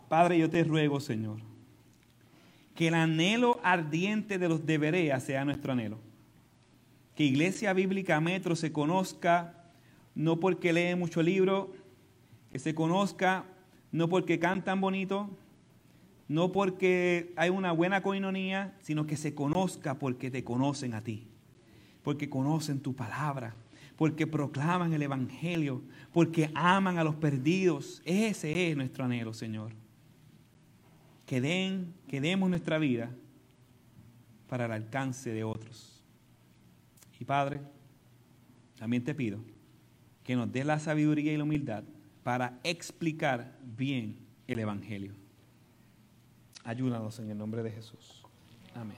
Padre, 0.09 0.39
yo 0.39 0.49
te 0.49 0.63
ruego, 0.63 1.01
Señor, 1.01 1.39
que 2.75 2.89
el 2.89 2.95
anhelo 2.95 3.59
ardiente 3.63 4.39
de 4.39 4.49
los 4.49 4.65
de 4.65 5.15
sea 5.21 5.45
nuestro 5.45 5.73
anhelo. 5.73 5.99
Que 7.15 7.25
Iglesia 7.25 7.73
Bíblica 7.73 8.21
Metro 8.21 8.55
se 8.55 8.73
conozca 8.73 9.65
no 10.15 10.39
porque 10.39 10.73
lee 10.73 10.95
mucho 10.95 11.23
libro, 11.23 11.73
que 12.53 12.59
se 12.59 12.75
conozca 12.75 13.45
no 13.93 14.09
porque 14.09 14.39
cantan 14.39 14.81
bonito, 14.81 15.31
no 16.29 16.53
porque 16.53 17.33
hay 17.37 17.51
una 17.51 17.73
buena 17.73 18.03
coinonía, 18.03 18.75
sino 18.81 19.07
que 19.07 19.17
se 19.17 19.35
conozca 19.35 19.99
porque 19.99 20.31
te 20.31 20.45
conocen 20.45 20.95
a 20.95 21.03
ti, 21.03 21.27
porque 22.03 22.29
conocen 22.29 22.81
tu 22.81 22.95
palabra, 22.95 23.55
porque 23.97 24.27
proclaman 24.27 24.93
el 24.93 25.03
Evangelio, 25.03 25.83
porque 26.13 26.51
aman 26.55 26.99
a 26.99 27.05
los 27.05 27.17
perdidos. 27.17 28.03
Ese 28.05 28.71
es 28.71 28.77
nuestro 28.77 29.05
anhelo, 29.05 29.33
Señor. 29.33 29.73
Que, 31.25 31.41
den, 31.41 31.95
que 32.07 32.21
demos 32.21 32.49
nuestra 32.51 32.79
vida 32.79 33.11
para 34.49 34.67
el 34.67 34.73
alcance 34.73 35.33
de 35.33 35.45
otros. 35.45 36.03
Y 37.19 37.25
Padre, 37.25 37.61
también 38.79 39.03
te 39.03 39.15
pido 39.15 39.41
que 40.23 40.37
nos 40.37 40.53
dé 40.53 40.65
la 40.65 40.79
sabiduría 40.79 41.33
y 41.33 41.37
la 41.37 41.45
humildad 41.45 41.85
para 42.23 42.59
explicar 42.65 43.57
bien 43.63 44.19
el 44.47 44.59
Evangelio. 44.59 45.15
Ayúdanos 46.65 47.19
en 47.21 47.31
el 47.31 47.39
nombre 47.39 47.63
de 47.63 47.71
Jesús. 47.71 48.25
Amén. 48.75 48.95